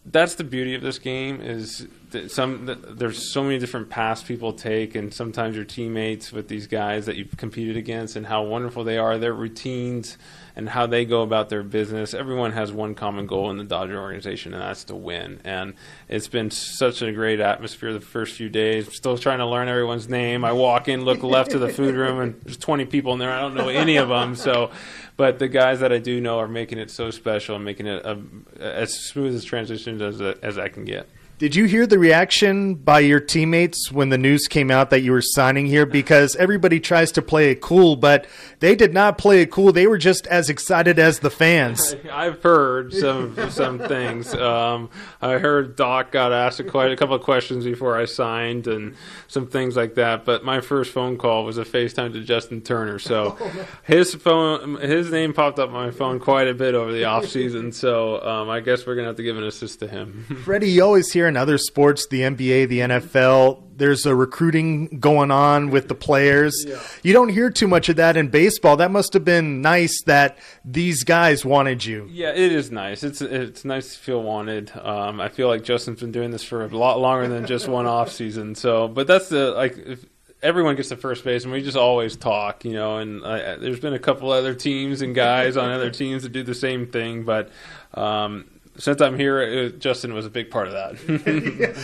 that's 0.05 0.35
the 0.37 0.45
beauty 0.45 0.75
of 0.75 0.83
this 0.83 0.99
game 0.99 1.41
is 1.41 1.87
some 2.29 2.67
there's 2.97 3.33
so 3.33 3.43
many 3.43 3.59
different 3.59 3.89
paths 3.89 4.23
people 4.23 4.53
take 4.53 4.95
and 4.95 5.13
sometimes 5.13 5.57
your 5.57 5.65
teammates 5.65 6.33
with 6.33 6.49
these 6.49 6.67
guys 6.67 7.07
that 7.07 7.17
you've 7.17 7.37
competed 7.37 7.77
against 7.77 8.17
and 8.17 8.27
how 8.27 8.43
wonderful 8.43 8.85
they 8.85 8.99
are 8.99 9.19
their 9.19 9.33
routines 9.33 10.17
and 10.55 10.69
how 10.69 10.87
they 10.87 11.05
go 11.05 11.23
about 11.23 11.49
their 11.49 11.63
business. 11.63 12.15
Everyone 12.15 12.53
has 12.53 12.73
one 12.73 12.95
common 12.95 13.27
goal 13.27 13.51
in 13.51 13.59
the 13.59 13.65
Dodger 13.65 14.01
organization 14.01 14.55
and 14.55 14.63
that's 14.63 14.85
to 14.85 14.95
win. 14.95 15.41
And 15.45 15.75
it's 16.09 16.29
been 16.29 16.51
such 16.51 17.03
a 17.03 17.13
great 17.13 17.41
atmosphere 17.41 17.93
the 17.93 18.01
first 18.01 18.37
few 18.37 18.49
days. 18.49 18.95
Still 18.95 19.19
trying 19.19 19.39
to 19.39 19.47
learn 19.47 19.69
everyone's 19.69 20.09
name. 20.09 20.45
I 20.45 20.53
walk 20.53 20.89
in 20.89 21.05
look 21.05 21.23
left 21.23 21.51
to 21.51 21.59
the 21.59 21.69
food 21.69 21.95
room 21.95 22.21
and 22.21 22.41
there's 22.45 22.57
20 22.57 22.87
people 22.87 23.13
in 23.13 23.19
there. 23.19 23.31
I 23.31 23.41
don't 23.41 23.55
know 23.55 23.69
any 23.69 23.97
of 23.97 24.09
them 24.09 24.35
so 24.35 24.71
but 25.17 25.39
the 25.39 25.49
guys 25.49 25.81
that 25.81 25.93
I 25.93 25.99
do 25.99 26.21
know 26.21 26.39
are 26.39 26.49
making 26.49 26.79
it 26.79 26.91
so 26.91 27.11
special 27.11 27.57
and 27.57 27.65
making 27.65 27.87
it 27.87 28.05
a, 28.05 28.19
as 28.61 28.95
smooth 28.95 29.35
as 29.35 29.45
transition 29.45 30.01
as 30.03 30.21
as 30.21 30.59
I 30.59 30.69
can 30.69 30.85
get. 30.85 31.09
Did 31.39 31.55
you 31.55 31.67
hear 31.67 31.87
the 31.87 31.99
reaction 31.99 32.77
by 32.77 33.01
your 33.01 33.21
teammates 33.21 33.93
when 33.93 34.09
the 34.09 34.17
news 34.17 34.49
came 34.49 34.71
out 34.71 34.89
that 34.89 35.03
you 35.03 35.13
were 35.13 35.21
signing 35.21 35.67
here? 35.67 35.85
Because 35.85 36.35
everybody 36.37 36.81
tries 36.81 37.13
to 37.13 37.21
play 37.21 37.51
it 37.51 37.61
cool, 37.61 37.97
but 37.97 38.27
they 38.61 38.75
did 38.75 38.95
not 38.95 39.19
play 39.19 39.43
it 39.43 39.51
cool. 39.51 39.71
They 39.71 39.87
were 39.87 39.99
just 39.99 40.27
as 40.29 40.49
excited 40.49 40.99
as 40.99 41.19
the 41.19 41.29
fans. 41.29 41.95
I've 42.11 42.43
heard 42.43 42.95
some 42.95 43.51
some 43.51 43.79
things. 43.79 44.33
Um, 44.33 44.89
I 45.21 45.33
heard 45.33 45.77
Doc 45.77 46.11
got 46.11 46.33
asked 46.33 46.59
a, 46.61 46.65
quite 46.65 46.91
a 46.91 46.97
couple 46.97 47.15
of 47.15 47.21
questions 47.21 47.67
before 47.67 47.99
I 47.99 48.07
signed, 48.07 48.67
and 48.67 48.97
some 49.29 49.47
things 49.47 49.77
like 49.77 49.95
that. 49.97 50.25
But 50.25 50.43
my 50.43 50.63
first 50.63 50.91
phone 50.91 51.19
call 51.19 51.45
was 51.45 51.59
a 51.59 51.67
FaceTime 51.67 52.15
to 52.15 52.23
Justin 52.23 52.63
Turner, 52.63 52.99
so 52.99 53.37
his 53.83 54.15
phone, 54.15 54.77
his 54.81 55.11
name 55.11 55.35
popped 55.35 55.59
up 55.59 55.69
on 55.69 55.75
my 55.75 55.91
phone 55.91 56.19
quite 56.19 56.49
a 56.49 56.55
bit 56.55 56.75
over 56.75 56.93
the 56.93 57.05
off 57.05 57.27
season. 57.27 57.73
So 57.73 58.23
um, 58.23 58.49
I 58.49 58.61
guess 58.61 58.87
we're 58.87 58.95
gonna 58.95 59.09
have 59.09 59.17
to 59.17 59.23
give 59.23 59.37
an 59.37 59.45
assist 59.45 59.81
to 59.81 59.87
him. 59.87 60.25
Freddie, 60.45 60.71
you 60.71 60.83
always 60.83 61.13
hear 61.13 61.26
in 61.27 61.37
other 61.37 61.59
sports, 61.59 62.07
the 62.09 62.23
NBA, 62.23 62.69
the 62.69 62.79
NFL, 62.81 63.63
there's 63.77 64.07
a 64.07 64.15
recruiting 64.15 64.99
going 64.99 65.31
on 65.31 65.71
with 65.71 65.89
the 65.89 65.95
players. 65.95 66.65
Yeah. 66.67 66.81
You 67.03 67.13
don't 67.13 67.29
hear 67.29 67.51
too 67.51 67.69
much 67.69 67.89
of 67.89 67.97
that 67.97 68.17
in 68.17 68.29
baseball. 68.29 68.77
That 68.77 68.91
must 68.91 69.13
have 69.13 69.25
been 69.25 69.61
nice 69.61 70.03
that 70.05 70.39
these 70.65 71.05
guys 71.05 71.45
wanted 71.45 71.85
you. 71.85 72.09
Yeah, 72.11 72.31
it 72.31 72.53
is 72.53 72.71
nice. 72.71 73.03
It's 73.03 73.21
it's 73.21 73.65
nice 73.65 73.95
to 73.95 73.99
feel 73.99 74.23
wanted. 74.23 74.73
Um, 74.77 75.21
I 75.21 75.29
feel 75.29 75.49
like 75.49 75.63
Justin's 75.63 76.01
been 76.01 76.13
doing 76.13 76.31
this 76.31 76.43
for 76.43 76.65
a 76.65 76.69
lot 76.69 77.01
longer 77.01 77.29
than 77.29 77.47
just 77.47 77.69
one 77.69 77.87
off 77.87 78.11
season. 78.11 78.55
So, 78.55 78.89
but 78.89 79.07
that's 79.07 79.29
the 79.29 79.53
like. 79.53 79.77
If, 79.77 80.05
Everyone 80.43 80.77
gets 80.77 80.91
to 80.91 80.97
first 80.97 81.25
base, 81.25 81.45
and 81.45 81.53
we 81.53 81.63
just 81.63 81.79
always 81.79 82.15
talk, 82.15 82.65
you 82.65 82.75
know. 82.75 82.99
And 82.99 83.25
uh, 83.25 83.57
there's 83.57 83.81
been 83.81 83.95
a 83.95 83.99
couple 83.99 84.31
other 84.31 84.55
teams 84.55 85.01
and 85.01 85.15
guys 85.15 85.57
on 85.57 85.71
other 85.71 85.91
teams 85.91 86.25
that 86.25 86.29
do 86.29 86.43
the 86.43 86.55
same 86.55 86.87
thing, 86.87 87.25
but 87.25 87.51
um, 87.95 88.45
since 88.79 89.01
I'm 89.01 89.19
here, 89.19 89.41
it, 89.41 89.79
Justin 89.79 90.15
was 90.15 90.27
a 90.27 90.31
big 90.31 90.51
part 90.51 90.69
of 90.69 90.73
that. 90.73 90.97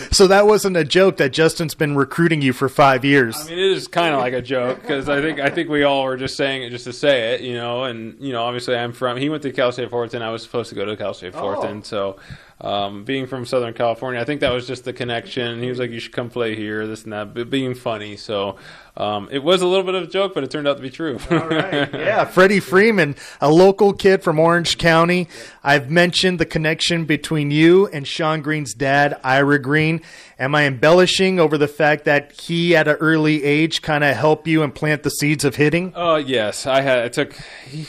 So 0.12 0.26
that 0.26 0.46
wasn't 0.46 0.76
a 0.76 0.84
joke 0.84 1.16
that 1.18 1.32
Justin's 1.32 1.74
been 1.74 1.96
recruiting 1.96 2.42
you 2.42 2.52
for 2.52 2.68
five 2.68 3.04
years. 3.04 3.36
I 3.36 3.50
mean, 3.50 3.58
it 3.58 3.72
is 3.72 3.88
kind 3.88 4.14
of 4.14 4.20
like 4.20 4.32
a 4.34 4.42
joke 4.42 4.80
because 4.80 5.08
I 5.08 5.20
think 5.20 5.40
I 5.40 5.50
think 5.50 5.68
we 5.68 5.82
all 5.82 6.04
were 6.04 6.16
just 6.16 6.36
saying 6.36 6.62
it 6.62 6.70
just 6.70 6.84
to 6.84 6.92
say 6.92 7.34
it, 7.34 7.40
you 7.40 7.54
know. 7.54 7.84
And 7.84 8.16
you 8.20 8.32
know, 8.32 8.42
obviously, 8.42 8.76
I'm 8.76 8.92
from. 8.92 9.16
He 9.16 9.28
went 9.28 9.42
to 9.44 9.52
Cal 9.52 9.72
State 9.72 9.90
Fullerton. 9.90 10.22
I 10.22 10.30
was 10.30 10.42
supposed 10.42 10.68
to 10.70 10.74
go 10.74 10.84
to 10.84 10.96
Cal 10.96 11.14
State 11.14 11.32
Fullerton, 11.32 11.78
oh. 11.78 11.82
so. 11.82 12.16
Um, 12.62 13.02
being 13.02 13.26
from 13.26 13.44
Southern 13.44 13.74
California, 13.74 14.20
I 14.20 14.24
think 14.24 14.40
that 14.40 14.52
was 14.52 14.68
just 14.68 14.84
the 14.84 14.92
connection. 14.92 15.60
He 15.60 15.68
was 15.68 15.80
like, 15.80 15.90
"You 15.90 15.98
should 15.98 16.12
come 16.12 16.30
play 16.30 16.54
here," 16.54 16.86
this 16.86 17.02
and 17.02 17.12
that, 17.12 17.34
but 17.34 17.50
being 17.50 17.74
funny. 17.74 18.16
So 18.16 18.56
um, 18.96 19.28
it 19.32 19.42
was 19.42 19.62
a 19.62 19.66
little 19.66 19.84
bit 19.84 19.94
of 19.94 20.04
a 20.04 20.06
joke, 20.06 20.34
but 20.34 20.44
it 20.44 20.50
turned 20.50 20.68
out 20.68 20.76
to 20.76 20.82
be 20.82 20.90
true. 20.90 21.18
yeah, 21.30 22.24
Freddie 22.24 22.60
Freeman, 22.60 23.16
a 23.40 23.50
local 23.50 23.92
kid 23.92 24.22
from 24.22 24.38
Orange 24.38 24.76
County. 24.78 25.28
I've 25.64 25.90
mentioned 25.90 26.38
the 26.38 26.46
connection 26.46 27.06
between 27.06 27.50
you 27.50 27.88
and 27.88 28.06
Shawn 28.06 28.42
Green's 28.42 28.74
dad, 28.74 29.18
Ira 29.24 29.58
Green. 29.58 30.02
Am 30.38 30.54
I 30.54 30.66
embellishing 30.66 31.38
over 31.38 31.58
the 31.58 31.68
fact 31.68 32.04
that 32.04 32.32
he, 32.32 32.74
at 32.74 32.88
an 32.88 32.96
early 32.96 33.44
age, 33.44 33.82
kind 33.82 34.02
of 34.02 34.16
helped 34.16 34.46
you 34.46 34.62
and 34.62 34.74
plant 34.74 35.02
the 35.02 35.10
seeds 35.10 35.44
of 35.44 35.56
hitting? 35.56 35.92
Oh 35.94 36.16
yes, 36.16 36.66
I 36.66 36.80
had. 36.80 37.04
I 37.04 37.08
took. 37.08 37.36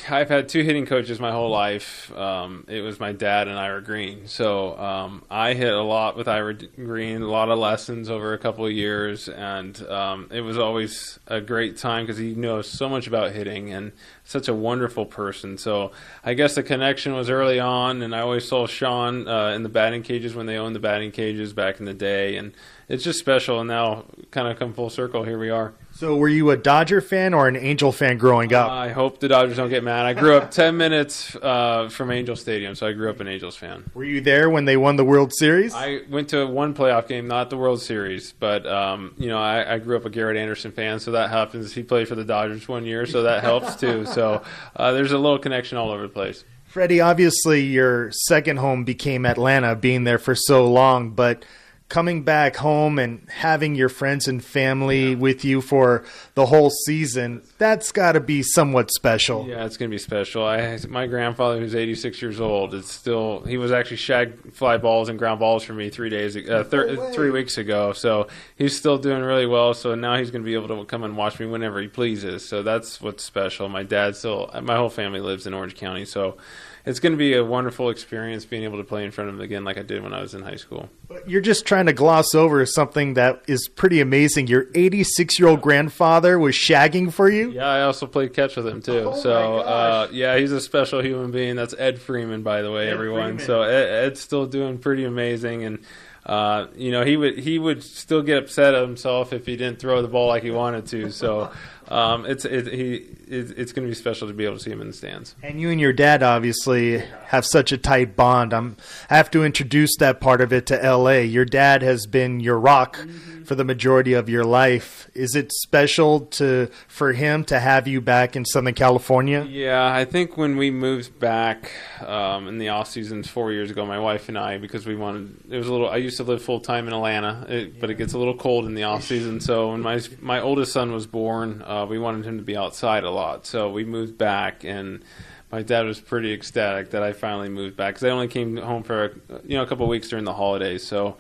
I've 0.09 0.29
had 0.29 0.49
two 0.49 0.63
hitting 0.63 0.85
coaches 0.85 1.19
my 1.19 1.31
whole 1.31 1.49
life. 1.49 2.11
Um, 2.15 2.65
it 2.67 2.81
was 2.81 2.99
my 2.99 3.11
dad 3.11 3.47
and 3.47 3.57
Ira 3.57 3.81
Green. 3.81 4.27
So 4.27 4.77
um, 4.77 5.23
I 5.29 5.53
hit 5.53 5.73
a 5.73 5.81
lot 5.81 6.15
with 6.17 6.27
Ira 6.27 6.53
Green, 6.53 7.21
a 7.21 7.27
lot 7.27 7.49
of 7.49 7.59
lessons 7.59 8.09
over 8.09 8.33
a 8.33 8.37
couple 8.37 8.65
of 8.65 8.71
years, 8.71 9.29
and 9.29 9.81
um, 9.87 10.27
it 10.31 10.41
was 10.41 10.57
always 10.57 11.19
a 11.27 11.41
great 11.41 11.77
time 11.77 12.05
because 12.05 12.17
he 12.17 12.35
knows 12.35 12.69
so 12.69 12.89
much 12.89 13.07
about 13.07 13.31
hitting 13.31 13.71
and 13.71 13.91
such 14.23 14.47
a 14.47 14.53
wonderful 14.53 15.05
person. 15.05 15.57
So 15.57 15.91
I 16.23 16.33
guess 16.33 16.55
the 16.55 16.63
connection 16.63 17.13
was 17.13 17.29
early 17.29 17.59
on, 17.59 18.01
and 18.01 18.15
I 18.15 18.19
always 18.19 18.47
saw 18.47 18.67
Shawn 18.67 19.27
uh, 19.27 19.49
in 19.49 19.63
the 19.63 19.69
batting 19.69 20.03
cages 20.03 20.33
when 20.33 20.45
they 20.45 20.57
owned 20.57 20.75
the 20.75 20.79
batting 20.79 21.11
cages 21.11 21.53
back 21.53 21.79
in 21.79 21.85
the 21.85 21.93
day, 21.93 22.37
and 22.37 22.53
it's 22.87 23.03
just 23.03 23.19
special. 23.19 23.59
And 23.59 23.67
now, 23.67 24.05
kind 24.31 24.47
of 24.47 24.57
come 24.57 24.73
full 24.73 24.89
circle, 24.89 25.23
here 25.23 25.39
we 25.39 25.49
are. 25.49 25.73
So, 25.95 26.17
were 26.17 26.27
you 26.27 26.49
a 26.49 26.57
Dodger 26.57 27.01
fan 27.01 27.35
or 27.35 27.47
an 27.47 27.55
Angel 27.55 27.91
fan 27.91 28.17
growing 28.17 28.51
up? 28.51 28.71
I 28.71 28.89
hope 28.89 29.19
the 29.19 29.27
Dodgers 29.27 29.57
don't 29.57 29.69
get 29.69 29.83
mad. 29.83 30.07
I 30.07 30.13
grew 30.13 30.35
up 30.35 30.49
10 30.49 30.75
minutes 30.75 31.35
uh, 31.35 31.87
from 31.89 32.09
Angel 32.09 32.35
Stadium, 32.35 32.73
so 32.73 32.87
I 32.87 32.93
grew 32.93 33.11
up 33.11 33.19
an 33.19 33.27
Angels 33.27 33.55
fan. 33.55 33.83
Were 33.93 34.03
you 34.03 34.19
there 34.19 34.49
when 34.49 34.65
they 34.65 34.75
won 34.75 34.95
the 34.95 35.05
World 35.05 35.31
Series? 35.35 35.71
I 35.75 36.01
went 36.09 36.29
to 36.29 36.47
one 36.47 36.73
playoff 36.73 37.07
game, 37.07 37.27
not 37.27 37.51
the 37.51 37.57
World 37.57 37.79
Series, 37.79 38.33
but 38.33 38.65
um, 38.65 39.13
you 39.19 39.27
know 39.27 39.37
I, 39.37 39.75
I, 39.75 39.77
grew 39.77 39.95
up 39.95 40.05
a 40.05 40.09
Garrett 40.09 40.35
Anderson 40.35 40.71
fan, 40.71 40.99
so 40.99 41.11
that 41.11 41.29
happens. 41.29 41.73
He 41.73 41.83
played 41.83 42.07
for 42.07 42.15
the 42.15 42.25
Dodgers 42.25 42.67
one 42.67 42.85
year, 42.85 43.05
so 43.05 43.23
that 43.23 43.43
helps 43.43 43.75
too. 43.75 44.05
So 44.13 44.43
uh, 44.75 44.91
there's 44.91 45.11
a 45.11 45.17
little 45.17 45.39
connection 45.39 45.77
all 45.77 45.89
over 45.89 46.03
the 46.03 46.09
place. 46.09 46.43
Freddie, 46.65 47.01
obviously 47.01 47.61
your 47.61 48.11
second 48.11 48.57
home 48.57 48.83
became 48.83 49.25
Atlanta, 49.25 49.75
being 49.75 50.03
there 50.03 50.19
for 50.19 50.35
so 50.35 50.69
long, 50.69 51.11
but 51.11 51.45
coming 51.93 52.23
back 52.23 52.55
home 52.55 52.97
and 52.97 53.21
having 53.29 53.75
your 53.75 53.87
friends 53.87 54.27
and 54.27 54.43
family 54.43 55.11
yeah. 55.11 55.15
with 55.15 55.45
you 55.45 55.61
for 55.61 56.03
the 56.33 56.47
whole 56.47 56.71
season, 56.71 57.43
that's 57.59 57.91
got 57.91 58.13
to 58.13 58.19
be 58.19 58.41
somewhat 58.41 58.89
special. 58.89 59.47
Yeah, 59.47 59.63
it's 59.63 59.77
going 59.77 59.91
to 59.91 59.93
be 59.93 59.99
special. 59.99 60.43
I 60.43 60.79
my 60.89 61.05
grandfather 61.05 61.59
who's 61.59 61.75
86 61.75 62.19
years 62.19 62.41
old, 62.41 62.73
it's 62.73 62.91
still 62.91 63.41
he 63.41 63.57
was 63.59 63.71
actually 63.71 63.97
shag 63.97 64.53
fly 64.53 64.77
balls 64.77 65.07
and 65.07 65.19
ground 65.19 65.39
balls 65.39 65.63
for 65.63 65.73
me 65.73 65.91
3 65.91 66.09
days 66.09 66.35
uh, 66.35 66.63
thir- 66.63 66.95
no 66.95 67.13
3 67.13 67.29
weeks 67.29 67.59
ago. 67.59 67.93
So, 67.93 68.27
he's 68.55 68.75
still 68.75 68.97
doing 68.97 69.21
really 69.21 69.45
well, 69.45 69.75
so 69.75 69.93
now 69.93 70.17
he's 70.17 70.31
going 70.31 70.41
to 70.41 70.47
be 70.47 70.55
able 70.55 70.75
to 70.75 70.85
come 70.85 71.03
and 71.03 71.15
watch 71.15 71.39
me 71.39 71.45
whenever 71.45 71.79
he 71.79 71.87
pleases. 71.87 72.43
So 72.43 72.63
that's 72.63 73.01
what's 73.01 73.23
special. 73.23 73.69
My 73.69 73.83
dad 73.83 74.15
still 74.15 74.49
my 74.63 74.77
whole 74.77 74.89
family 74.89 75.19
lives 75.19 75.45
in 75.45 75.53
Orange 75.53 75.75
County, 75.75 76.05
so 76.05 76.37
it's 76.85 76.99
going 76.99 77.13
to 77.13 77.17
be 77.17 77.33
a 77.33 77.43
wonderful 77.45 77.89
experience 77.89 78.43
being 78.43 78.63
able 78.63 78.77
to 78.77 78.83
play 78.83 79.05
in 79.05 79.11
front 79.11 79.29
of 79.29 79.35
him 79.35 79.41
again, 79.41 79.63
like 79.63 79.77
I 79.77 79.83
did 79.83 80.03
when 80.03 80.13
I 80.13 80.21
was 80.21 80.33
in 80.33 80.41
high 80.41 80.57
school. 80.57 80.89
But 81.07 81.29
you're 81.29 81.41
just 81.41 81.65
trying 81.65 81.85
to 81.85 81.93
gloss 81.93 82.35
over 82.35 82.65
something 82.65 83.13
that 83.13 83.41
is 83.47 83.69
pretty 83.69 84.01
amazing. 84.01 84.47
Your 84.47 84.67
86 84.75 85.39
year 85.39 85.47
old 85.47 85.61
grandfather 85.61 86.37
was 86.37 86.55
shagging 86.55 87.11
for 87.13 87.29
you. 87.29 87.51
Yeah, 87.51 87.67
I 87.67 87.83
also 87.83 88.05
played 88.05 88.33
catch 88.33 88.57
with 88.57 88.67
him 88.67 88.81
too. 88.81 89.11
Oh 89.11 89.15
so 89.15 89.57
uh, 89.59 90.07
yeah, 90.11 90.37
he's 90.37 90.51
a 90.51 90.59
special 90.59 91.01
human 91.01 91.31
being. 91.31 91.55
That's 91.55 91.73
Ed 91.77 92.01
Freeman, 92.01 92.43
by 92.43 92.61
the 92.61 92.71
way, 92.71 92.87
Ed 92.87 92.93
everyone. 92.93 93.37
Freeman. 93.37 93.45
So 93.45 93.61
Ed, 93.61 94.05
Ed's 94.05 94.19
still 94.19 94.45
doing 94.45 94.77
pretty 94.77 95.05
amazing 95.05 95.63
and. 95.63 95.79
Uh, 96.25 96.67
you 96.77 96.89
know, 96.89 97.03
he 97.03 97.17
would 97.17 97.37
he 97.37 97.59
would 97.59 97.83
still 97.83 98.21
get 98.21 98.37
upset 98.37 98.73
at 98.73 98.81
himself 98.81 99.33
if 99.33 99.45
he 99.45 99.57
didn't 99.57 99.79
throw 99.79 100.01
the 100.01 100.07
ball 100.07 100.29
like 100.29 100.41
he 100.41 100.51
wanted 100.51 100.85
to. 100.85 101.11
So 101.11 101.51
um, 101.93 102.25
it's 102.25 102.43
it, 102.43 102.67
he 102.73 103.05
it, 103.27 103.57
it's 103.57 103.71
going 103.71 103.87
to 103.87 103.91
be 103.91 103.93
special 103.93 104.27
to 104.27 104.33
be 104.33 104.45
able 104.45 104.57
to 104.57 104.63
see 104.63 104.71
him 104.71 104.81
in 104.81 104.87
the 104.87 104.93
stands. 104.93 105.35
And 105.43 105.61
you 105.61 105.69
and 105.69 105.79
your 105.79 105.93
dad 105.93 106.23
obviously 106.23 107.03
have 107.27 107.45
such 107.45 107.71
a 107.71 107.77
tight 107.77 108.15
bond. 108.15 108.53
I'm, 108.53 108.77
I 109.09 109.17
have 109.17 109.29
to 109.31 109.43
introduce 109.43 109.95
that 109.97 110.19
part 110.19 110.41
of 110.41 110.51
it 110.51 110.65
to 110.67 110.83
L.A. 110.83 111.23
Your 111.23 111.45
dad 111.45 111.83
has 111.83 112.07
been 112.07 112.39
your 112.39 112.59
rock 112.59 112.97
mm-hmm. 112.97 113.43
for 113.43 113.55
the 113.55 113.63
majority 113.63 114.13
of 114.13 114.27
your 114.27 114.43
life. 114.43 115.09
Is 115.13 115.35
it 115.35 115.51
special 115.51 116.21
to 116.21 116.69
for 116.87 117.13
him 117.13 117.43
to 117.45 117.59
have 117.59 117.87
you 117.87 118.01
back 118.01 118.35
in 118.35 118.45
Southern 118.45 118.73
California? 118.73 119.45
Yeah, 119.47 119.85
I 119.85 120.05
think 120.05 120.35
when 120.35 120.57
we 120.57 120.71
moved 120.71 121.19
back 121.19 121.71
um, 122.01 122.47
in 122.47 122.57
the 122.57 122.69
off 122.69 122.89
seasons 122.89 123.29
four 123.29 123.51
years 123.51 123.69
ago, 123.69 123.85
my 123.85 123.99
wife 123.99 124.29
and 124.29 124.37
I, 124.37 124.57
because 124.57 124.87
we 124.87 124.95
wanted 124.95 125.37
it 125.49 125.57
was 125.57 125.67
a 125.67 125.71
little. 125.71 125.89
I 125.89 125.97
used 125.97 126.17
to 126.17 126.23
live 126.23 126.41
full 126.41 126.59
time 126.59 126.87
in 126.87 126.93
Atlanta, 126.93 127.45
it, 127.47 127.79
but 127.79 127.91
it 127.91 127.95
gets 127.95 128.13
a 128.13 128.17
little 128.17 128.35
cold 128.35 128.65
in 128.65 128.73
the 128.73 128.83
off 128.83 129.03
season. 129.03 129.39
So 129.39 129.71
when 129.71 129.81
my 129.81 130.01
my 130.19 130.39
oldest 130.39 130.73
son 130.73 130.91
was 130.91 131.05
born. 131.05 131.61
Uh, 131.65 131.82
we 131.85 131.99
wanted 131.99 132.25
him 132.25 132.37
to 132.37 132.43
be 132.43 132.57
outside 132.57 133.03
a 133.03 133.11
lot, 133.11 133.45
so 133.45 133.69
we 133.69 133.83
moved 133.83 134.17
back, 134.17 134.63
and 134.63 135.03
my 135.51 135.61
dad 135.61 135.85
was 135.85 135.99
pretty 135.99 136.33
ecstatic 136.33 136.89
that 136.91 137.03
I 137.03 137.13
finally 137.13 137.49
moved 137.49 137.77
back 137.77 137.93
because 137.93 138.03
I 138.03 138.09
only 138.09 138.27
came 138.27 138.57
home 138.57 138.81
for 138.81 139.05
a, 139.05 139.11
you 139.43 139.55
know 139.55 139.63
a 139.63 139.67
couple 139.67 139.85
of 139.85 139.89
weeks 139.89 140.09
during 140.09 140.25
the 140.25 140.33
holidays. 140.33 140.85
So 140.85 141.17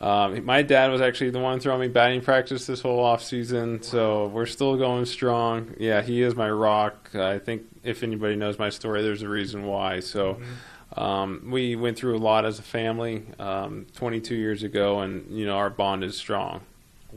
um, 0.00 0.44
my 0.44 0.62
dad 0.62 0.90
was 0.90 1.00
actually 1.00 1.30
the 1.30 1.38
one 1.38 1.60
throwing 1.60 1.80
me 1.80 1.88
batting 1.88 2.20
practice 2.20 2.66
this 2.66 2.80
whole 2.80 2.98
off 2.98 3.22
season, 3.22 3.82
so 3.82 4.26
we're 4.26 4.46
still 4.46 4.76
going 4.76 5.06
strong. 5.06 5.74
Yeah, 5.78 6.02
he 6.02 6.22
is 6.22 6.34
my 6.34 6.50
rock. 6.50 7.14
I 7.14 7.38
think 7.38 7.62
if 7.84 8.02
anybody 8.02 8.34
knows 8.34 8.58
my 8.58 8.70
story, 8.70 9.02
there's 9.02 9.22
a 9.22 9.28
reason 9.28 9.66
why. 9.66 10.00
So. 10.00 10.34
Mm-hmm. 10.34 10.44
Um, 10.92 11.48
we 11.50 11.76
went 11.76 11.98
through 11.98 12.16
a 12.16 12.18
lot 12.18 12.46
as 12.46 12.58
a 12.58 12.62
family 12.62 13.24
um, 13.38 13.86
22 13.96 14.34
years 14.34 14.62
ago, 14.62 15.00
and 15.00 15.36
you 15.36 15.44
know 15.44 15.56
our 15.56 15.68
bond 15.68 16.04
is 16.04 16.16
strong. 16.16 16.62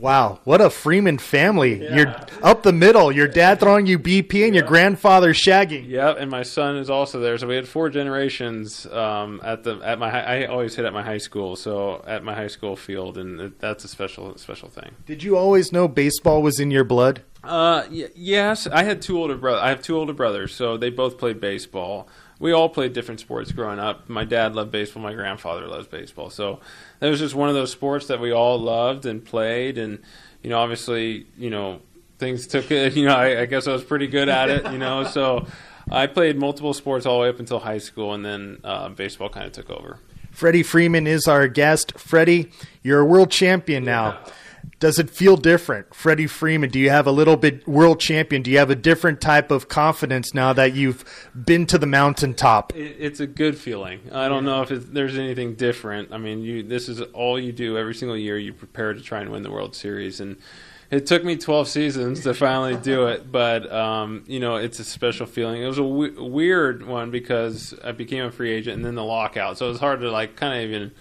Wow, 0.00 0.40
what 0.44 0.62
a 0.62 0.70
Freeman 0.70 1.18
family. 1.18 1.82
Yeah. 1.82 1.94
You're 1.94 2.16
up 2.42 2.62
the 2.62 2.72
middle. 2.72 3.12
Your 3.12 3.28
dad 3.28 3.60
throwing 3.60 3.86
you 3.86 3.98
BP 3.98 4.46
and 4.46 4.54
your 4.54 4.64
grandfather 4.64 5.34
shagging. 5.34 5.86
Yep, 5.86 6.16
and 6.18 6.30
my 6.30 6.42
son 6.42 6.76
is 6.78 6.88
also 6.88 7.20
there. 7.20 7.36
So 7.36 7.46
we 7.46 7.54
had 7.54 7.68
four 7.68 7.90
generations 7.90 8.86
um, 8.86 9.42
at 9.44 9.62
the 9.62 9.78
at 9.84 9.98
my 9.98 10.10
I 10.10 10.46
always 10.46 10.74
hit 10.74 10.86
at 10.86 10.94
my 10.94 11.02
high 11.02 11.18
school. 11.18 11.54
So 11.54 12.02
at 12.06 12.24
my 12.24 12.34
high 12.34 12.46
school 12.46 12.76
field 12.76 13.18
and 13.18 13.52
that's 13.58 13.84
a 13.84 13.88
special 13.88 14.38
special 14.38 14.70
thing. 14.70 14.92
Did 15.04 15.22
you 15.22 15.36
always 15.36 15.70
know 15.70 15.86
baseball 15.86 16.40
was 16.40 16.58
in 16.58 16.70
your 16.70 16.84
blood? 16.84 17.22
Uh 17.44 17.84
y- 17.90 18.08
yes, 18.14 18.66
I 18.66 18.84
had 18.84 19.02
two 19.02 19.18
older 19.18 19.36
brothers. 19.36 19.60
I 19.62 19.68
have 19.68 19.82
two 19.82 19.98
older 19.98 20.14
brothers, 20.14 20.54
so 20.54 20.78
they 20.78 20.88
both 20.88 21.18
played 21.18 21.40
baseball 21.40 22.08
we 22.40 22.52
all 22.52 22.68
played 22.68 22.94
different 22.94 23.20
sports 23.20 23.52
growing 23.52 23.78
up. 23.78 24.08
My 24.08 24.24
dad 24.24 24.54
loved 24.56 24.72
baseball. 24.72 25.02
My 25.02 25.12
grandfather 25.12 25.68
loves 25.68 25.86
baseball. 25.86 26.30
So 26.30 26.58
it 27.00 27.08
was 27.08 27.20
just 27.20 27.34
one 27.34 27.48
of 27.50 27.54
those 27.54 27.70
sports 27.70 28.06
that 28.06 28.18
we 28.18 28.32
all 28.32 28.58
loved 28.58 29.06
and 29.06 29.24
played. 29.24 29.78
And 29.78 30.00
you 30.42 30.50
know, 30.50 30.58
obviously, 30.58 31.26
you 31.36 31.50
know, 31.50 31.80
things 32.18 32.46
took 32.48 32.70
it. 32.70 32.94
You 32.96 33.04
know, 33.04 33.14
I, 33.14 33.42
I 33.42 33.46
guess 33.46 33.68
I 33.68 33.72
was 33.72 33.84
pretty 33.84 34.08
good 34.08 34.28
at 34.28 34.48
it. 34.48 34.64
You 34.72 34.78
know, 34.78 35.04
so 35.04 35.46
I 35.90 36.06
played 36.06 36.38
multiple 36.38 36.72
sports 36.72 37.06
all 37.06 37.18
the 37.18 37.22
way 37.22 37.28
up 37.28 37.38
until 37.38 37.60
high 37.60 37.78
school, 37.78 38.14
and 38.14 38.24
then 38.24 38.58
uh, 38.64 38.88
baseball 38.88 39.28
kind 39.28 39.46
of 39.46 39.52
took 39.52 39.70
over. 39.70 39.98
Freddie 40.30 40.62
Freeman 40.62 41.06
is 41.06 41.28
our 41.28 41.46
guest. 41.46 41.98
Freddie, 41.98 42.50
you're 42.82 43.00
a 43.00 43.04
world 43.04 43.30
champion 43.30 43.84
now. 43.84 44.18
Does 44.78 44.98
it 44.98 45.10
feel 45.10 45.36
different? 45.36 45.94
Freddie 45.94 46.26
Freeman, 46.26 46.70
do 46.70 46.78
you 46.78 46.90
have 46.90 47.06
a 47.06 47.12
little 47.12 47.36
bit 47.36 47.66
world 47.68 48.00
champion? 48.00 48.42
Do 48.42 48.50
you 48.50 48.58
have 48.58 48.70
a 48.70 48.74
different 48.74 49.20
type 49.20 49.50
of 49.50 49.68
confidence 49.68 50.32
now 50.32 50.52
that 50.54 50.74
you've 50.74 51.04
been 51.34 51.66
to 51.66 51.78
the 51.78 51.86
mountaintop? 51.86 52.74
It, 52.74 52.96
it's 52.98 53.20
a 53.20 53.26
good 53.26 53.58
feeling. 53.58 54.00
I 54.12 54.28
don't 54.28 54.44
know 54.44 54.62
if 54.62 54.68
there's 54.68 55.18
anything 55.18 55.54
different. 55.54 56.12
I 56.12 56.18
mean, 56.18 56.40
you 56.40 56.62
this 56.62 56.88
is 56.88 57.00
all 57.00 57.38
you 57.38 57.52
do 57.52 57.76
every 57.76 57.94
single 57.94 58.16
year. 58.16 58.38
You 58.38 58.52
prepare 58.52 58.94
to 58.94 59.00
try 59.00 59.20
and 59.20 59.30
win 59.30 59.42
the 59.42 59.50
World 59.50 59.76
Series, 59.76 60.20
and 60.20 60.36
it 60.90 61.06
took 61.06 61.24
me 61.24 61.36
12 61.36 61.68
seasons 61.68 62.22
to 62.22 62.34
finally 62.34 62.76
do 62.76 63.06
it. 63.06 63.30
But 63.30 63.70
um, 63.70 64.24
you 64.26 64.40
know, 64.40 64.56
it's 64.56 64.78
a 64.78 64.84
special 64.84 65.26
feeling. 65.26 65.62
It 65.62 65.66
was 65.66 65.78
a 65.78 65.82
w- 65.82 66.24
weird 66.24 66.86
one 66.86 67.10
because 67.10 67.74
I 67.84 67.92
became 67.92 68.24
a 68.24 68.30
free 68.30 68.50
agent 68.50 68.76
and 68.76 68.84
then 68.84 68.94
the 68.94 69.04
lockout, 69.04 69.58
so 69.58 69.66
it 69.66 69.70
was 69.70 69.80
hard 69.80 70.00
to 70.00 70.10
like 70.10 70.36
kind 70.36 70.54
of 70.54 70.68
even 70.70 70.92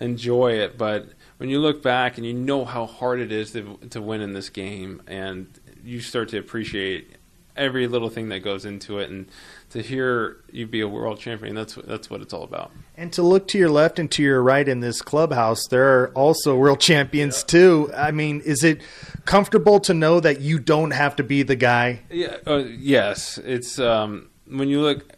enjoy 0.00 0.52
it. 0.52 0.78
But 0.78 1.08
when 1.38 1.48
you 1.48 1.60
look 1.60 1.82
back 1.82 2.16
and 2.16 2.26
you 2.26 2.32
know 2.32 2.64
how 2.64 2.86
hard 2.86 3.20
it 3.20 3.32
is 3.32 3.52
to, 3.52 3.78
to 3.90 4.00
win 4.00 4.20
in 4.20 4.32
this 4.32 4.48
game, 4.48 5.02
and 5.06 5.46
you 5.84 6.00
start 6.00 6.28
to 6.30 6.38
appreciate 6.38 7.16
every 7.56 7.86
little 7.86 8.10
thing 8.10 8.28
that 8.28 8.40
goes 8.40 8.64
into 8.64 8.98
it, 8.98 9.10
and 9.10 9.26
to 9.70 9.82
hear 9.82 10.38
you 10.50 10.66
be 10.66 10.80
a 10.80 10.88
world 10.88 11.18
champion, 11.18 11.54
that's 11.54 11.74
that's 11.74 12.08
what 12.10 12.20
it's 12.20 12.32
all 12.32 12.44
about. 12.44 12.70
And 12.96 13.12
to 13.14 13.22
look 13.22 13.48
to 13.48 13.58
your 13.58 13.70
left 13.70 13.98
and 13.98 14.10
to 14.12 14.22
your 14.22 14.42
right 14.42 14.66
in 14.66 14.80
this 14.80 15.02
clubhouse, 15.02 15.66
there 15.68 16.00
are 16.00 16.08
also 16.14 16.56
world 16.56 16.80
champions 16.80 17.40
yeah. 17.40 17.46
too. 17.46 17.90
I 17.96 18.10
mean, 18.10 18.40
is 18.40 18.64
it 18.64 18.80
comfortable 19.24 19.80
to 19.80 19.94
know 19.94 20.20
that 20.20 20.40
you 20.40 20.58
don't 20.58 20.92
have 20.92 21.16
to 21.16 21.22
be 21.22 21.42
the 21.42 21.56
guy? 21.56 22.00
Yeah. 22.10 22.36
Uh, 22.46 22.64
yes. 22.78 23.38
It's 23.38 23.78
um, 23.78 24.30
when 24.46 24.68
you 24.68 24.80
look 24.80 25.15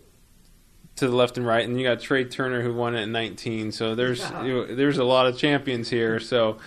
to 0.99 1.09
the 1.09 1.17
left 1.17 1.37
and 1.37 1.47
right, 1.47 1.65
and 1.65 1.79
you 1.79 1.87
got 1.87 2.01
Trea 2.01 2.25
Turner 2.25 2.63
who 2.63 2.75
won 2.75 2.95
it 2.95 3.03
in 3.03 3.13
19. 3.13 3.73
So 3.73 3.95
there's 3.95 4.21
yeah. 4.21 4.45
you 4.45 4.55
know, 4.55 4.75
there's 4.75 4.99
a 4.99 5.05
lot 5.05 5.27
of 5.27 5.39
champions 5.39 5.91
here. 5.91 6.21
So 6.21 6.59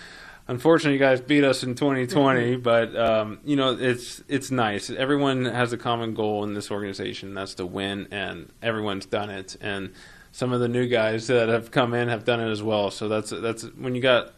unfortunately, 0.48 0.94
you 0.94 0.98
guys 0.98 1.20
beat 1.20 1.44
us 1.44 1.62
in 1.62 1.74
2020, 1.74 2.56
but 2.56 2.96
um, 2.96 3.40
you 3.44 3.56
know 3.56 3.76
it's 3.78 4.22
it's 4.28 4.50
nice. 4.50 4.90
Everyone 4.90 5.44
has 5.44 5.72
a 5.72 5.78
common 5.78 6.14
goal 6.14 6.44
in 6.44 6.54
this 6.54 6.70
organization. 6.70 7.34
That's 7.34 7.54
to 7.54 7.66
win, 7.66 8.08
and 8.10 8.50
everyone's 8.62 9.06
done 9.06 9.30
it. 9.30 9.56
And 9.60 9.92
some 10.32 10.52
of 10.52 10.60
the 10.60 10.68
new 10.68 10.88
guys 10.88 11.26
that 11.26 11.48
have 11.48 11.70
come 11.70 11.94
in 11.94 12.08
have 12.08 12.24
done 12.24 12.40
it 12.40 12.50
as 12.50 12.62
well. 12.62 12.90
So 12.90 13.08
that's 13.08 13.30
that's 13.30 13.64
when 13.64 13.94
you 13.94 14.00
got 14.00 14.32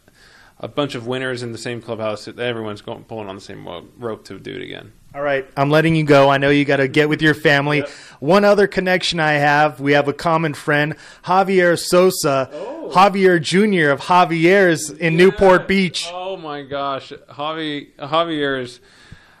a 0.59 0.67
bunch 0.67 0.95
of 0.95 1.07
winners 1.07 1.43
in 1.43 1.51
the 1.51 1.57
same 1.57 1.81
clubhouse. 1.81 2.27
Everyone's 2.27 2.81
going 2.81 3.03
pulling 3.05 3.27
on 3.27 3.35
the 3.35 3.41
same 3.41 3.67
rope 3.97 4.25
to 4.25 4.39
do 4.39 4.55
it 4.55 4.61
again. 4.61 4.93
All 5.15 5.21
right, 5.21 5.49
I'm 5.55 5.69
letting 5.69 5.95
you 5.95 6.03
go. 6.03 6.29
I 6.29 6.37
know 6.39 6.49
you 6.49 6.65
got 6.65 6.77
to 6.77 6.89
get 6.89 7.07
with 7.07 7.21
your 7.21 7.33
family. 7.33 7.77
Yep. 7.77 7.89
One 8.19 8.43
other 8.43 8.67
connection 8.67 9.21
I 9.21 9.33
have, 9.33 9.79
we 9.79 9.93
have 9.93 10.09
a 10.09 10.13
common 10.13 10.53
friend, 10.53 10.97
Javier 11.23 11.79
Sosa, 11.79 12.49
oh. 12.51 12.91
Javier 12.93 13.41
Jr. 13.41 13.91
of 13.91 14.01
Javier's 14.01 14.89
in 14.89 15.13
yeah. 15.13 15.17
Newport 15.17 15.69
Beach. 15.69 16.09
Oh 16.11 16.35
my 16.35 16.63
gosh, 16.63 17.13
Javi 17.29 17.95
Javier's. 17.95 18.81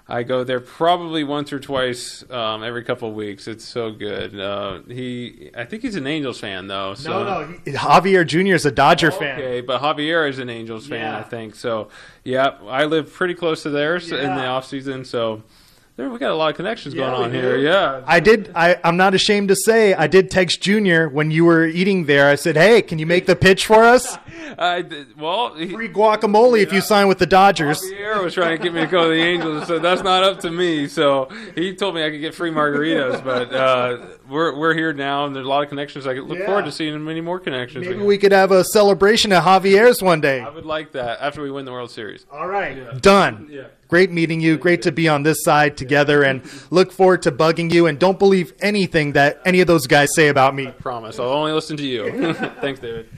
I 0.07 0.23
go 0.23 0.45
there 0.45 0.61
probably 0.61 1.25
once 1.25 1.51
or 1.51 1.59
twice 1.59 2.23
um, 2.29 2.63
every 2.63 2.83
couple 2.85 3.09
of 3.09 3.15
weeks. 3.15 3.47
It's 3.47 3.65
so 3.65 3.91
good. 3.91 4.39
Uh, 4.39 4.81
he, 4.87 5.49
I 5.57 5.65
think 5.65 5.81
he's 5.81 5.95
an 5.95 6.07
Angels 6.07 6.39
fan 6.39 6.67
though. 6.67 6.93
So. 6.93 7.23
No, 7.23 7.23
no, 7.23 7.47
he, 7.65 7.71
Javier 7.71 8.25
Jr. 8.25 8.53
is 8.53 8.65
a 8.65 8.71
Dodger 8.71 9.07
okay, 9.07 9.17
fan. 9.17 9.39
Okay, 9.39 9.61
but 9.61 9.81
Javier 9.81 10.29
is 10.29 10.39
an 10.39 10.49
Angels 10.49 10.87
fan. 10.87 11.13
I 11.15 11.23
think. 11.23 11.55
So, 11.55 11.89
yeah, 12.23 12.59
I 12.65 12.85
live 12.85 13.11
pretty 13.11 13.33
close 13.33 13.63
to 13.63 13.71
theirs 13.71 14.09
yeah. 14.09 14.19
in 14.19 14.35
the 14.37 14.45
off 14.45 14.67
season, 14.67 15.03
so 15.03 15.43
there, 15.97 16.09
we 16.09 16.19
got 16.19 16.31
a 16.31 16.35
lot 16.35 16.49
of 16.49 16.57
connections 16.57 16.93
yeah, 16.93 17.09
going 17.09 17.23
on 17.23 17.33
here. 17.33 17.57
Yeah, 17.57 18.03
I 18.05 18.19
did. 18.19 18.51
I, 18.53 18.77
I'm 18.83 18.97
not 18.97 19.13
ashamed 19.13 19.47
to 19.47 19.55
say 19.55 19.93
I 19.93 20.07
did 20.07 20.29
text 20.29 20.61
Junior 20.61 21.07
when 21.07 21.31
you 21.31 21.45
were 21.45 21.65
eating 21.65 22.03
there. 22.03 22.27
I 22.27 22.35
said, 22.35 22.57
"Hey, 22.57 22.81
can 22.81 22.99
you 22.99 23.05
make 23.05 23.27
the 23.27 23.35
pitch 23.35 23.65
for 23.65 23.81
us?" 23.81 24.17
I 24.57 24.81
did, 24.81 25.17
well, 25.17 25.55
he, 25.55 25.69
free 25.69 25.87
guacamole 25.87 26.57
yeah. 26.57 26.63
if 26.63 26.73
you 26.73 26.81
sign 26.81 27.07
with 27.07 27.19
the 27.19 27.25
Dodgers. 27.25 27.81
Javier 27.81 28.21
was 28.21 28.33
trying 28.33 28.57
to 28.57 28.63
get 28.63 28.73
me 28.73 28.81
to 28.81 28.87
go 28.87 29.09
to 29.09 29.15
the 29.15 29.21
Angels, 29.21 29.67
so 29.67 29.79
that's 29.79 30.03
not 30.03 30.23
up 30.23 30.41
to 30.41 30.51
me. 30.51 30.87
So 30.87 31.29
he 31.55 31.73
told 31.73 31.95
me 31.95 32.03
I 32.03 32.09
could 32.09 32.19
get 32.19 32.35
free 32.35 32.51
margaritas, 32.51 33.23
but 33.23 33.53
uh, 33.53 34.05
we're 34.29 34.57
we're 34.57 34.73
here 34.73 34.91
now, 34.91 35.25
and 35.25 35.33
there's 35.33 35.45
a 35.45 35.49
lot 35.49 35.63
of 35.63 35.69
connections. 35.69 36.05
I 36.07 36.13
look 36.13 36.39
yeah. 36.39 36.45
forward 36.45 36.65
to 36.65 36.73
seeing 36.73 37.01
many 37.05 37.21
more 37.21 37.39
connections. 37.39 37.87
Maybe 37.87 38.03
we 38.03 38.17
could 38.17 38.33
have 38.33 38.51
a 38.51 38.65
celebration 38.65 39.31
at 39.31 39.43
Javier's 39.43 40.01
one 40.01 40.19
day. 40.19 40.41
I 40.41 40.49
would 40.49 40.65
like 40.65 40.91
that 40.91 41.21
after 41.21 41.41
we 41.41 41.51
win 41.51 41.63
the 41.63 41.71
World 41.71 41.91
Series. 41.91 42.25
All 42.29 42.47
right, 42.47 42.75
yeah. 42.75 42.97
done. 42.99 43.47
Yeah. 43.49 43.67
Great 43.87 44.11
meeting 44.11 44.41
you. 44.41 44.57
Great 44.57 44.81
to 44.83 44.91
be 44.91 45.07
on 45.07 45.23
this 45.23 45.43
side 45.43 45.77
together 45.77 46.23
and 46.23 46.41
look 46.71 46.91
forward 46.91 47.21
to 47.23 47.31
bugging 47.31 47.71
you. 47.71 47.85
And 47.87 47.99
don't 47.99 48.17
believe 48.17 48.53
anything 48.59 49.13
that 49.13 49.41
any 49.45 49.61
of 49.61 49.67
those 49.67 49.87
guys 49.87 50.13
say 50.15 50.27
about 50.27 50.55
me. 50.55 50.67
I 50.67 50.71
promise. 50.71 51.19
I'll 51.19 51.29
only 51.29 51.51
listen 51.51 51.77
to 51.77 51.85
you. 51.85 52.33
Thanks, 52.61 52.79
David. 52.79 53.09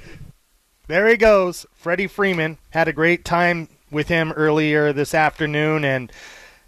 There 0.87 1.07
he 1.07 1.17
goes. 1.17 1.65
Freddie 1.73 2.07
Freeman. 2.07 2.57
Had 2.71 2.87
a 2.87 2.93
great 2.93 3.23
time 3.25 3.69
with 3.91 4.07
him 4.07 4.31
earlier 4.33 4.93
this 4.93 5.13
afternoon 5.13 5.85
and 5.85 6.11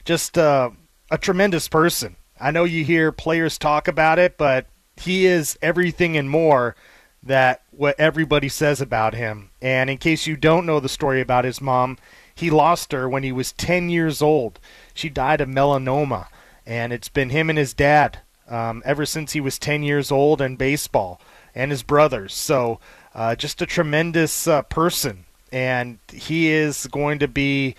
just 0.06 0.38
uh, 0.38 0.70
a 1.12 1.18
tremendous 1.18 1.68
person. 1.68 2.16
I 2.40 2.52
know 2.52 2.64
you 2.64 2.86
hear 2.86 3.12
players 3.12 3.58
talk 3.58 3.88
about 3.88 4.18
it, 4.18 4.38
but 4.38 4.68
he 4.96 5.26
is 5.26 5.58
everything 5.62 6.18
and 6.18 6.30
more 6.30 6.76
that 7.24 7.64
what 7.72 8.00
everybody 8.00 8.48
says 8.48 8.80
about 8.82 9.14
him. 9.14 9.52
And 9.62 9.90
in 9.90 9.98
case 9.98 10.26
you 10.26 10.38
don't 10.38 10.66
know 10.66 10.80
the 10.80 10.90
story 10.90 11.22
about 11.22 11.46
his 11.46 11.60
mom, 11.62 11.98
he 12.40 12.50
lost 12.50 12.94
her 12.94 13.10
when 13.10 13.24
he 13.24 13.34
was 13.34 13.52
10 13.52 13.90
years 13.90 14.22
old. 14.22 14.60
She 14.94 15.10
died 15.10 15.42
of 15.42 15.50
melanoma, 15.50 16.28
and 16.66 16.94
it's 16.94 17.10
been 17.10 17.32
him 17.32 17.50
and 17.50 17.60
his 17.60 17.74
dad 17.74 18.20
um, 18.50 18.82
ever 18.86 19.06
since 19.06 19.34
he 19.34 19.42
was 19.42 19.60
10 19.60 19.84
years 19.84 20.10
old 20.10 20.40
and 20.40 20.58
baseball, 20.58 21.20
and 21.54 21.70
his 21.70 21.84
brothers. 21.84 22.34
So, 22.34 22.80
uh, 23.14 23.36
just 23.36 23.62
a 23.62 23.66
tremendous 23.66 24.48
uh, 24.48 24.62
person, 24.64 25.26
and 25.52 26.00
he 26.12 26.48
is 26.48 26.88
going 26.88 27.20
to 27.20 27.28
be, 27.28 27.76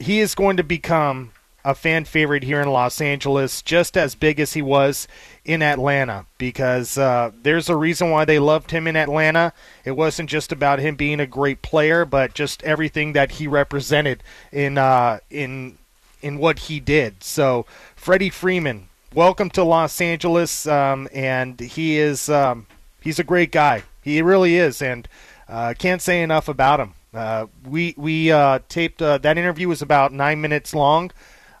he 0.00 0.18
is 0.18 0.34
going 0.34 0.56
to 0.56 0.64
become 0.64 1.30
a 1.66 1.74
fan 1.74 2.04
favorite 2.04 2.44
here 2.44 2.60
in 2.60 2.68
Los 2.68 3.00
Angeles, 3.00 3.60
just 3.60 3.96
as 3.96 4.14
big 4.14 4.38
as 4.38 4.52
he 4.52 4.62
was 4.62 5.08
in 5.44 5.62
Atlanta, 5.62 6.24
because 6.38 6.96
uh, 6.96 7.32
there's 7.42 7.68
a 7.68 7.74
reason 7.74 8.08
why 8.08 8.24
they 8.24 8.38
loved 8.38 8.70
him 8.70 8.86
in 8.86 8.94
Atlanta. 8.94 9.52
It 9.84 9.96
wasn't 9.96 10.30
just 10.30 10.52
about 10.52 10.78
him 10.78 10.94
being 10.94 11.18
a 11.18 11.26
great 11.26 11.62
player, 11.62 12.04
but 12.04 12.34
just 12.34 12.62
everything 12.62 13.14
that 13.14 13.32
he 13.32 13.48
represented 13.48 14.22
in 14.52 14.78
uh, 14.78 15.18
in 15.28 15.76
in 16.22 16.38
what 16.38 16.60
he 16.60 16.78
did. 16.78 17.24
So, 17.24 17.66
Freddie 17.96 18.30
Freeman, 18.30 18.88
welcome 19.12 19.50
to 19.50 19.64
Los 19.64 20.00
Angeles, 20.00 20.68
um, 20.68 21.08
and 21.12 21.58
he 21.58 21.98
is 21.98 22.28
um, 22.28 22.68
he's 23.00 23.18
a 23.18 23.24
great 23.24 23.50
guy. 23.50 23.82
He 24.02 24.22
really 24.22 24.56
is, 24.56 24.80
and 24.80 25.08
uh, 25.48 25.74
can't 25.76 26.00
say 26.00 26.22
enough 26.22 26.46
about 26.46 26.78
him. 26.78 26.94
Uh, 27.12 27.46
we 27.68 27.92
we 27.96 28.30
uh, 28.30 28.60
taped 28.68 29.02
uh, 29.02 29.18
that 29.18 29.36
interview 29.36 29.66
was 29.66 29.82
about 29.82 30.12
nine 30.12 30.40
minutes 30.40 30.72
long. 30.72 31.10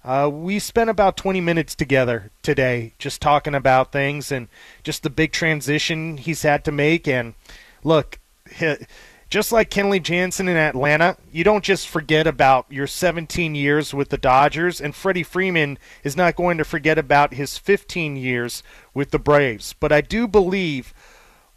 Uh, 0.06 0.28
we 0.32 0.60
spent 0.60 0.88
about 0.88 1.16
20 1.16 1.40
minutes 1.40 1.74
together 1.74 2.30
today 2.40 2.92
just 2.96 3.20
talking 3.20 3.56
about 3.56 3.90
things 3.90 4.30
and 4.30 4.46
just 4.84 5.02
the 5.02 5.10
big 5.10 5.32
transition 5.32 6.16
he's 6.16 6.42
had 6.42 6.64
to 6.64 6.70
make. 6.70 7.08
And 7.08 7.34
look, 7.82 8.20
just 9.28 9.50
like 9.50 9.68
Kenley 9.68 10.00
Jansen 10.00 10.46
in 10.46 10.56
Atlanta, 10.56 11.16
you 11.32 11.42
don't 11.42 11.64
just 11.64 11.88
forget 11.88 12.24
about 12.24 12.66
your 12.70 12.86
17 12.86 13.56
years 13.56 13.92
with 13.92 14.10
the 14.10 14.16
Dodgers, 14.16 14.80
and 14.80 14.94
Freddie 14.94 15.24
Freeman 15.24 15.76
is 16.04 16.16
not 16.16 16.36
going 16.36 16.56
to 16.58 16.64
forget 16.64 16.98
about 16.98 17.34
his 17.34 17.58
15 17.58 18.14
years 18.14 18.62
with 18.94 19.10
the 19.10 19.18
Braves. 19.18 19.72
But 19.72 19.90
I 19.90 20.02
do 20.02 20.28
believe 20.28 20.94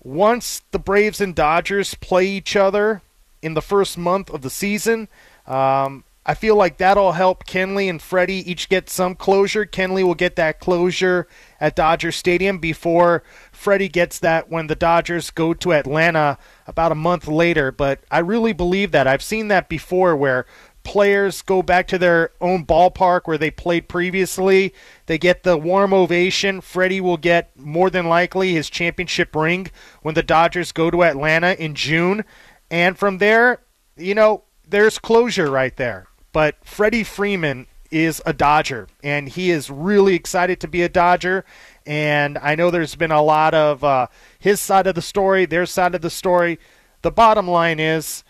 once 0.04 0.64
the 0.72 0.80
Braves 0.80 1.22
and 1.22 1.36
Dodgers 1.36 1.94
play 1.94 2.26
each 2.26 2.56
other 2.56 3.04
in 3.44 3.54
the 3.54 3.62
first 3.62 3.96
month 3.96 4.32
of 4.32 4.42
the 4.42 4.50
season, 4.50 5.08
um, 5.46 6.04
I 6.26 6.34
feel 6.36 6.56
like 6.56 6.78
that'll 6.78 7.14
help 7.14 7.46
Kenley 7.46 7.90
and 7.90 8.02
Freddie 8.02 8.50
each 8.50 8.70
get 8.70 8.90
some 8.90 9.16
closure. 9.16 9.66
Kenley 9.66 10.04
will 10.04 10.16
get 10.16 10.36
that 10.36 10.60
closure 10.60 11.28
at 11.60 11.76
Dodger 11.76 12.12
Stadium 12.12 12.60
before 12.60 13.24
Freddie 13.52 13.90
gets 13.90 14.20
that 14.20 14.50
when 14.50 14.68
the 14.68 14.76
Dodgers 14.76 15.32
go 15.32 15.54
to 15.56 15.74
Atlanta 15.74 16.38
about 16.68 16.92
a 16.92 16.96
month 16.96 17.28
later. 17.28 17.72
But 17.72 18.02
I 18.12 18.20
really 18.20 18.54
believe 18.54 18.92
that. 18.92 19.08
I've 19.08 19.24
seen 19.24 19.48
that 19.48 19.70
before 19.70 20.16
where 20.16 20.46
players 20.84 21.42
go 21.42 21.62
back 21.64 21.88
to 21.88 21.98
their 21.98 22.32
own 22.42 22.66
ballpark 22.66 23.22
where 23.26 23.38
they 23.38 23.50
played 23.50 23.88
previously. 23.88 24.74
They 25.06 25.18
get 25.18 25.44
the 25.44 25.58
warm 25.58 25.94
ovation. 25.94 26.62
Freddie 26.62 27.02
will 27.02 27.18
get 27.18 27.58
more 27.58 27.90
than 27.90 28.08
likely 28.08 28.54
his 28.54 28.70
championship 28.70 29.36
ring 29.36 29.72
when 30.02 30.16
the 30.16 30.24
Dodgers 30.24 30.74
go 30.74 30.92
to 30.92 31.04
Atlanta 31.04 31.54
in 31.54 31.76
June. 31.76 32.26
And 32.70 32.98
from 32.98 33.18
there, 33.18 33.62
you 33.98 34.14
know, 34.14 34.44
there's 34.68 35.00
closure 35.00 35.50
right 35.50 35.76
there. 35.78 36.09
But 36.32 36.56
Freddie 36.64 37.04
Freeman 37.04 37.68
is 37.92 38.22
a 38.26 38.34
Dodger, 38.34 38.88
and 39.04 39.28
he 39.30 39.50
is 39.50 39.70
really 39.70 40.14
excited 40.16 40.60
to 40.62 40.68
be 40.68 40.84
a 40.84 40.90
Dodger. 40.90 41.44
And 41.86 42.38
I 42.38 42.56
know 42.56 42.70
there's 42.70 42.96
been 42.96 43.12
a 43.12 43.22
lot 43.22 43.54
of 43.54 43.84
uh, 43.84 44.08
his 44.38 44.60
side 44.60 44.88
of 44.88 44.96
the 44.96 45.02
story, 45.02 45.46
their 45.46 45.66
side 45.66 45.96
of 45.96 46.02
the 46.02 46.10
story. 46.10 46.60
The 47.02 47.12
bottom 47.12 47.48
line 47.48 47.80
is 47.80 48.24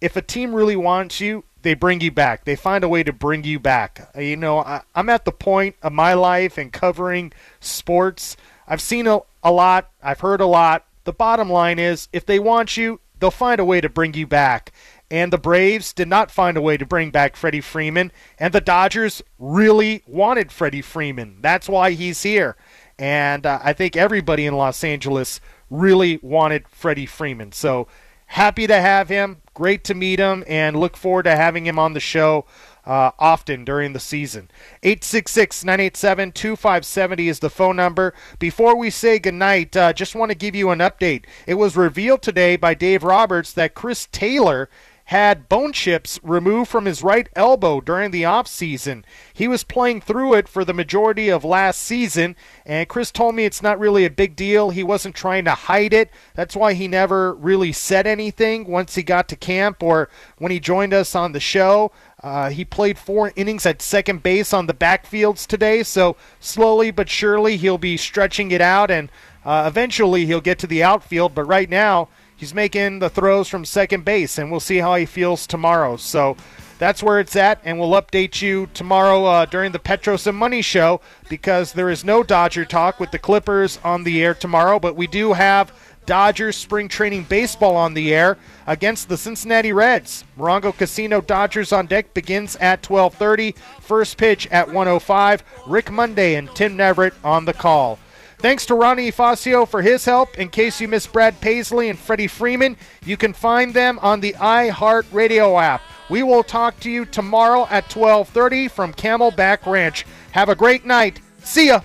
if 0.00 0.16
a 0.16 0.22
team 0.22 0.54
really 0.54 0.76
wants 0.76 1.20
you, 1.20 1.44
they 1.62 1.74
bring 1.74 2.00
you 2.00 2.10
back. 2.10 2.44
They 2.44 2.56
find 2.56 2.84
a 2.84 2.88
way 2.88 3.02
to 3.02 3.12
bring 3.12 3.44
you 3.44 3.58
back. 3.58 4.10
Uh, 4.14 4.20
you 4.20 4.36
know, 4.36 4.60
I, 4.60 4.82
am 4.94 5.08
at 5.08 5.24
the 5.24 5.32
point 5.32 5.76
of 5.82 5.92
my 5.92 6.14
life 6.14 6.58
in 6.58 6.70
covering 6.70 7.32
sports. 7.58 8.36
I've 8.68 8.80
seen 8.80 9.06
a, 9.06 9.20
a 9.42 9.50
lot, 9.50 9.90
I've 10.02 10.20
heard 10.20 10.40
a 10.40 10.46
lot, 10.46 10.84
the 11.04 11.12
bottom 11.12 11.48
line 11.48 11.78
is 11.78 12.08
if 12.12 12.26
they 12.26 12.38
want 12.38 12.76
you, 12.76 13.00
they'll 13.18 13.30
find 13.30 13.60
a 13.60 13.64
way 13.64 13.80
to 13.80 13.88
bring 13.88 14.14
you 14.14 14.26
back. 14.26 14.72
And 15.10 15.32
the 15.32 15.38
Braves 15.38 15.92
did 15.92 16.08
not 16.08 16.30
find 16.30 16.56
a 16.56 16.60
way 16.60 16.76
to 16.76 16.84
bring 16.84 17.10
back 17.10 17.36
Freddie 17.36 17.60
Freeman, 17.60 18.10
and 18.38 18.52
the 18.52 18.60
Dodgers 18.60 19.22
really 19.38 20.02
wanted 20.06 20.50
Freddie 20.50 20.82
Freeman. 20.82 21.38
That's 21.40 21.68
why 21.68 21.92
he's 21.92 22.22
here. 22.24 22.56
And 22.98 23.46
uh, 23.46 23.60
I 23.62 23.72
think 23.72 23.96
everybody 23.96 24.46
in 24.46 24.56
Los 24.56 24.82
Angeles 24.82 25.40
really 25.70 26.18
wanted 26.22 26.66
Freddie 26.68 27.06
Freeman. 27.06 27.52
So 27.52 27.86
happy 28.26 28.66
to 28.66 28.80
have 28.80 29.08
him. 29.08 29.42
Great 29.54 29.84
to 29.84 29.94
meet 29.94 30.18
him, 30.18 30.44
and 30.46 30.76
look 30.76 30.96
forward 30.96 31.24
to 31.24 31.36
having 31.36 31.66
him 31.66 31.78
on 31.78 31.92
the 31.92 32.00
show 32.00 32.44
uh, 32.84 33.10
often 33.18 33.64
during 33.64 33.92
the 33.92 34.00
season. 34.00 34.50
866 34.82 35.64
987 35.64 36.32
2570 36.32 37.28
is 37.28 37.40
the 37.40 37.50
phone 37.50 37.76
number. 37.76 38.14
Before 38.38 38.76
we 38.76 38.90
say 38.90 39.18
goodnight, 39.18 39.76
uh, 39.76 39.92
just 39.92 40.14
want 40.14 40.30
to 40.30 40.36
give 40.36 40.54
you 40.54 40.70
an 40.70 40.78
update. 40.78 41.24
It 41.46 41.54
was 41.54 41.76
revealed 41.76 42.22
today 42.22 42.56
by 42.56 42.74
Dave 42.74 43.02
Roberts 43.02 43.52
that 43.52 43.74
Chris 43.74 44.08
Taylor 44.12 44.68
had 45.06 45.48
bone 45.48 45.72
chips 45.72 46.18
removed 46.24 46.68
from 46.68 46.84
his 46.84 47.00
right 47.00 47.28
elbow 47.36 47.80
during 47.80 48.10
the 48.10 48.24
offseason. 48.24 49.04
He 49.32 49.46
was 49.46 49.62
playing 49.62 50.00
through 50.00 50.34
it 50.34 50.48
for 50.48 50.64
the 50.64 50.74
majority 50.74 51.28
of 51.28 51.44
last 51.44 51.80
season, 51.80 52.34
and 52.64 52.88
Chris 52.88 53.12
told 53.12 53.36
me 53.36 53.44
it's 53.44 53.62
not 53.62 53.78
really 53.78 54.04
a 54.04 54.10
big 54.10 54.34
deal. 54.34 54.70
He 54.70 54.82
wasn't 54.82 55.14
trying 55.14 55.44
to 55.44 55.52
hide 55.52 55.92
it. 55.92 56.10
That's 56.34 56.56
why 56.56 56.72
he 56.72 56.88
never 56.88 57.34
really 57.34 57.72
said 57.72 58.04
anything 58.04 58.66
once 58.66 58.96
he 58.96 59.04
got 59.04 59.28
to 59.28 59.36
camp 59.36 59.80
or 59.80 60.10
when 60.38 60.50
he 60.50 60.58
joined 60.58 60.92
us 60.92 61.14
on 61.14 61.30
the 61.30 61.40
show. 61.40 61.92
Uh, 62.20 62.50
he 62.50 62.64
played 62.64 62.98
four 62.98 63.32
innings 63.36 63.64
at 63.64 63.80
second 63.80 64.24
base 64.24 64.52
on 64.52 64.66
the 64.66 64.74
backfields 64.74 65.46
today, 65.46 65.84
so 65.84 66.16
slowly 66.40 66.90
but 66.90 67.08
surely 67.08 67.56
he'll 67.56 67.78
be 67.78 67.96
stretching 67.96 68.50
it 68.50 68.60
out, 68.60 68.90
and 68.90 69.08
uh, 69.44 69.66
eventually 69.68 70.26
he'll 70.26 70.40
get 70.40 70.58
to 70.58 70.66
the 70.66 70.82
outfield. 70.82 71.32
But 71.32 71.44
right 71.44 71.70
now, 71.70 72.08
he's 72.36 72.54
making 72.54 72.98
the 72.98 73.10
throws 73.10 73.48
from 73.48 73.64
second 73.64 74.04
base, 74.04 74.38
and 74.38 74.50
we'll 74.50 74.60
see 74.60 74.78
how 74.78 74.94
he 74.94 75.06
feels 75.06 75.46
tomorrow. 75.46 75.96
So 75.96 76.36
that's 76.78 77.02
where 77.02 77.18
it's 77.18 77.36
at, 77.36 77.60
and 77.64 77.80
we'll 77.80 78.00
update 78.00 78.42
you 78.42 78.68
tomorrow 78.74 79.24
uh, 79.24 79.46
during 79.46 79.72
the 79.72 79.78
Petros 79.78 80.26
and 80.26 80.36
Money 80.36 80.62
show 80.62 81.00
because 81.28 81.72
there 81.72 81.90
is 81.90 82.04
no 82.04 82.22
Dodger 82.22 82.64
talk 82.64 83.00
with 83.00 83.10
the 83.10 83.18
Clippers 83.18 83.78
on 83.82 84.04
the 84.04 84.22
air 84.22 84.34
tomorrow, 84.34 84.78
but 84.78 84.94
we 84.94 85.06
do 85.06 85.32
have 85.32 85.72
Dodgers 86.04 86.56
spring 86.56 86.86
training 86.86 87.24
baseball 87.24 87.76
on 87.76 87.94
the 87.94 88.14
air 88.14 88.38
against 88.66 89.08
the 89.08 89.16
Cincinnati 89.16 89.72
Reds. 89.72 90.24
Morongo 90.38 90.76
Casino 90.76 91.20
Dodgers 91.20 91.72
on 91.72 91.86
deck 91.86 92.14
begins 92.14 92.54
at 92.56 92.82
12:30. 92.82 93.56
First 93.80 94.16
pitch 94.16 94.46
at 94.52 94.68
105. 94.72 95.42
Rick 95.66 95.90
Monday 95.90 96.36
and 96.36 96.54
Tim 96.54 96.76
Neverett 96.76 97.12
on 97.24 97.44
the 97.44 97.52
call. 97.52 97.98
Thanks 98.38 98.66
to 98.66 98.74
Ronnie 98.74 99.10
Fascio 99.10 99.66
for 99.66 99.82
his 99.82 100.04
help. 100.04 100.38
In 100.38 100.48
case 100.48 100.80
you 100.80 100.88
missed 100.88 101.12
Brad 101.12 101.40
Paisley 101.40 101.88
and 101.88 101.98
Freddie 101.98 102.26
Freeman, 102.26 102.76
you 103.04 103.16
can 103.16 103.32
find 103.32 103.72
them 103.72 103.98
on 104.02 104.20
the 104.20 104.34
iHeart 104.34 105.06
Radio 105.12 105.58
app. 105.58 105.82
We 106.08 106.22
will 106.22 106.44
talk 106.44 106.78
to 106.80 106.90
you 106.90 107.04
tomorrow 107.04 107.66
at 107.70 107.88
12:30 107.88 108.68
from 108.68 108.92
Camelback 108.92 109.66
Ranch. 109.66 110.06
Have 110.32 110.48
a 110.48 110.54
great 110.54 110.84
night. 110.84 111.20
See 111.42 111.68
ya. 111.68 111.80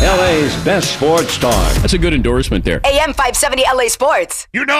LA's 0.00 0.64
best 0.64 0.94
sports 0.94 1.36
talk. 1.36 1.74
That's 1.74 1.92
a 1.92 1.98
good 1.98 2.14
endorsement 2.14 2.64
there. 2.64 2.80
AM 2.84 3.12
570 3.12 3.64
LA 3.72 3.88
Sports. 3.88 4.48
You 4.52 4.64
know. 4.64 4.79